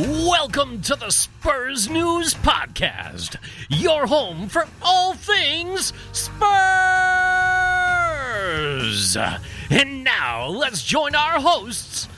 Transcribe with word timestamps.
Welcome 0.00 0.80
to 0.82 0.96
the 0.96 1.10
Spurs 1.10 1.90
News 1.90 2.32
Podcast, 2.32 3.36
your 3.68 4.06
home 4.06 4.48
for 4.48 4.66
all 4.80 5.12
things 5.12 5.92
Spurs. 6.12 6.38
And 9.68 10.02
now 10.02 10.46
let's 10.46 10.82
join 10.82 11.14
our 11.14 11.38
hosts. 11.38 12.08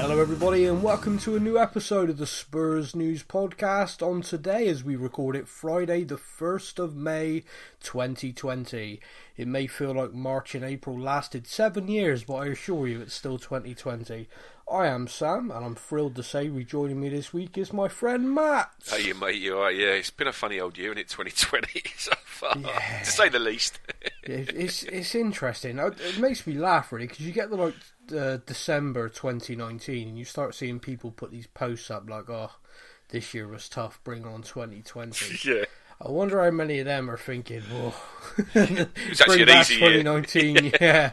Hello, 0.00 0.18
everybody, 0.18 0.64
and 0.64 0.82
welcome 0.82 1.18
to 1.18 1.36
a 1.36 1.40
new 1.40 1.58
episode 1.58 2.08
of 2.08 2.16
the 2.16 2.26
Spurs 2.26 2.96
News 2.96 3.22
Podcast. 3.22 4.00
On 4.00 4.22
today, 4.22 4.66
as 4.66 4.82
we 4.82 4.96
record 4.96 5.36
it, 5.36 5.46
Friday, 5.46 6.04
the 6.04 6.16
1st 6.16 6.78
of 6.78 6.96
May 6.96 7.44
2020. 7.82 8.98
It 9.36 9.46
may 9.46 9.66
feel 9.66 9.92
like 9.92 10.14
March 10.14 10.54
and 10.54 10.64
April 10.64 10.98
lasted 10.98 11.46
seven 11.46 11.86
years, 11.86 12.24
but 12.24 12.36
I 12.36 12.46
assure 12.46 12.88
you 12.88 13.02
it's 13.02 13.12
still 13.12 13.38
2020. 13.38 14.26
I 14.72 14.86
am 14.86 15.06
Sam, 15.06 15.50
and 15.50 15.64
I'm 15.64 15.74
thrilled 15.74 16.16
to 16.16 16.22
say 16.22 16.48
rejoining 16.48 16.98
me 16.98 17.10
this 17.10 17.34
week 17.34 17.58
is 17.58 17.72
my 17.72 17.88
friend 17.88 18.34
Matt. 18.34 18.70
Hey, 18.88 19.08
you 19.08 19.14
mate, 19.14 19.36
you 19.36 19.58
are. 19.58 19.70
Yeah, 19.70 19.88
it's 19.88 20.10
been 20.10 20.28
a 20.28 20.32
funny 20.32 20.58
old 20.60 20.78
year, 20.78 20.92
isn't 20.92 20.98
it 20.98 21.08
2020 21.08 21.82
so 21.98 22.12
far, 22.24 22.56
yeah. 22.56 23.00
to 23.00 23.10
say 23.10 23.28
the 23.28 23.38
least. 23.38 23.80
it's 24.22 24.84
it's 24.84 25.14
interesting. 25.14 25.78
It 25.78 26.18
makes 26.18 26.46
me 26.46 26.54
laugh 26.54 26.90
really 26.90 27.06
because 27.06 27.26
you 27.26 27.32
get 27.32 27.50
the 27.50 27.56
like 27.56 27.74
uh, 28.12 28.38
December 28.46 29.08
2019, 29.08 30.08
and 30.08 30.18
you 30.18 30.24
start 30.24 30.54
seeing 30.54 30.80
people 30.80 31.10
put 31.10 31.30
these 31.30 31.46
posts 31.46 31.90
up 31.90 32.08
like, 32.08 32.28
"Oh, 32.28 32.52
this 33.08 33.34
year 33.34 33.46
was 33.46 33.68
tough. 33.68 34.00
Bring 34.04 34.24
on 34.24 34.42
2020." 34.42 35.38
yeah. 35.48 35.64
I 36.02 36.10
wonder 36.10 36.42
how 36.42 36.50
many 36.50 36.78
of 36.78 36.86
them 36.86 37.10
are 37.10 37.18
thinking, 37.18 37.62
"Oh, 37.72 37.94
it's 38.54 39.20
actually 39.20 39.42
an 39.42 39.48
easy 39.50 39.76
2019." 39.76 40.56
Year. 40.56 40.72
Yeah. 40.80 41.10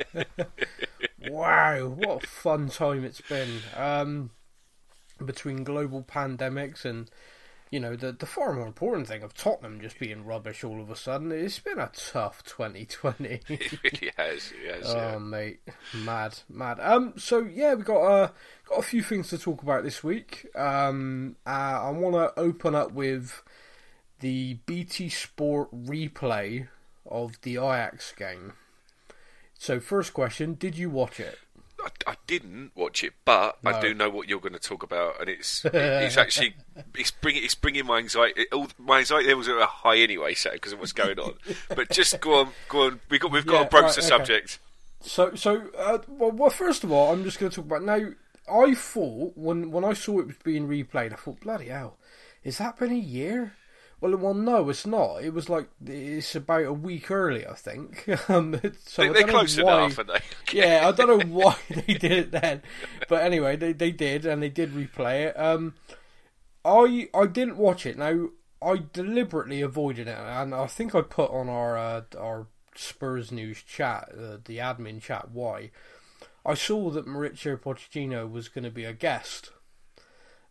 wow, 1.29 1.87
what 1.87 2.23
a 2.23 2.27
fun 2.27 2.69
time 2.69 3.03
it's 3.03 3.21
been. 3.21 3.59
Um, 3.75 4.31
between 5.23 5.63
global 5.63 6.03
pandemics 6.03 6.85
and 6.85 7.09
you 7.71 7.79
know 7.79 7.95
the 7.95 8.11
the 8.11 8.25
far 8.25 8.53
more 8.53 8.65
important 8.65 9.07
thing 9.07 9.23
of 9.23 9.33
Tottenham 9.33 9.81
just 9.81 9.99
being 9.99 10.25
rubbish 10.25 10.63
all 10.63 10.81
of 10.81 10.89
a 10.89 10.95
sudden. 10.95 11.31
It's 11.31 11.59
been 11.59 11.79
a 11.79 11.91
tough 11.93 12.43
2020. 12.43 13.41
it 13.47 13.83
really 13.83 14.11
has. 14.17 14.53
Has 14.67 14.93
oh 14.93 14.95
yeah. 14.95 15.17
mate, 15.17 15.59
mad, 15.93 16.39
mad. 16.49 16.79
Um, 16.79 17.13
so 17.17 17.39
yeah, 17.39 17.73
we 17.73 17.83
got 17.83 18.01
uh 18.01 18.29
got 18.69 18.79
a 18.79 18.83
few 18.83 19.03
things 19.03 19.29
to 19.29 19.37
talk 19.37 19.61
about 19.63 19.83
this 19.83 20.03
week. 20.03 20.47
Um, 20.55 21.35
uh, 21.45 21.49
I 21.83 21.89
want 21.91 22.15
to 22.15 22.39
open 22.39 22.75
up 22.75 22.91
with 22.91 23.43
the 24.19 24.55
BT 24.65 25.09
Sport 25.09 25.69
replay 25.71 26.67
of 27.05 27.39
the 27.41 27.53
Ajax 27.55 28.11
game. 28.13 28.53
So, 29.57 29.79
first 29.79 30.13
question: 30.13 30.53
Did 30.53 30.77
you 30.77 30.89
watch 30.89 31.19
it? 31.19 31.39
I, 31.87 32.11
I 32.11 32.15
didn't 32.27 32.71
watch 32.75 33.03
it, 33.03 33.13
but 33.25 33.57
no. 33.63 33.71
I 33.71 33.81
do 33.81 33.93
know 33.93 34.09
what 34.09 34.27
you're 34.27 34.39
going 34.39 34.53
to 34.53 34.59
talk 34.59 34.83
about, 34.83 35.19
and 35.19 35.29
it's 35.29 35.63
it's 35.73 36.17
actually 36.17 36.55
it's 36.95 37.11
bringing 37.11 37.43
it's 37.43 37.55
bringing 37.55 37.85
my 37.85 37.97
anxiety. 37.97 38.45
All, 38.51 38.67
my 38.77 38.99
anxiety 38.99 39.27
levels 39.27 39.47
are 39.47 39.65
high 39.65 39.97
anyway, 39.97 40.33
so 40.33 40.51
because 40.51 40.73
of 40.73 40.79
what's 40.79 40.93
going 40.93 41.19
on. 41.19 41.33
but 41.69 41.89
just 41.89 42.19
go 42.19 42.41
on, 42.41 42.49
go 42.69 42.87
on. 42.87 42.99
We 43.09 43.19
got 43.19 43.31
we've 43.31 43.45
got 43.45 43.53
yeah, 43.53 43.63
to 43.63 43.69
broach 43.69 43.83
right, 43.83 43.95
the 43.95 44.01
okay. 44.01 44.07
subject. 44.07 44.59
So 45.01 45.35
so 45.35 45.69
uh, 45.77 45.99
well, 46.07 46.31
well, 46.31 46.49
first 46.49 46.83
of 46.83 46.91
all, 46.91 47.13
I'm 47.13 47.23
just 47.23 47.39
going 47.39 47.49
to 47.49 47.55
talk 47.55 47.65
about 47.65 47.83
now. 47.83 48.09
I 48.49 48.73
thought 48.73 49.33
when 49.35 49.71
when 49.71 49.83
I 49.83 49.93
saw 49.93 50.19
it 50.19 50.27
was 50.27 50.37
being 50.43 50.67
replayed, 50.67 51.13
I 51.13 51.15
thought, 51.15 51.41
bloody 51.41 51.69
hell, 51.69 51.97
has 52.43 52.57
that 52.57 52.77
been 52.77 52.91
a 52.91 52.95
year? 52.95 53.53
Well, 53.99 54.15
well, 54.15 54.35
no, 54.35 54.69
it's 54.69 54.85
not. 54.85 55.23
It 55.23 55.33
was 55.33 55.49
like 55.49 55.69
it's 55.83 56.35
about 56.35 56.65
a 56.65 56.73
week 56.73 57.09
early, 57.09 57.47
I 57.47 57.53
think. 57.53 58.07
Um, 58.29 58.59
so 58.85 59.13
they, 59.13 59.23
are 59.23 59.27
close 59.27 59.57
why, 59.57 59.85
enough, 59.85 59.97
aren't 59.97 60.11
they? 60.11 60.19
yeah, 60.59 60.87
I 60.87 60.91
don't 60.91 61.07
know 61.07 61.25
why 61.33 61.55
they 61.69 61.93
did 61.93 62.11
it 62.11 62.31
then, 62.31 62.61
but 63.07 63.23
anyway, 63.23 63.55
they 63.55 63.73
they 63.73 63.91
did, 63.91 64.25
and 64.25 64.43
they 64.43 64.49
did 64.49 64.73
replay 64.73 65.27
it. 65.27 65.39
Um, 65.39 65.75
I 66.65 67.09
I 67.13 67.25
didn't 67.25 67.57
watch 67.57 67.85
it. 67.85 67.97
Now 67.97 68.29
I 68.61 68.83
deliberately 68.91 69.61
avoided 69.61 70.07
it, 70.07 70.17
and 70.17 70.53
I 70.53 70.67
think 70.67 70.93
I 70.93 71.01
put 71.01 71.31
on 71.31 71.47
our 71.47 71.77
uh, 71.77 72.01
our 72.17 72.47
Spurs 72.75 73.31
news 73.31 73.63
chat, 73.63 74.09
uh, 74.13 74.37
the 74.43 74.57
admin 74.57 75.01
chat, 75.01 75.31
why. 75.31 75.71
I 76.45 76.53
saw 76.53 76.89
that 76.91 77.07
Mauricio 77.07 77.59
Pochettino 77.59 78.29
was 78.29 78.49
going 78.49 78.63
to 78.63 78.71
be 78.71 78.85
a 78.85 78.93
guest, 78.93 79.51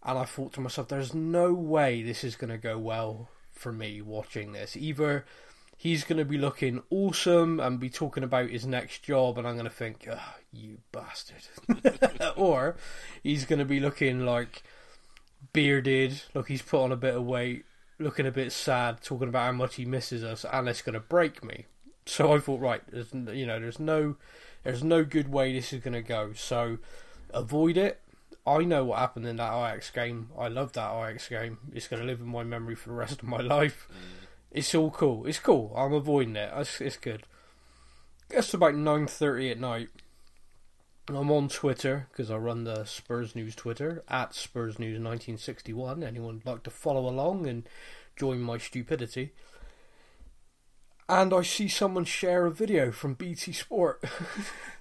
and 0.03 0.19
I 0.19 0.25
thought 0.25 0.55
to 0.55 0.61
myself, 0.61 0.89
"There's 0.89 1.15
no 1.15 1.53
way 1.53 2.03
this 2.03 2.25
is 2.25 2.37
going 2.37 2.51
to 2.51 2.59
go 2.59 2.79
well 2.79 3.29
for 3.59 3.73
me 3.73 4.01
watching 4.01 4.53
this. 4.53 4.77
Either 4.77 5.25
he's 5.77 6.05
going 6.05 6.19
to 6.19 6.25
be 6.25 6.39
looking 6.39 6.83
awesome 6.91 7.61
and 7.61 7.79
be 7.79 7.91
talking 7.91 8.25
about 8.25 8.51
his 8.51 8.67
next 8.67 9.03
job, 9.03 9.39
and 9.39 9.47
I'm 9.47 9.55
going 9.55 9.65
to 9.65 9.71
think, 9.71 10.09
oh, 10.11 10.35
you 10.53 10.79
bastard. 10.93 11.47
or 12.37 12.77
he's 13.23 13.45
going 13.45 13.59
to 13.59 13.65
be 13.65 13.81
looking 13.81 14.25
like 14.25 14.63
bearded, 15.53 16.23
look, 16.35 16.49
he's 16.49 16.63
put 16.63 16.83
on 16.83 16.93
a 16.93 16.97
bit 16.97 17.15
of 17.15 17.25
weight, 17.25 17.65
looking 17.99 18.27
a 18.27 18.31
bit 18.31 18.53
sad, 18.53 19.03
talking 19.03 19.29
about 19.29 19.47
how 19.47 19.53
much 19.53 19.77
he 19.77 19.85
misses 19.85 20.25
us, 20.25 20.45
and 20.51 20.69
it's 20.69 20.83
going 20.83 20.95
to 20.95 21.01
break 21.01 21.45
me. 21.45 21.67
So 22.07 22.35
I 22.35 22.39
thought, 22.39 22.61
right, 22.61 22.83
there's, 22.91 23.13
you 23.13 23.47
know, 23.47 23.59
there's 23.59 23.81
no, 23.81 24.17
there's 24.63 24.85
no 24.85 25.05
good 25.05 25.31
way 25.31 25.53
this 25.53 25.73
is 25.73 25.81
going 25.81 25.95
to 25.95 26.03
go. 26.03 26.33
So 26.35 26.79
avoid 27.35 27.77
it. 27.77 28.01
I 28.47 28.59
know 28.65 28.85
what 28.85 28.99
happened 28.99 29.27
in 29.27 29.37
that 29.37 29.75
IX 29.75 29.91
game. 29.91 30.31
I 30.39 30.49
love 30.49 30.73
that 30.73 31.11
IX 31.11 31.29
game. 31.29 31.59
It's 31.73 31.89
going 31.89 32.01
to 32.01 32.07
live 32.07 32.21
in 32.21 32.29
my 32.29 32.45
memory 32.45 32.77
for 32.77 32.91
the 32.91 32.95
rest 32.95 33.23
of 33.23 33.25
my 33.25 33.41
life. 33.41 33.89
Mm. 33.91 34.27
It's 34.53 34.75
all 34.75 34.91
cool. 34.91 35.27
It's 35.27 35.41
cool. 35.41 35.75
I'm 35.77 35.93
avoiding 35.93 36.37
it. 36.37 36.53
It's, 36.55 36.81
it's 36.81 36.97
good. 36.97 37.25
It's 38.31 38.55
about 38.55 38.75
9.30 38.75 39.51
at 39.51 39.61
night. 39.61 39.89
I'm 41.09 41.31
on 41.31 41.49
Twitter 41.49 42.09
because 42.11 42.33
I 42.33 42.37
run 42.37 42.65
the 42.65 42.85
Spurs 42.85 43.37
News 43.37 43.55
Twitter 43.55 44.03
at 44.09 44.35
Spurs 44.35 44.79
News 44.79 44.99
1961. 44.99 46.03
Anyone 46.03 46.43
like 46.45 46.65
to 46.65 46.71
follow 46.71 47.09
along 47.09 47.47
and 47.47 47.69
join 48.17 48.41
my 48.41 48.59
stupidity? 48.59 49.33
And 51.09 51.33
I 51.33 51.43
see 51.43 51.69
someone 51.69 52.05
share 52.05 52.47
a 52.47 52.51
video 52.51 52.91
from 52.91 53.15
BT 53.15 53.53
Sport, 53.53 54.03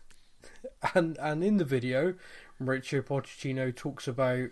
and 0.96 1.16
and 1.20 1.44
in 1.44 1.58
the 1.58 1.66
video, 1.66 2.16
Mauricio 2.62 3.02
Pochettino 3.02 3.76
talks 3.76 4.08
about 4.08 4.50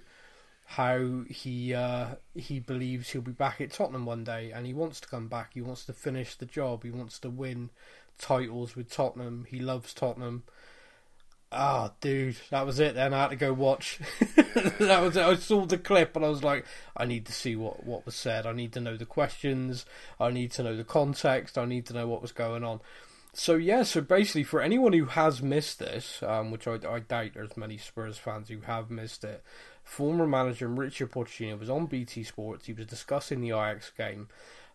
how 0.66 1.24
he 1.30 1.74
uh, 1.74 2.16
he 2.36 2.60
believes 2.60 3.10
he'll 3.10 3.22
be 3.22 3.32
back 3.32 3.62
at 3.62 3.72
Tottenham 3.72 4.06
one 4.06 4.24
day, 4.24 4.52
and 4.52 4.66
he 4.66 4.74
wants 4.74 5.00
to 5.02 5.08
come 5.08 5.28
back. 5.28 5.52
He 5.54 5.62
wants 5.62 5.86
to 5.86 5.94
finish 5.94 6.36
the 6.36 6.46
job. 6.46 6.84
He 6.84 6.92
wants 6.92 7.20
to 7.20 7.30
win 7.30 7.70
titles 8.18 8.76
with 8.76 8.92
Tottenham. 8.92 9.46
He 9.50 9.60
loves 9.60 9.94
Tottenham. 9.94 10.44
Ah, 11.56 11.90
oh, 11.90 11.94
dude, 12.02 12.38
that 12.50 12.66
was 12.66 12.80
it. 12.80 12.96
Then 12.96 13.14
I 13.14 13.22
had 13.22 13.30
to 13.30 13.36
go 13.36 13.54
watch. 13.54 14.00
that 14.80 15.02
was 15.04 15.16
it. 15.16 15.24
I 15.24 15.36
saw 15.36 15.66
the 15.66 15.78
clip 15.78 16.16
and 16.16 16.26
I 16.26 16.30
was 16.30 16.44
like, 16.44 16.66
I 16.98 17.06
need 17.06 17.28
to 17.28 17.32
see 17.32 17.56
what 17.56 17.86
what 17.86 18.06
was 18.06 18.16
said. 18.16 18.48
I 18.48 18.54
need 18.54 18.74
to 18.74 18.82
know 18.82 18.98
the 18.98 19.06
questions. 19.06 19.86
I 20.20 20.32
need 20.32 20.52
to 20.54 20.64
know 20.64 20.76
the 20.76 20.84
context. 20.84 21.58
I 21.58 21.66
need 21.66 21.86
to 21.88 21.94
know 21.94 22.08
what 22.08 22.22
was 22.24 22.32
going 22.32 22.64
on 22.64 22.82
so 23.34 23.56
yeah, 23.56 23.82
so 23.82 24.00
basically, 24.00 24.44
for 24.44 24.62
anyone 24.62 24.94
who 24.94 25.06
has 25.06 25.42
missed 25.42 25.80
this, 25.80 26.22
um, 26.22 26.52
which 26.52 26.68
I, 26.68 26.76
I, 26.88 27.00
doubt 27.00 27.32
there's 27.34 27.58
many 27.58 27.78
Spurs 27.78 28.18
fans 28.18 28.50
who 28.50 28.62
have 28.62 28.92
missed 28.92 29.24
it, 29.24 29.44
former 29.84 30.28
manager 30.28 30.68
Richard 30.68 31.12
Pochettino 31.12 31.60
was 31.60 31.70
on 31.70 31.88
BT 31.88 32.24
Sports. 32.24 32.68
He 32.68 32.74
was 32.74 32.86
discussing 32.86 33.42
the 33.42 33.50
Ajax 33.50 33.92
game. 33.98 34.30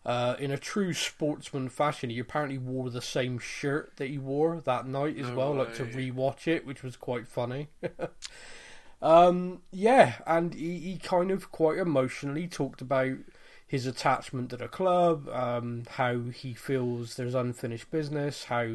Uh, 0.05 0.35
in 0.39 0.51
a 0.51 0.57
true 0.57 0.93
sportsman 0.93 1.69
fashion, 1.69 2.09
he 2.09 2.19
apparently 2.19 2.57
wore 2.57 2.89
the 2.89 3.01
same 3.01 3.39
shirt 3.39 3.93
that 3.95 4.09
he 4.09 4.17
wore 4.17 4.59
that 4.61 4.85
night 4.85 5.17
as 5.17 5.29
no 5.29 5.35
well, 5.35 5.51
way. 5.53 5.59
like 5.59 5.75
to 5.75 5.85
rewatch 5.85 6.47
it, 6.47 6.65
which 6.65 6.83
was 6.83 6.97
quite 6.97 7.27
funny. 7.27 7.69
um, 9.01 9.61
yeah, 9.71 10.15
and 10.25 10.53
he, 10.53 10.79
he 10.79 10.97
kind 10.97 11.31
of 11.31 11.51
quite 11.51 11.77
emotionally 11.77 12.47
talked 12.47 12.81
about 12.81 13.17
his 13.69 13.85
attachment 13.85 14.49
to 14.49 14.57
the 14.57 14.67
club, 14.67 15.29
um, 15.29 15.83
how 15.91 16.21
he 16.33 16.55
feels 16.55 17.15
there's 17.15 17.35
unfinished 17.35 17.91
business, 17.91 18.45
how 18.45 18.67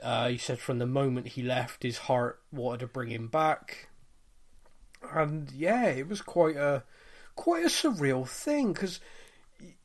uh, 0.00 0.28
he 0.28 0.38
said 0.38 0.60
from 0.60 0.78
the 0.78 0.86
moment 0.86 1.26
he 1.26 1.42
left, 1.42 1.82
his 1.82 1.98
heart 1.98 2.40
wanted 2.52 2.78
to 2.78 2.86
bring 2.86 3.10
him 3.10 3.26
back, 3.26 3.88
and 5.12 5.50
yeah, 5.50 5.86
it 5.86 6.08
was 6.08 6.22
quite 6.22 6.56
a 6.56 6.84
quite 7.34 7.64
a 7.64 7.68
surreal 7.68 8.28
thing 8.28 8.72
because 8.72 9.00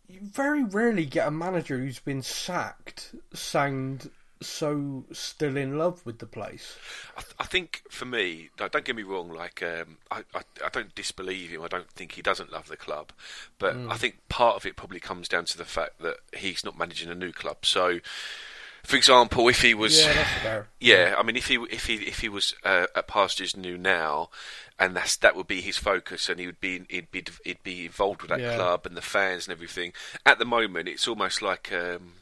you 0.07 0.19
very 0.21 0.63
rarely 0.63 1.05
get 1.05 1.27
a 1.27 1.31
manager 1.31 1.79
who's 1.79 1.99
been 1.99 2.21
sacked 2.21 3.15
sound 3.33 4.11
so 4.41 5.05
still 5.11 5.55
in 5.57 5.77
love 5.77 6.05
with 6.05 6.19
the 6.19 6.25
place. 6.25 6.77
I, 7.17 7.21
th- 7.21 7.35
I 7.39 7.45
think 7.45 7.83
for 7.89 8.05
me, 8.05 8.49
don't 8.57 8.83
get 8.83 8.95
me 8.95 9.03
wrong. 9.03 9.29
Like 9.29 9.63
um, 9.63 9.97
I, 10.11 10.23
I, 10.33 10.41
I, 10.63 10.69
don't 10.71 10.93
disbelieve 10.93 11.51
him. 11.51 11.61
I 11.61 11.67
don't 11.67 11.89
think 11.89 12.13
he 12.13 12.21
doesn't 12.21 12.51
love 12.51 12.67
the 12.67 12.77
club, 12.77 13.11
but 13.59 13.75
mm. 13.75 13.91
I 13.91 13.95
think 13.97 14.19
part 14.29 14.55
of 14.55 14.65
it 14.65 14.75
probably 14.75 14.99
comes 14.99 15.27
down 15.27 15.45
to 15.45 15.57
the 15.57 15.65
fact 15.65 15.99
that 15.99 16.17
he's 16.35 16.65
not 16.65 16.77
managing 16.77 17.09
a 17.09 17.15
new 17.15 17.31
club. 17.31 17.65
So, 17.65 17.99
for 18.83 18.97
example, 18.97 19.47
if 19.47 19.61
he 19.61 19.73
was, 19.73 20.03
yeah, 20.03 20.63
yeah 20.79 21.15
I 21.17 21.23
mean, 21.23 21.37
if 21.37 21.47
he 21.47 21.55
if 21.71 21.85
he 21.85 21.95
if 21.95 22.19
he 22.19 22.29
was 22.29 22.53
uh, 22.63 22.87
at 22.95 23.07
Pastures 23.07 23.55
New 23.55 23.77
now, 23.77 24.29
and 24.77 24.95
that's 24.95 25.15
that 25.17 25.35
would 25.35 25.47
be 25.47 25.61
his 25.61 25.77
focus, 25.77 26.27
and 26.27 26.39
he 26.39 26.45
would 26.45 26.59
be 26.59 26.83
he'd 26.89 27.11
be 27.11 27.23
he'd 27.45 27.63
be 27.63 27.85
involved 27.85 28.21
with 28.21 28.29
that 28.29 28.41
yeah. 28.41 28.55
club 28.55 28.85
and 28.85 28.97
the 28.97 29.01
fans 29.01 29.47
and 29.47 29.53
everything. 29.53 29.93
At 30.25 30.39
the 30.39 30.45
moment, 30.45 30.89
it's 30.89 31.07
almost 31.07 31.41
like. 31.41 31.71
Um, 31.71 32.13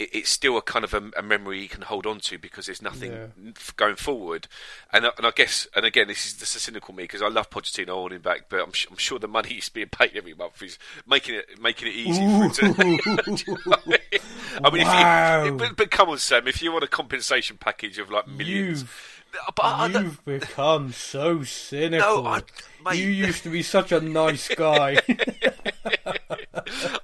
it, 0.00 0.08
it's 0.14 0.30
still 0.30 0.56
a 0.56 0.62
kind 0.62 0.84
of 0.84 0.94
a, 0.94 1.10
a, 1.16 1.22
memory 1.22 1.60
you 1.60 1.68
can 1.68 1.82
hold 1.82 2.06
on 2.06 2.18
to 2.20 2.38
because 2.38 2.66
there's 2.66 2.82
nothing 2.82 3.12
Yeah. 3.12 3.26
going 3.76 3.96
forward. 3.96 4.48
And 4.92 5.04
and 5.16 5.26
I 5.26 5.30
guess 5.30 5.68
and 5.76 5.84
again 5.84 6.08
this 6.08 6.26
is 6.26 6.36
this 6.38 6.56
is 6.56 6.62
cynical 6.62 6.94
me 6.94 7.04
because 7.04 7.22
I 7.22 7.28
love 7.28 7.50
Pochettino 7.50 7.90
holding 7.90 8.20
back, 8.20 8.48
but 8.48 8.60
I'm, 8.60 8.72
I'm 8.90 8.96
sure 8.96 9.18
the 9.18 9.28
money 9.28 9.50
he's 9.50 9.68
being 9.68 9.88
paid 9.88 10.16
every 10.16 10.34
month 10.34 10.62
is 10.62 10.78
making 11.06 11.36
it 11.36 11.60
making 11.60 11.88
it 11.88 11.94
easy 11.94 12.20
for 12.20 12.42
him 12.44 12.50
to. 12.50 13.50
You 13.50 13.56
know 13.56 13.56
I 13.76 13.86
mean, 13.86 13.98
I 14.64 14.70
mean, 14.70 14.86
Wow. 14.86 15.40
if 15.44 15.46
you, 15.46 15.56
but, 15.56 15.76
but 15.76 15.90
come 15.92 16.08
on, 16.08 16.18
Sam, 16.18 16.48
if 16.48 16.60
you 16.60 16.72
want 16.72 16.82
a 16.82 16.88
compensation 16.88 17.56
package 17.58 17.98
of 17.98 18.10
like 18.10 18.26
millions, 18.26 18.80
You've 18.80 19.22
but 19.54 19.62
I, 19.64 19.84
I 19.84 19.88
don't- 19.88 20.04
You've 20.04 20.24
become 20.24 20.92
so 20.92 21.44
cynical. 21.44 22.22
No, 22.24 22.26
I- 22.26 22.42
mate. 22.84 22.98
you 22.98 23.08
used 23.10 23.44
to 23.44 23.48
be 23.50 23.62
such 23.62 23.92
a 23.92 24.00
nice 24.00 24.48
guy. 24.48 25.00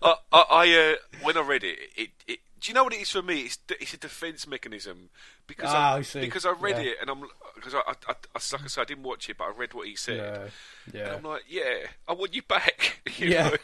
I, 0.03 0.15
I, 0.33 0.45
I 0.51 0.73
uh, 0.93 0.95
when 1.23 1.37
I 1.37 1.41
read 1.43 1.65
it, 1.65 1.79
it, 1.97 2.11
it, 2.27 2.39
do 2.61 2.69
you 2.71 2.75
know 2.75 2.85
what 2.85 2.95
it 2.95 3.01
is 3.01 3.11
for 3.11 3.23
me? 3.23 3.43
It's 3.43 3.59
it's 3.81 3.95
a 3.95 3.99
defence 3.99 4.47
mechanism 4.47 5.11
because 5.47 5.71
Ah, 5.73 5.95
I, 5.95 5.99
I 5.99 6.03
see. 6.03 6.21
because 6.21 6.47
I 6.47 6.53
read 6.53 6.79
Yeah. 6.79 6.85
it 6.85 6.97
and 7.01 7.11
I'm 7.11 7.21
because 7.55 7.75
I, 7.75 7.79
I, 7.87 7.93
I, 8.09 8.15
like 8.35 8.65
I 8.65 8.67
said, 8.67 8.81
I 8.83 8.85
didn't 8.85 9.05
watch 9.05 9.29
it, 9.29 9.37
but 9.39 9.45
I 9.45 9.51
read 9.57 9.75
what 9.75 9.87
he 9.87 9.95
said. 9.97 10.17
yeah, 10.17 10.43
And 10.95 10.95
yeah. 10.95 11.15
I'm 11.15 11.23
like, 11.23 11.45
yeah, 11.49 11.87
I 12.09 12.13
want 12.15 12.35
you 12.35 12.43
back. 12.43 13.01
you 13.19 13.31
Yeah. 13.31 13.51
know? 13.51 13.57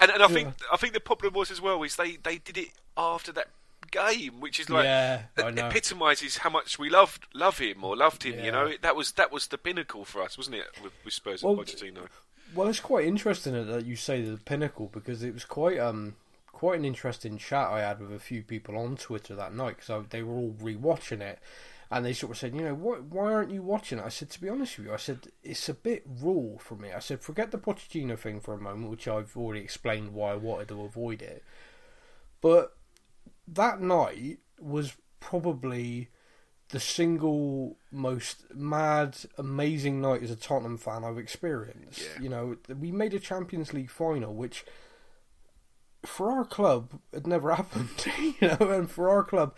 and 0.00 0.10
and 0.10 0.22
I 0.22 0.28
think 0.28 0.48
I 0.72 0.76
think 0.76 0.92
the 0.94 1.00
problem 1.00 1.34
was 1.34 1.50
as 1.50 1.60
well 1.60 1.82
is 1.82 1.96
they, 1.96 2.16
they 2.16 2.38
did 2.38 2.58
it 2.58 2.68
after 2.96 3.32
that 3.32 3.48
game, 3.90 4.40
which 4.40 4.60
is 4.60 4.68
like 4.70 4.84
Yeah, 4.84 5.22
that 5.36 5.58
epitomises 5.58 6.38
how 6.38 6.50
much 6.50 6.78
we 6.78 6.88
loved 6.90 7.26
love 7.34 7.58
him 7.58 7.82
or 7.84 7.96
loved 7.96 8.22
him. 8.24 8.38
You 8.44 8.52
know, 8.52 8.72
that 8.82 8.94
was 8.96 9.12
that 9.12 9.32
was 9.32 9.46
the 9.48 9.58
pinnacle 9.58 10.04
for 10.04 10.22
us, 10.22 10.36
wasn't 10.36 10.56
it? 10.56 10.66
With, 10.82 10.92
with 11.04 11.14
Spurs 11.14 11.42
Well, 11.42 11.54
and 11.54 11.66
Pochettino. 11.66 12.08
Well, 12.54 12.68
it's 12.68 12.80
quite 12.80 13.04
interesting 13.06 13.52
that 13.66 13.84
you 13.84 13.96
say 13.96 14.22
the 14.22 14.38
pinnacle 14.38 14.88
because 14.92 15.22
it 15.22 15.34
was 15.34 15.44
quite 15.44 15.78
um 15.78 16.14
quite 16.58 16.76
an 16.76 16.84
interesting 16.84 17.38
chat 17.38 17.68
I 17.68 17.78
had 17.82 18.00
with 18.00 18.12
a 18.12 18.18
few 18.18 18.42
people 18.42 18.76
on 18.76 18.96
Twitter 18.96 19.36
that 19.36 19.54
night 19.54 19.76
because 19.76 20.06
they 20.10 20.24
were 20.24 20.34
all 20.34 20.56
rewatching 20.60 21.20
it. 21.20 21.38
And 21.88 22.04
they 22.04 22.12
sort 22.12 22.32
of 22.32 22.38
said, 22.38 22.52
you 22.52 22.62
know, 22.62 22.74
why, 22.74 22.96
why 22.96 23.32
aren't 23.32 23.52
you 23.52 23.62
watching 23.62 24.00
it? 24.00 24.04
I 24.04 24.08
said, 24.08 24.28
to 24.30 24.40
be 24.40 24.48
honest 24.48 24.76
with 24.76 24.88
you, 24.88 24.92
I 24.92 24.96
said, 24.96 25.28
it's 25.44 25.68
a 25.68 25.74
bit 25.74 26.02
raw 26.20 26.58
for 26.58 26.74
me. 26.74 26.92
I 26.92 26.98
said, 26.98 27.20
forget 27.20 27.52
the 27.52 27.58
Pochettino 27.58 28.18
thing 28.18 28.40
for 28.40 28.54
a 28.54 28.58
moment, 28.58 28.90
which 28.90 29.06
I've 29.06 29.36
already 29.36 29.60
explained 29.60 30.14
why 30.14 30.32
I 30.32 30.34
wanted 30.34 30.66
to 30.68 30.82
avoid 30.82 31.22
it. 31.22 31.44
But 32.40 32.76
that 33.46 33.80
night 33.80 34.40
was 34.58 34.96
probably 35.20 36.08
the 36.70 36.80
single 36.80 37.76
most 37.92 38.52
mad, 38.52 39.16
amazing 39.38 40.00
night 40.00 40.24
as 40.24 40.32
a 40.32 40.36
Tottenham 40.36 40.76
fan 40.76 41.04
I've 41.04 41.18
experienced. 41.18 42.00
Yeah. 42.00 42.20
You 42.20 42.28
know, 42.28 42.56
we 42.80 42.90
made 42.90 43.14
a 43.14 43.20
Champions 43.20 43.72
League 43.72 43.90
final, 43.90 44.34
which 44.34 44.64
for 46.04 46.30
our 46.30 46.44
club 46.44 47.00
it 47.12 47.26
never 47.26 47.54
happened. 47.54 47.88
You 48.40 48.48
know, 48.48 48.70
and 48.70 48.90
for 48.90 49.08
our 49.08 49.24
club, 49.24 49.54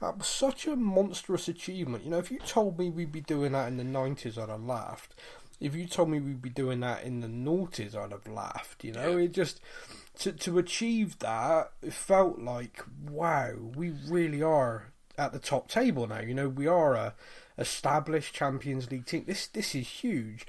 that 0.00 0.18
was 0.18 0.26
such 0.26 0.66
a 0.66 0.76
monstrous 0.76 1.48
achievement. 1.48 2.04
You 2.04 2.10
know, 2.10 2.18
if 2.18 2.30
you 2.30 2.38
told 2.38 2.78
me 2.78 2.90
we'd 2.90 3.12
be 3.12 3.20
doing 3.20 3.52
that 3.52 3.68
in 3.68 3.76
the 3.76 3.84
nineties, 3.84 4.38
I'd 4.38 4.48
have 4.48 4.62
laughed. 4.64 5.14
If 5.60 5.74
you 5.74 5.86
told 5.86 6.10
me 6.10 6.18
we'd 6.20 6.42
be 6.42 6.50
doing 6.50 6.80
that 6.80 7.04
in 7.04 7.20
the 7.20 7.28
noughties, 7.28 7.94
I'd 7.94 8.10
have 8.10 8.26
laughed. 8.26 8.84
You 8.84 8.92
know, 8.92 9.16
Yeah. 9.16 9.24
it 9.24 9.32
just 9.32 9.60
to 10.20 10.32
to 10.32 10.58
achieve 10.58 11.18
that, 11.20 11.72
it 11.82 11.92
felt 11.92 12.38
like 12.40 12.82
wow, 13.08 13.52
we 13.74 13.90
really 13.90 14.42
are 14.42 14.92
at 15.16 15.32
the 15.32 15.38
top 15.38 15.68
table 15.68 16.06
now. 16.08 16.20
You 16.20 16.34
know, 16.34 16.48
we 16.48 16.66
are 16.66 16.94
a 16.94 17.14
established 17.56 18.34
Champions 18.34 18.90
League 18.90 19.06
team. 19.06 19.24
This 19.26 19.46
this 19.46 19.74
is 19.76 19.86
huge, 19.88 20.44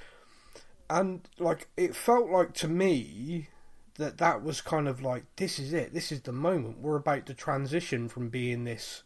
and 0.89 1.21
like 1.39 1.67
it 1.77 1.95
felt 1.95 2.29
like 2.29 2.53
to 2.55 2.67
me 2.67 3.49
that 3.97 4.17
that 4.17 4.43
was 4.43 4.61
kind 4.61 4.87
of 4.87 5.01
like 5.01 5.23
this 5.37 5.59
is 5.59 5.73
it. 5.73 5.93
This 5.93 6.11
is 6.11 6.21
the 6.21 6.31
moment. 6.31 6.79
We're 6.79 6.97
about 6.97 7.25
to 7.27 7.33
transition 7.33 8.09
from 8.09 8.29
being 8.29 8.63
this 8.63 9.03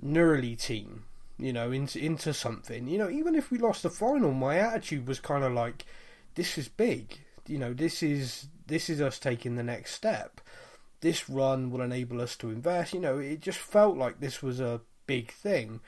Nurly 0.00 0.56
team, 0.56 1.04
you 1.38 1.52
know, 1.52 1.70
into 1.70 1.98
into 1.98 2.34
something. 2.34 2.86
You 2.86 2.98
know, 2.98 3.10
even 3.10 3.34
if 3.34 3.50
we 3.50 3.58
lost 3.58 3.82
the 3.82 3.90
final, 3.90 4.32
my 4.32 4.58
attitude 4.58 5.06
was 5.06 5.20
kind 5.20 5.44
of 5.44 5.52
like, 5.52 5.86
this 6.34 6.58
is 6.58 6.68
big. 6.68 7.18
You 7.46 7.58
know, 7.58 7.72
this 7.72 8.02
is 8.02 8.48
this 8.66 8.90
is 8.90 9.00
us 9.00 9.18
taking 9.18 9.56
the 9.56 9.62
next 9.62 9.94
step. 9.94 10.40
This 11.00 11.28
run 11.28 11.70
will 11.70 11.82
enable 11.82 12.20
us 12.20 12.36
to 12.36 12.50
invest. 12.50 12.92
You 12.92 13.00
know, 13.00 13.18
it 13.18 13.40
just 13.40 13.58
felt 13.58 13.96
like 13.96 14.20
this 14.20 14.42
was 14.42 14.60
a 14.60 14.80
big 15.06 15.30
thing, 15.30 15.80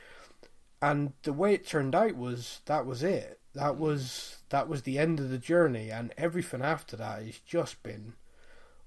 and 0.80 1.12
the 1.24 1.32
way 1.32 1.54
it 1.54 1.66
turned 1.66 1.94
out 1.94 2.16
was 2.16 2.60
that 2.66 2.86
was 2.86 3.02
it. 3.02 3.37
That 3.58 3.76
was 3.76 4.36
that 4.50 4.68
was 4.68 4.82
the 4.82 5.00
end 5.00 5.18
of 5.18 5.30
the 5.30 5.38
journey, 5.38 5.90
and 5.90 6.14
everything 6.16 6.62
after 6.62 6.96
that 6.96 7.22
has 7.24 7.40
just 7.40 7.82
been 7.82 8.14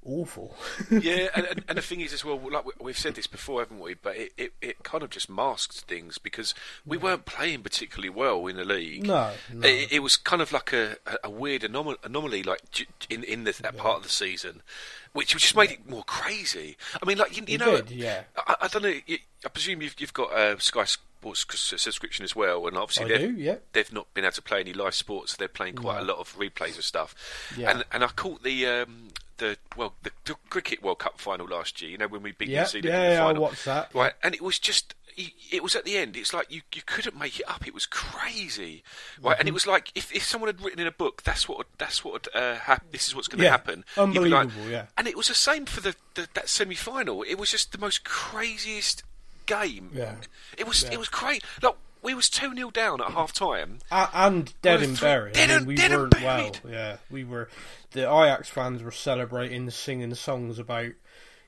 awful. 0.06 0.56
yeah, 0.92 1.28
and, 1.36 1.46
and, 1.46 1.64
and 1.70 1.78
the 1.78 1.82
thing 1.82 2.02
is 2.02 2.14
as 2.14 2.24
well, 2.26 2.40
like 2.52 2.66
we- 2.66 2.72
we've 2.80 2.98
said 2.98 3.16
this 3.16 3.28
before, 3.28 3.60
haven't 3.62 3.80
we? 3.80 3.94
But 3.94 4.18
it, 4.18 4.34
it, 4.38 4.54
it 4.62 4.84
kind 4.84 5.04
of 5.04 5.10
just 5.10 5.30
masked 5.30 5.82
things 5.82 6.18
because 6.18 6.54
we 6.86 6.98
weren't 6.98 7.26
playing 7.26 7.62
particularly 7.64 8.10
well 8.10 8.48
in 8.48 8.56
the 8.56 8.66
league. 8.66 9.06
No, 9.06 9.32
no. 9.54 9.68
It, 9.68 9.92
it 9.94 10.00
was 10.00 10.18
kind 10.18 10.42
of 10.42 10.52
like 10.52 10.74
a, 10.74 10.98
a, 11.24 11.30
weird 11.30 11.62
anom- 11.62 11.98
anomaly, 12.04 12.44
like 12.44 12.62
in 13.10 13.24
in 13.24 13.44
the, 13.44 13.52
that 13.62 13.78
part 13.78 13.98
of 13.98 14.04
the 14.04 14.10
season, 14.10 14.62
which 15.14 15.36
just 15.36 15.56
made 15.56 15.72
it 15.72 15.90
more 15.90 16.04
crazy. 16.04 16.78
I 17.02 17.06
mean, 17.06 17.18
like 17.18 17.36
you, 17.38 17.44
you 17.48 17.58
know, 17.58 17.78
did, 17.78 17.92
yeah. 17.92 18.24
I, 18.38 18.56
I 18.62 18.68
don't 18.68 18.84
know. 18.84 18.94
I 19.44 19.50
presume 19.50 19.82
you've 19.82 19.96
you've 20.00 20.14
got 20.14 20.32
a 20.38 20.60
Sky 20.60 20.86
Sports 20.86 21.46
subscription 21.82 22.24
as 22.24 22.36
well, 22.36 22.66
and 22.68 22.76
obviously 22.78 23.08
they've, 23.10 23.36
do, 23.36 23.42
yeah. 23.42 23.56
they've 23.74 23.94
not 23.94 24.12
been 24.16 24.24
able 24.26 24.32
to 24.34 24.42
play 24.42 24.60
any 24.62 24.74
live 24.74 24.96
sports. 24.96 25.34
so 25.34 25.36
They're 25.38 25.48
playing 25.48 25.76
quite 25.76 25.98
No. 25.98 26.04
a 26.04 26.08
lot 26.14 26.18
of 26.18 26.36
replays 26.36 26.78
of 26.80 26.84
stuff. 26.84 27.14
Yeah. 27.56 27.70
And 27.72 27.84
and 27.92 28.04
I 28.04 28.08
caught 28.08 28.42
the 28.44 28.66
um, 28.68 29.10
the 29.42 29.58
well 29.76 29.94
the, 30.04 30.12
the 30.26 30.36
cricket 30.50 30.82
World 30.82 31.00
Cup 31.00 31.20
final 31.20 31.46
last 31.48 31.82
year. 31.82 31.92
You 31.92 31.98
know 31.98 32.08
when 32.08 32.24
we 32.24 32.32
beat 32.32 32.48
Yeah, 32.50 32.62
New 32.62 32.68
Zealand 32.68 32.86
yeah, 32.86 32.96
in 32.96 33.10
the 33.10 33.14
yeah, 33.16 33.24
I 33.24 33.28
final. 33.28 33.42
watched 33.42 33.66
that. 33.66 33.94
Right, 33.94 34.14
and 34.24 34.34
it 34.34 34.42
was 34.42 34.58
just. 34.60 34.96
It 35.52 35.62
was 35.62 35.76
at 35.76 35.84
the 35.84 35.98
end. 35.98 36.16
It's 36.16 36.34
like 36.34 36.50
you, 36.50 36.62
you 36.74 36.82
couldn't 36.86 37.20
make 37.20 37.38
it 37.38 37.46
up. 37.50 37.68
It 37.68 37.74
was 37.74 37.86
crazy, 37.86 38.82
right? 39.22 39.34
Mm-hmm. 39.34 39.40
And 39.42 39.50
it 39.50 39.54
was 39.54 39.68
like 39.68 39.92
if, 39.94 40.10
if 40.16 40.24
someone 40.24 40.48
had 40.48 40.62
written 40.64 40.80
in 40.80 40.88
a 40.88 40.92
book, 40.92 41.24
that's 41.24 41.50
what 41.50 41.68
that's 41.78 42.06
what 42.06 42.30
uh, 42.34 42.56
hap- 42.56 42.90
this 42.94 43.10
is 43.10 43.16
what's 43.16 43.28
going 43.28 43.40
to 43.40 43.44
Yeah, 43.44 43.52
happen. 43.52 43.84
you'd 43.98 44.04
like- 44.16 44.16
unbelievable, 44.46 44.70
yeah. 44.72 44.86
And 44.98 45.10
it 45.10 45.18
was 45.18 45.28
the 45.28 45.34
same 45.36 45.66
for 45.66 45.82
the, 45.82 45.96
the 46.14 46.30
that 46.36 46.48
semi 46.48 46.76
final. 46.76 47.24
It 47.24 47.36
was 47.38 47.52
just 47.52 47.74
the 47.74 47.78
most 47.78 48.06
craziest 48.06 49.04
game. 49.48 49.90
Yeah. 49.94 50.16
It 50.58 50.66
was 50.66 50.84
Yeah. 50.84 50.94
it 50.94 51.00
was 51.00 51.10
great. 51.10 51.44
Look, 51.62 51.78
we 52.02 52.14
was 52.14 52.30
two 52.30 52.54
0 52.56 52.72
down 52.72 53.02
at 53.02 53.12
half 53.12 53.34
time. 53.34 53.80
A- 53.92 54.10
and 54.14 54.54
dead 54.62 54.82
and 54.84 55.00
buried. 55.00 55.34
dead 55.34 55.52
I 55.52 55.58
mean, 55.60 55.66
we 55.68 55.76
dead 55.76 55.92
weren't 55.92 56.16
well. 56.22 56.38
buried. 56.52 56.60
Yeah, 56.70 56.98
we 57.10 57.24
were. 57.24 57.50
The 57.92 58.02
Ajax 58.02 58.50
fans 58.50 58.82
were 58.84 58.92
celebrating, 58.92 59.70
singing 59.70 60.14
songs 60.16 60.58
about 60.60 60.92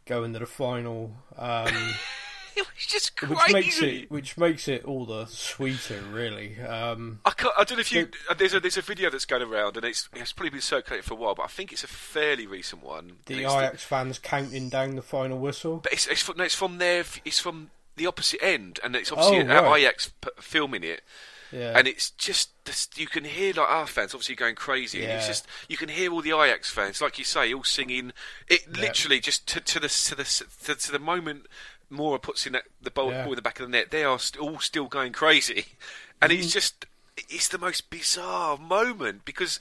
going 0.05 0.33
to 0.33 0.39
the 0.39 0.45
final, 0.45 1.13
um, 1.38 1.67
It 2.55 2.67
was 2.75 2.86
just 2.88 3.15
crazy. 3.17 3.33
which 3.33 3.51
makes 3.53 3.81
it 3.81 4.12
which 4.12 4.38
makes 4.38 4.67
it 4.67 4.86
all 4.86 5.07
the 5.07 5.25
sweeter, 5.25 6.00
really. 6.12 6.60
Um, 6.62 7.19
I, 7.25 7.31
I 7.57 7.63
don't 7.63 7.77
know 7.77 7.81
if 7.81 7.91
you. 7.91 8.10
uh, 8.29 8.36
There's 8.36 8.53
a 8.53 8.60
there's 8.60 8.77
a 8.77 8.81
video 8.83 9.10
that's 9.10 9.25
going 9.25 9.41
around, 9.41 9.75
and 9.75 9.83
it's 9.83 10.07
it's 10.13 10.33
probably 10.33 10.51
been 10.51 10.62
circulated 10.62 11.03
for 11.03 11.15
a 11.15 11.17
while, 11.17 11.33
but 11.33 11.43
I 11.45 11.48
think 11.48 11.72
it's 11.72 11.83
a 11.83 11.88
fairly 11.88 12.45
recent 12.45 12.83
one. 12.83 13.13
The 13.25 13.39
Ajax 13.39 13.81
fans 13.83 14.19
counting 14.19 14.69
down 14.69 14.93
the 14.95 15.01
final 15.01 15.39
whistle. 15.39 15.77
but 15.77 15.93
it's 15.93 16.05
it's 16.05 16.22
from, 16.22 16.38
no, 16.38 16.43
it's 16.43 16.53
from 16.53 16.77
there. 16.77 17.03
It's 17.25 17.39
from 17.39 17.72
the 17.95 18.07
opposite 18.07 18.43
end, 18.43 18.79
and 18.83 18.95
it's 18.95 19.12
obviously 19.12 19.41
Oh, 19.41 19.63
right. 19.63 19.79
Ajax 19.81 20.09
p- 20.21 20.29
filming 20.39 20.83
it. 20.83 21.01
Yeah, 21.51 21.77
And 21.77 21.88
it's 21.88 22.09
just 22.12 22.50
you 22.97 23.05
can 23.05 23.25
hear 23.25 23.53
like 23.53 23.69
our 23.69 23.85
fans 23.85 24.15
obviously 24.15 24.33
going 24.35 24.55
crazy. 24.55 25.03
And 25.03 25.12
it's 25.13 25.27
just 25.27 25.45
you 25.67 25.77
can 25.77 25.89
hear 25.89 26.12
all 26.12 26.21
the 26.23 26.31
Ajax 26.31 26.71
fans, 26.71 27.00
like 27.00 27.19
you 27.19 27.23
say, 27.25 27.53
all 27.53 27.63
singing. 27.63 28.12
It 28.47 28.75
literally 28.75 29.19
just 29.19 29.45
to, 29.50 29.59
to 29.59 29.79
the 29.79 29.88
to 29.89 30.15
the 30.15 30.23
to, 30.63 30.75
to 30.75 30.91
the 30.91 30.97
moment 31.00 31.45
Moura 31.91 32.19
puts 32.19 32.47
in 32.47 32.53
that, 32.53 32.63
the 32.81 32.89
ball, 32.89 33.12
Yeah. 33.12 33.23
ball 33.23 33.33
in 33.33 33.35
the 33.35 33.41
back 33.43 33.59
of 33.59 33.67
the 33.67 33.71
net. 33.71 33.91
They 33.91 34.03
are 34.03 34.17
st- 34.17 34.41
all 34.41 34.57
still 34.59 34.88
going 34.88 35.12
crazy, 35.13 35.65
and 36.21 36.31
Mm-hmm. 36.31 36.41
it's 36.41 36.51
just 36.51 36.88
it's 37.29 37.47
the 37.50 37.59
most 37.59 37.91
bizarre 37.91 38.57
moment 38.57 39.23
because 39.25 39.59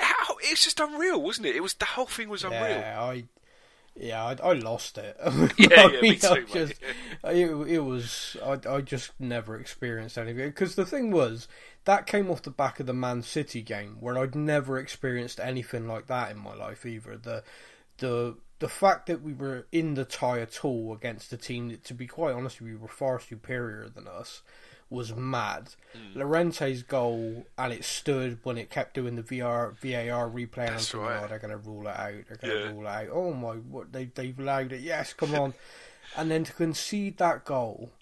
how 0.00 0.36
it's 0.40 0.64
just 0.64 0.80
unreal, 0.80 1.22
wasn't 1.22 1.46
it? 1.46 1.54
It 1.54 1.62
was 1.62 1.74
the 1.74 1.84
whole 1.84 2.06
thing 2.06 2.28
was 2.28 2.42
unreal. 2.42 2.60
yeah, 2.62 3.00
I. 3.00 3.24
Yeah, 4.00 4.24
I, 4.24 4.36
I 4.42 4.52
lost 4.54 4.96
it. 4.96 5.14
Yeah, 5.58 5.68
I 5.76 5.92
yeah, 5.92 6.00
me 6.00 6.00
mean, 6.00 6.18
too, 6.18 6.46
just, 6.50 6.74
it, 7.22 7.50
it 7.50 7.80
was. 7.80 8.36
I, 8.42 8.58
I 8.68 8.80
just 8.80 9.12
never 9.18 9.58
experienced 9.60 10.16
anything 10.16 10.48
because 10.48 10.74
the 10.74 10.86
thing 10.86 11.10
was 11.10 11.48
that 11.84 12.06
came 12.06 12.30
off 12.30 12.42
the 12.42 12.50
back 12.50 12.80
of 12.80 12.86
the 12.86 12.94
Man 12.94 13.22
City 13.22 13.60
game 13.60 13.98
where 14.00 14.16
I'd 14.16 14.34
never 14.34 14.78
experienced 14.78 15.38
anything 15.38 15.86
like 15.86 16.06
that 16.06 16.30
in 16.30 16.38
my 16.38 16.54
life 16.54 16.86
either. 16.86 17.18
The 17.18 17.44
the 17.98 18.36
the 18.58 18.68
fact 18.68 19.06
that 19.06 19.22
we 19.22 19.34
were 19.34 19.66
in 19.70 19.94
the 19.94 20.06
tie 20.06 20.40
at 20.40 20.64
all 20.64 20.94
against 20.94 21.32
a 21.34 21.36
team 21.36 21.68
that, 21.68 21.84
to 21.84 21.94
be 21.94 22.06
quite 22.06 22.34
honest, 22.34 22.62
we 22.62 22.74
were 22.74 22.88
far 22.88 23.20
superior 23.20 23.88
than 23.88 24.08
us 24.08 24.42
was 24.90 25.14
mad. 25.14 25.70
Hmm. 25.94 26.18
Lorente's 26.18 26.82
goal 26.82 27.46
and 27.56 27.72
it 27.72 27.84
stood 27.84 28.38
when 28.42 28.58
it 28.58 28.70
kept 28.70 28.94
doing 28.94 29.16
the 29.16 29.22
VR 29.22 29.72
VAR 29.80 30.28
replay. 30.28 30.66
And 30.68 30.76
I'm 30.94 31.00
right. 31.00 31.22
oh, 31.24 31.26
they're 31.28 31.38
going 31.38 31.50
to 31.52 31.56
rule 31.56 31.86
it 31.86 31.96
out. 31.96 32.12
They're 32.28 32.36
going 32.36 32.52
to 32.54 32.58
Yeah. 32.66 32.72
rule 32.72 32.82
it 32.86 32.88
out. 32.88 33.08
Oh 33.12 33.32
my, 33.32 33.52
what 33.54 33.92
they 33.92 34.06
they've 34.06 34.38
allowed 34.38 34.72
it. 34.72 34.80
Yes, 34.80 35.12
come 35.12 35.34
on. 35.34 35.54
and 36.16 36.30
then 36.30 36.44
to 36.44 36.52
concede 36.52 37.18
that 37.18 37.44
goal, 37.44 37.92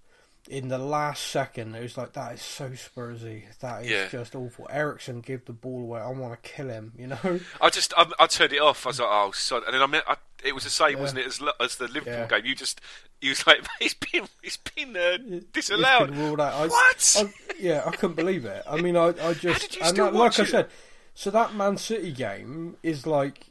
in 0.49 0.69
the 0.69 0.79
last 0.79 1.27
second, 1.27 1.75
it 1.75 1.83
was 1.83 1.99
like 1.99 2.15
that 2.15 2.33
is 2.37 2.41
so 2.43 2.71
Spursy. 2.71 3.43
That 3.61 3.83
is 3.85 3.91
Yeah. 3.91 4.09
just 4.09 4.35
awful. 4.35 4.67
Eriksen 4.71 5.21
give 5.21 5.45
the 5.45 5.53
ball 5.53 5.83
away. 5.83 6.01
I 6.01 6.09
want 6.09 6.43
to 6.43 6.49
kill 6.49 6.69
him. 6.71 6.93
You 6.97 7.09
know. 7.09 7.41
I 7.61 7.69
just 7.69 7.93
I, 7.99 8.11
I 8.19 8.27
turned 8.29 8.55
it 8.55 8.61
off. 8.63 8.87
I 8.87 8.89
was 8.89 8.99
like, 9.01 9.09
oh, 9.11 9.31
son. 9.33 9.63
and 9.67 9.75
then 9.75 9.83
I 9.83 9.87
meant 9.87 10.05
I, 10.09 10.17
it 10.45 10.55
was 10.55 10.65
the 10.65 10.71
same, 10.71 10.93
Yeah. 10.97 11.01
wasn't 11.01 11.21
it, 11.21 11.27
as, 11.27 11.41
as 11.61 11.77
the 11.77 11.89
Liverpool 11.89 12.13
Yeah. 12.13 12.27
game? 12.29 12.45
You 12.47 12.55
just 12.55 12.81
you 13.21 13.31
was 13.31 13.47
like, 13.47 13.61
it's 13.81 13.95
been 13.95 14.29
it's 14.43 14.57
been 14.59 14.97
uh, 14.97 15.19
It's 15.37 15.47
disallowed. 15.53 16.11
been 16.11 16.19
ruled 16.19 16.41
out. 16.41 16.55
I, 16.55 16.67
What? 16.69 17.17
I, 17.19 17.53
yeah, 17.59 17.83
I 17.87 17.91
couldn't 17.91 18.17
believe 18.17 18.45
it. 18.45 18.63
I 18.69 18.81
mean, 18.81 18.97
I, 18.97 19.09
I 19.21 19.35
just 19.35 19.77
and 19.83 19.97
that- 19.97 20.15
like 20.15 20.39
I 20.39 20.45
said, 20.45 20.69
so 21.15 21.31
that 21.31 21.55
Man 21.55 21.77
City 21.77 22.13
game 22.13 22.77
is 22.83 23.07
like 23.07 23.47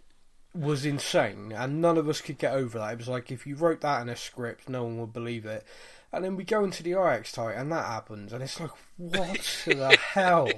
was 0.54 0.86
insane, 0.86 1.52
and 1.52 1.82
none 1.82 1.98
of 1.98 2.08
us 2.10 2.20
could 2.22 2.38
get 2.40 2.54
over 2.54 2.80
that. 2.80 2.94
It 2.94 2.98
was 2.98 3.08
like 3.08 3.32
if 3.32 3.46
you 3.46 3.56
wrote 3.56 3.82
that 3.82 4.02
in 4.02 4.10
a 4.10 4.16
script, 4.16 4.70
no 4.70 4.84
one 4.86 4.98
would 5.00 5.14
believe 5.14 5.46
it. 5.46 5.64
And 6.12 6.24
then 6.24 6.38
we 6.38 6.46
go 6.46 6.64
into 6.64 6.82
the 6.84 6.92
Ajax 6.94 7.34
tie, 7.34 7.52
and 7.52 7.70
that 7.74 7.86
happens, 7.86 8.32
and 8.32 8.42
it's 8.42 8.60
like, 8.62 8.72
what 8.96 9.62
the 9.66 9.98
hell? 10.14 10.50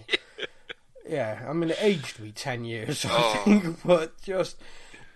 Yeah, 1.08 1.44
I 1.50 1.54
mean, 1.54 1.72
it 1.72 1.78
aged 1.82 2.20
me 2.20 2.32
ten 2.32 2.64
years, 2.66 3.04
I 3.04 3.10
Oh. 3.12 3.42
think, 3.46 3.80
but 3.86 4.22
just. 4.22 4.58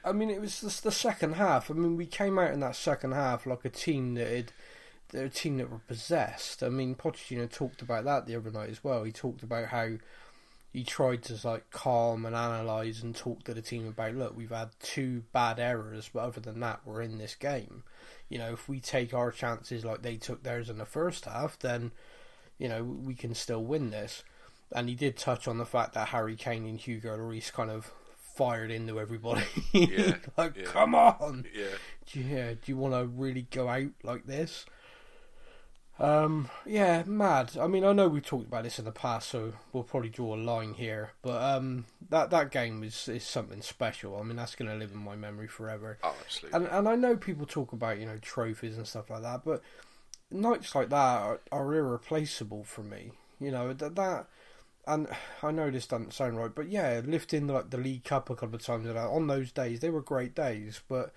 I 0.05 0.11
mean, 0.11 0.29
it 0.29 0.41
was 0.41 0.61
just 0.61 0.83
the 0.83 0.91
second 0.91 1.33
half. 1.33 1.71
I 1.71 1.73
mean, 1.73 1.95
we 1.95 2.05
came 2.05 2.37
out 2.37 2.51
in 2.51 2.59
that 2.59 2.75
second 2.75 3.13
half 3.13 3.45
like 3.45 3.63
a 3.65 3.69
team 3.69 4.15
that 4.15 4.27
had 4.27 4.51
a 5.13 5.29
team 5.29 5.57
that 5.57 5.71
were 5.71 5.79
possessed. 5.79 6.63
I 6.63 6.69
mean, 6.69 6.95
Pochettino 6.95 7.49
talked 7.49 7.81
about 7.81 8.03
that 8.05 8.25
the 8.25 8.35
other 8.35 8.51
night 8.51 8.69
as 8.69 8.83
well. 8.83 9.03
He 9.03 9.11
talked 9.11 9.43
about 9.43 9.67
how 9.67 9.89
he 10.73 10.83
tried 10.83 11.21
to 11.23 11.47
like 11.47 11.69
calm 11.69 12.25
and 12.25 12.35
analyze 12.35 13.03
and 13.03 13.15
talk 13.15 13.43
to 13.43 13.53
the 13.53 13.61
team 13.61 13.87
about, 13.87 14.15
look, 14.15 14.35
we've 14.35 14.49
had 14.49 14.71
two 14.81 15.23
bad 15.31 15.59
errors, 15.59 16.09
but 16.11 16.21
other 16.21 16.41
than 16.41 16.59
that, 16.61 16.81
we're 16.83 17.01
in 17.01 17.19
this 17.19 17.35
game. 17.35 17.83
You 18.27 18.39
know, 18.39 18.53
if 18.53 18.67
we 18.67 18.79
take 18.79 19.13
our 19.13 19.31
chances 19.31 19.85
like 19.85 20.01
they 20.01 20.17
took 20.17 20.43
theirs 20.43 20.69
in 20.69 20.79
the 20.79 20.85
first 20.85 21.25
half, 21.25 21.59
then 21.59 21.91
you 22.57 22.67
know 22.67 22.83
we 22.83 23.13
can 23.13 23.35
still 23.35 23.63
win 23.63 23.91
this. 23.91 24.23
And 24.71 24.89
he 24.89 24.95
did 24.95 25.17
touch 25.17 25.47
on 25.47 25.59
the 25.59 25.65
fact 25.65 25.93
that 25.93 26.07
Harry 26.07 26.35
Kane 26.35 26.65
and 26.65 26.79
Hugo 26.79 27.15
Lloris 27.15 27.53
kind 27.53 27.69
of 27.69 27.93
fired 28.35 28.71
into 28.71 28.99
everybody. 28.99 29.43
Yeah, 29.73 30.17
like, 30.37 30.55
yeah. 30.55 30.63
come 30.65 30.95
on 30.95 31.45
Yeah. 31.53 31.65
do 32.11 32.19
you, 32.19 32.35
yeah, 32.35 32.51
do 32.51 32.59
you 32.65 32.77
want 32.77 32.93
to 32.93 33.05
really 33.05 33.47
go 33.49 33.67
out 33.67 33.89
like 34.03 34.25
this? 34.25 34.65
Um, 35.99 36.49
yeah, 36.65 37.03
mad. 37.05 37.55
I 37.59 37.67
mean, 37.67 37.83
I 37.83 37.93
know 37.93 38.07
we've 38.07 38.25
talked 38.25 38.47
about 38.47 38.63
this 38.63 38.79
in 38.79 38.85
the 38.85 38.91
past, 38.91 39.29
so 39.29 39.53
we'll 39.71 39.83
probably 39.83 40.09
draw 40.09 40.35
a 40.35 40.37
line 40.37 40.73
here. 40.73 41.11
But 41.21 41.41
um, 41.41 41.85
that 42.09 42.29
that 42.31 42.51
game 42.51 42.83
is 42.83 43.07
is 43.07 43.23
something 43.23 43.61
special. 43.61 44.17
I 44.19 44.23
mean, 44.23 44.35
that's 44.35 44.55
going 44.55 44.69
to 44.71 44.77
live 44.77 44.91
in 44.91 44.97
my 44.97 45.15
memory 45.15 45.47
forever. 45.47 45.99
Oh, 46.03 46.15
absolutely. 46.25 46.57
And 46.59 46.67
and 46.67 46.89
I 46.89 46.95
know 46.95 47.15
people 47.15 47.45
talk 47.45 47.73
about 47.73 47.99
you 47.99 48.07
know 48.07 48.17
trophies 48.21 48.77
and 48.77 48.87
stuff 48.87 49.09
like 49.11 49.21
that, 49.21 49.45
but 49.45 49.61
nights 50.31 50.73
like 50.73 50.89
that 50.89 50.95
are, 50.95 51.39
are 51.51 51.73
irreplaceable 51.75 52.63
for 52.63 52.81
me. 52.81 53.11
You 53.39 53.51
know 53.51 53.73
that 53.73 53.95
that. 53.95 54.27
And 54.85 55.07
I 55.43 55.51
know 55.51 55.69
this 55.69 55.87
doesn't 55.87 56.13
sound 56.13 56.37
right, 56.37 56.53
but 56.53 56.69
yeah, 56.69 57.01
lifting 57.05 57.47
like 57.47 57.69
the 57.69 57.77
League 57.77 58.03
Cup 58.03 58.29
a 58.29 58.35
couple 58.35 58.55
of 58.55 58.63
times 58.63 58.87
on 58.87 59.27
those 59.27 59.51
days 59.51 59.79
they 59.79 59.89
were 59.89 60.01
great 60.01 60.35
days. 60.35 60.81
But 60.87 61.13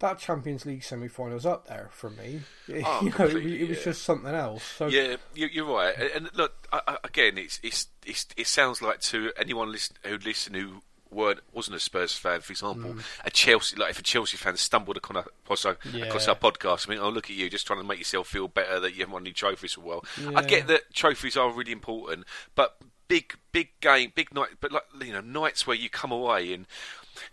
that 0.00 0.18
Champions 0.18 0.66
League 0.66 0.82
semi-finals 0.82 1.46
up 1.46 1.66
there 1.68 1.88
for 1.92 2.10
me. 2.10 2.40
Oh, 2.86 3.00
you 3.02 3.10
know, 3.10 3.26
it, 3.26 3.46
it 3.46 3.68
was 3.68 3.78
yeah. 3.78 3.84
just 3.84 4.02
something 4.02 4.34
else. 4.34 4.62
So 4.62 4.86
Yeah, 4.86 5.16
you, 5.34 5.48
you're 5.52 5.66
right. 5.66 5.94
And, 6.14 6.30
look, 6.34 6.66
again, 7.04 7.38
it's, 7.38 7.60
it's 7.62 7.88
it's 8.04 8.26
it 8.36 8.46
sounds 8.46 8.82
like 8.82 9.00
to 9.02 9.32
anyone 9.36 9.70
listen, 9.70 9.96
who 10.02 10.18
listen 10.18 10.54
who 10.54 10.82
weren't 11.10 11.40
wasn't 11.52 11.76
a 11.76 11.80
Spurs 11.80 12.16
fan, 12.16 12.40
for 12.40 12.52
example, 12.52 12.94
mm. 12.94 13.02
a 13.24 13.30
Chelsea 13.30 13.76
like 13.76 13.90
if 13.90 13.98
a 13.98 14.02
Chelsea 14.02 14.36
fan 14.36 14.56
stumbled 14.56 14.96
across 14.96 15.16
our, 15.16 15.26
across 15.44 15.64
our, 15.64 15.76
across 16.02 16.28
our 16.28 16.34
podcast, 16.34 16.88
I 16.88 16.92
mean, 16.92 17.00
oh 17.00 17.10
look 17.10 17.30
at 17.30 17.36
you, 17.36 17.48
just 17.48 17.66
trying 17.66 17.80
to 17.80 17.86
make 17.86 17.98
yourself 17.98 18.28
feel 18.28 18.48
better 18.48 18.80
that 18.80 18.92
you 18.94 19.00
haven't 19.00 19.12
won 19.12 19.22
any 19.22 19.32
trophies 19.32 19.74
for 19.74 19.80
a 19.80 19.84
while. 19.84 20.04
I 20.34 20.42
get 20.42 20.66
that 20.66 20.92
trophies 20.92 21.36
are 21.36 21.52
really 21.52 21.72
important, 21.72 22.24
but 22.54 22.76
big 23.08 23.34
big 23.52 23.68
game, 23.80 24.12
big 24.14 24.34
night, 24.34 24.50
but 24.60 24.72
like 24.72 24.84
you 25.04 25.12
know 25.12 25.20
nights 25.20 25.66
where 25.66 25.76
you 25.76 25.88
come 25.88 26.10
away 26.12 26.52
and 26.52 26.66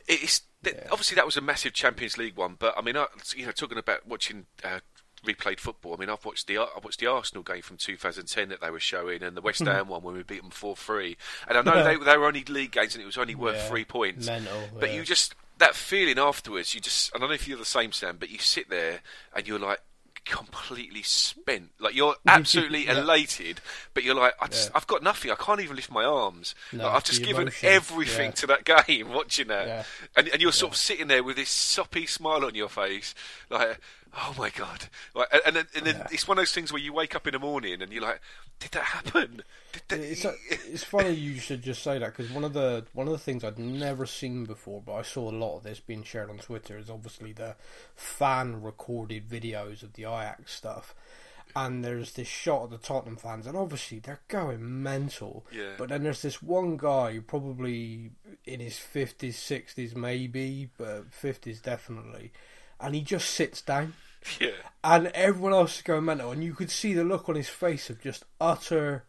it's 0.07 0.41
th- 0.63 0.77
obviously 0.91 1.15
that 1.15 1.25
was 1.25 1.37
a 1.37 1.41
massive 1.41 1.73
Champions 1.73 2.17
League 2.17 2.35
one, 2.35 2.55
but 2.59 2.73
I 2.77 2.81
mean, 2.81 2.97
I, 2.97 3.07
you 3.35 3.45
know, 3.45 3.51
talking 3.51 3.77
about 3.77 4.07
watching. 4.07 4.45
Uh, 4.63 4.79
replayed 5.23 5.59
football. 5.59 5.93
I 5.93 5.97
mean, 5.97 6.09
I've 6.09 6.25
watched 6.25 6.47
the 6.47 6.57
I 6.57 6.65
watched 6.83 6.99
the 6.99 7.05
Arsenal 7.05 7.43
game 7.43 7.61
from 7.61 7.77
2010 7.77 8.49
that 8.49 8.59
they 8.59 8.71
were 8.71 8.79
showing, 8.79 9.21
and 9.21 9.37
the 9.37 9.41
West 9.41 9.59
Ham 9.59 9.87
one 9.87 10.01
when 10.01 10.15
we 10.15 10.23
beat 10.23 10.41
them 10.41 10.49
four 10.49 10.75
three. 10.75 11.15
And 11.47 11.59
I 11.59 11.61
know 11.61 11.83
they 11.83 11.95
they 12.03 12.17
were 12.17 12.25
only 12.25 12.43
league 12.45 12.71
games, 12.71 12.95
and 12.95 13.03
it 13.03 13.05
was 13.05 13.19
only 13.19 13.35
worth 13.35 13.57
Yeah, 13.57 13.67
three 13.67 13.85
points. 13.85 14.25
mental, 14.25 14.63
but 14.79 14.89
yeah. 14.89 14.95
you 14.95 15.03
just 15.03 15.35
that 15.59 15.75
feeling 15.75 16.17
afterwards. 16.17 16.73
You 16.73 16.81
just 16.81 17.15
I 17.15 17.19
don't 17.19 17.27
know 17.29 17.35
if 17.35 17.47
you're 17.47 17.59
the 17.59 17.65
same, 17.65 17.91
Sam, 17.91 18.17
but 18.19 18.31
you 18.31 18.39
sit 18.39 18.71
there 18.71 19.01
and 19.35 19.47
you're 19.47 19.59
like 19.59 19.81
completely 20.25 21.03
spent. 21.03 21.69
Like 21.79 21.95
you're 21.95 22.15
absolutely 22.27 22.85
Yeah. 22.85 22.99
elated, 23.01 23.61
but 23.93 24.03
you're 24.03 24.15
like, 24.15 24.33
I 24.41 24.47
just, 24.47 24.69
Yeah. 24.69 24.77
I've 24.77 24.87
got 24.87 25.03
nothing. 25.03 25.31
I 25.31 25.35
can't 25.35 25.59
even 25.61 25.75
lift 25.75 25.91
my 25.91 26.03
arms. 26.05 26.55
No, 26.71 26.85
Like, 26.85 26.95
I've 26.95 27.03
just 27.03 27.23
given 27.23 27.43
emotion, 27.43 27.69
everything 27.69 28.25
yeah. 28.25 28.31
to 28.31 28.47
that 28.47 28.63
game, 28.87 29.09
watching 29.13 29.47
that, 29.47 29.85
and 30.15 30.27
and 30.29 30.41
you're 30.41 30.51
sort 30.51 30.73
of 30.73 30.77
sitting 30.77 31.07
there 31.07 31.23
with 31.23 31.35
this 31.37 31.49
soppy 31.49 32.05
smile 32.05 32.45
on 32.45 32.55
your 32.55 32.69
face, 32.69 33.13
like, 33.49 33.79
oh 34.13 34.35
my 34.37 34.49
god, 34.49 34.87
like, 35.15 35.27
and, 35.31 35.41
and 35.45 35.55
then, 35.55 35.65
and 35.75 35.85
then 35.85 36.07
it's 36.11 36.27
one 36.27 36.37
of 36.37 36.41
those 36.41 36.51
things 36.51 36.71
where 36.71 36.81
you 36.81 36.93
wake 36.93 37.15
up 37.15 37.27
in 37.27 37.33
the 37.33 37.39
morning 37.39 37.81
and 37.81 37.91
you're 37.91 38.01
like, 38.01 38.21
did 38.59 38.71
that 38.71 38.83
happen? 38.83 39.43
Did 39.71 39.81
that... 39.89 39.99
It's 39.99 40.25
it's 40.67 40.83
funny 40.83 41.11
you 41.11 41.39
should 41.39 41.61
just 41.61 41.83
say 41.83 41.97
that 41.97 42.15
because 42.15 42.31
one 42.31 42.43
of 42.43 42.53
the 42.53 42.85
one 42.93 43.07
of 43.07 43.13
the 43.13 43.19
things 43.19 43.43
I'd 43.43 43.59
never 43.59 44.05
seen 44.05 44.45
before, 44.45 44.81
but 44.85 44.93
I 44.93 45.01
saw 45.01 45.29
a 45.29 45.31
lot 45.31 45.57
of 45.57 45.63
this 45.63 45.79
being 45.79 46.03
shared 46.03 46.29
on 46.29 46.37
Twitter 46.37 46.77
is 46.77 46.89
obviously 46.89 47.33
the 47.33 47.55
fan 47.95 48.61
recorded 48.61 49.29
videos 49.29 49.83
of 49.83 49.93
the 49.93 50.03
Ajax 50.03 50.53
stuff. 50.53 50.95
And 51.53 51.83
there's 51.83 52.13
this 52.13 52.29
shot 52.29 52.63
of 52.63 52.69
the 52.69 52.77
Tottenham 52.77 53.17
fans, 53.17 53.45
and 53.45 53.57
obviously 53.57 53.99
they're 53.99 54.21
going 54.29 54.81
mental. 54.83 55.45
Yeah. 55.51 55.73
But 55.77 55.89
then 55.89 56.03
there's 56.03 56.21
this 56.21 56.41
one 56.41 56.77
guy, 56.77 57.19
probably 57.27 58.11
in 58.45 58.61
his 58.61 58.77
fifties, 58.77 59.37
sixties, 59.37 59.93
maybe, 59.93 60.69
but 60.77 61.13
fifties 61.13 61.59
definitely, 61.59 62.31
and 62.81 62.95
he 62.95 63.01
just 63.01 63.29
sits 63.29 63.61
down 63.61 63.93
yeah. 64.39 64.49
and 64.83 65.07
everyone 65.07 65.53
else 65.53 65.77
is 65.77 65.81
going 65.81 66.05
mental, 66.05 66.31
and 66.31 66.43
you 66.43 66.53
could 66.53 66.71
see 66.71 66.93
the 66.93 67.03
look 67.03 67.29
on 67.29 67.35
his 67.35 67.49
face 67.49 67.89
of 67.89 68.01
just 68.01 68.25
utter, 68.39 69.05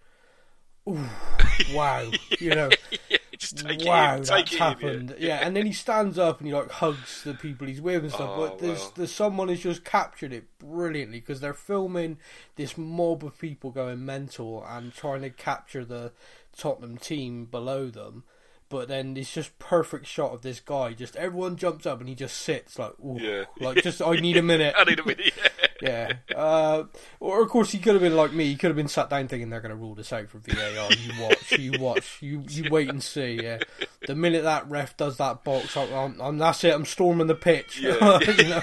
ooh, 0.89 1.09
wow, 1.75 2.11
you 2.39 2.55
know, 2.55 2.71
yeah, 3.11 3.19
just 3.37 3.59
take 3.59 3.85
wow, 3.85 4.15
it 4.15 4.19
in, 4.19 4.23
that's 4.23 4.31
it 4.31 4.53
in, 4.53 4.59
yeah. 4.59 4.69
happened. 4.69 5.17
yeah. 5.19 5.47
and 5.47 5.57
then 5.57 5.67
he 5.67 5.73
stands 5.73 6.19
up 6.19 6.39
and 6.39 6.47
he 6.47 6.55
like 6.55 6.71
hugs 6.71 7.25
the 7.25 7.35
people 7.35 7.67
he's 7.67 7.81
with 7.81 8.05
and 8.05 8.13
stuff. 8.13 8.31
Oh, 8.33 8.49
but 8.49 8.59
there's, 8.59 8.81
wow. 8.81 8.93
there's 8.97 9.13
someone 9.13 9.49
who's 9.49 9.63
just 9.63 9.85
captured 9.85 10.33
it 10.33 10.59
brilliantly 10.59 11.21
because 11.21 11.41
they're 11.41 11.55
filming 11.55 12.19
this 12.57 12.79
mob 12.79 13.25
of 13.25 13.39
people 13.39 13.71
going 13.71 14.05
mental 14.05 14.65
and 14.69 14.95
trying 14.95 15.23
to 15.23 15.31
capture 15.31 15.85
the 15.85 16.13
Tottenham 16.57 16.99
team 16.99 17.47
below 17.47 17.89
them. 17.89 18.25
But 18.73 18.89
then 18.89 19.19
it's 19.19 19.31
just 19.35 19.59
perfect 19.59 20.07
shot 20.07 20.33
of 20.33 20.41
this 20.41 20.59
guy. 20.59 20.95
Just 20.95 21.15
everyone 21.17 21.57
jumps 21.57 21.85
up 21.85 22.01
and 22.01 22.09
he 22.09 22.15
just 22.15 22.39
sits 22.39 22.79
like, 22.79 22.93
Yeah. 23.17 23.45
like 23.61 23.83
just 23.83 24.01
I 24.01 24.15
need 24.15 24.39
a 24.39 24.43
minute. 24.43 24.75
I 24.79 24.85
need 24.85 24.99
a 24.99 25.05
minute. 25.05 25.27
Yeah. 25.37 25.49
Yeah. 25.83 26.13
Uh, 26.33 26.85
or 27.19 27.43
of 27.43 27.49
course 27.49 27.73
he 27.73 27.81
could 27.81 27.95
have 27.95 28.03
been 28.03 28.15
like 28.15 28.33
me. 28.33 28.45
He 28.47 28.55
could 28.55 28.69
have 28.69 28.77
been 28.77 28.87
sat 28.87 29.11
down 29.11 29.27
thinking 29.27 29.51
they're 29.51 29.61
going 29.61 29.71
to 29.71 29.77
rule 29.77 29.97
this 29.97 30.13
out 30.13 30.29
for 30.29 30.39
VAR. 30.39 30.93
You 30.93 31.11
watch, 31.21 31.59
you 31.59 31.73
watch, 31.81 32.19
you 32.23 32.45
you 32.49 32.69
wait 32.71 32.89
and 32.89 33.03
see. 33.03 33.41
Yeah. 33.43 33.59
The 34.07 34.15
minute 34.15 34.45
that 34.45 34.71
ref 34.71 34.97
does 34.97 35.17
that 35.17 35.43
box, 35.43 35.77
I'm, 35.77 35.93
I'm, 35.93 36.21
I'm 36.21 36.39
that's 36.39 36.63
it. 36.63 36.73
I'm 36.73 36.85
storming 36.85 37.27
the 37.27 37.35
pitch. 37.35 37.81
Yeah. 37.81 38.21
You 38.21 38.45
know? 38.49 38.63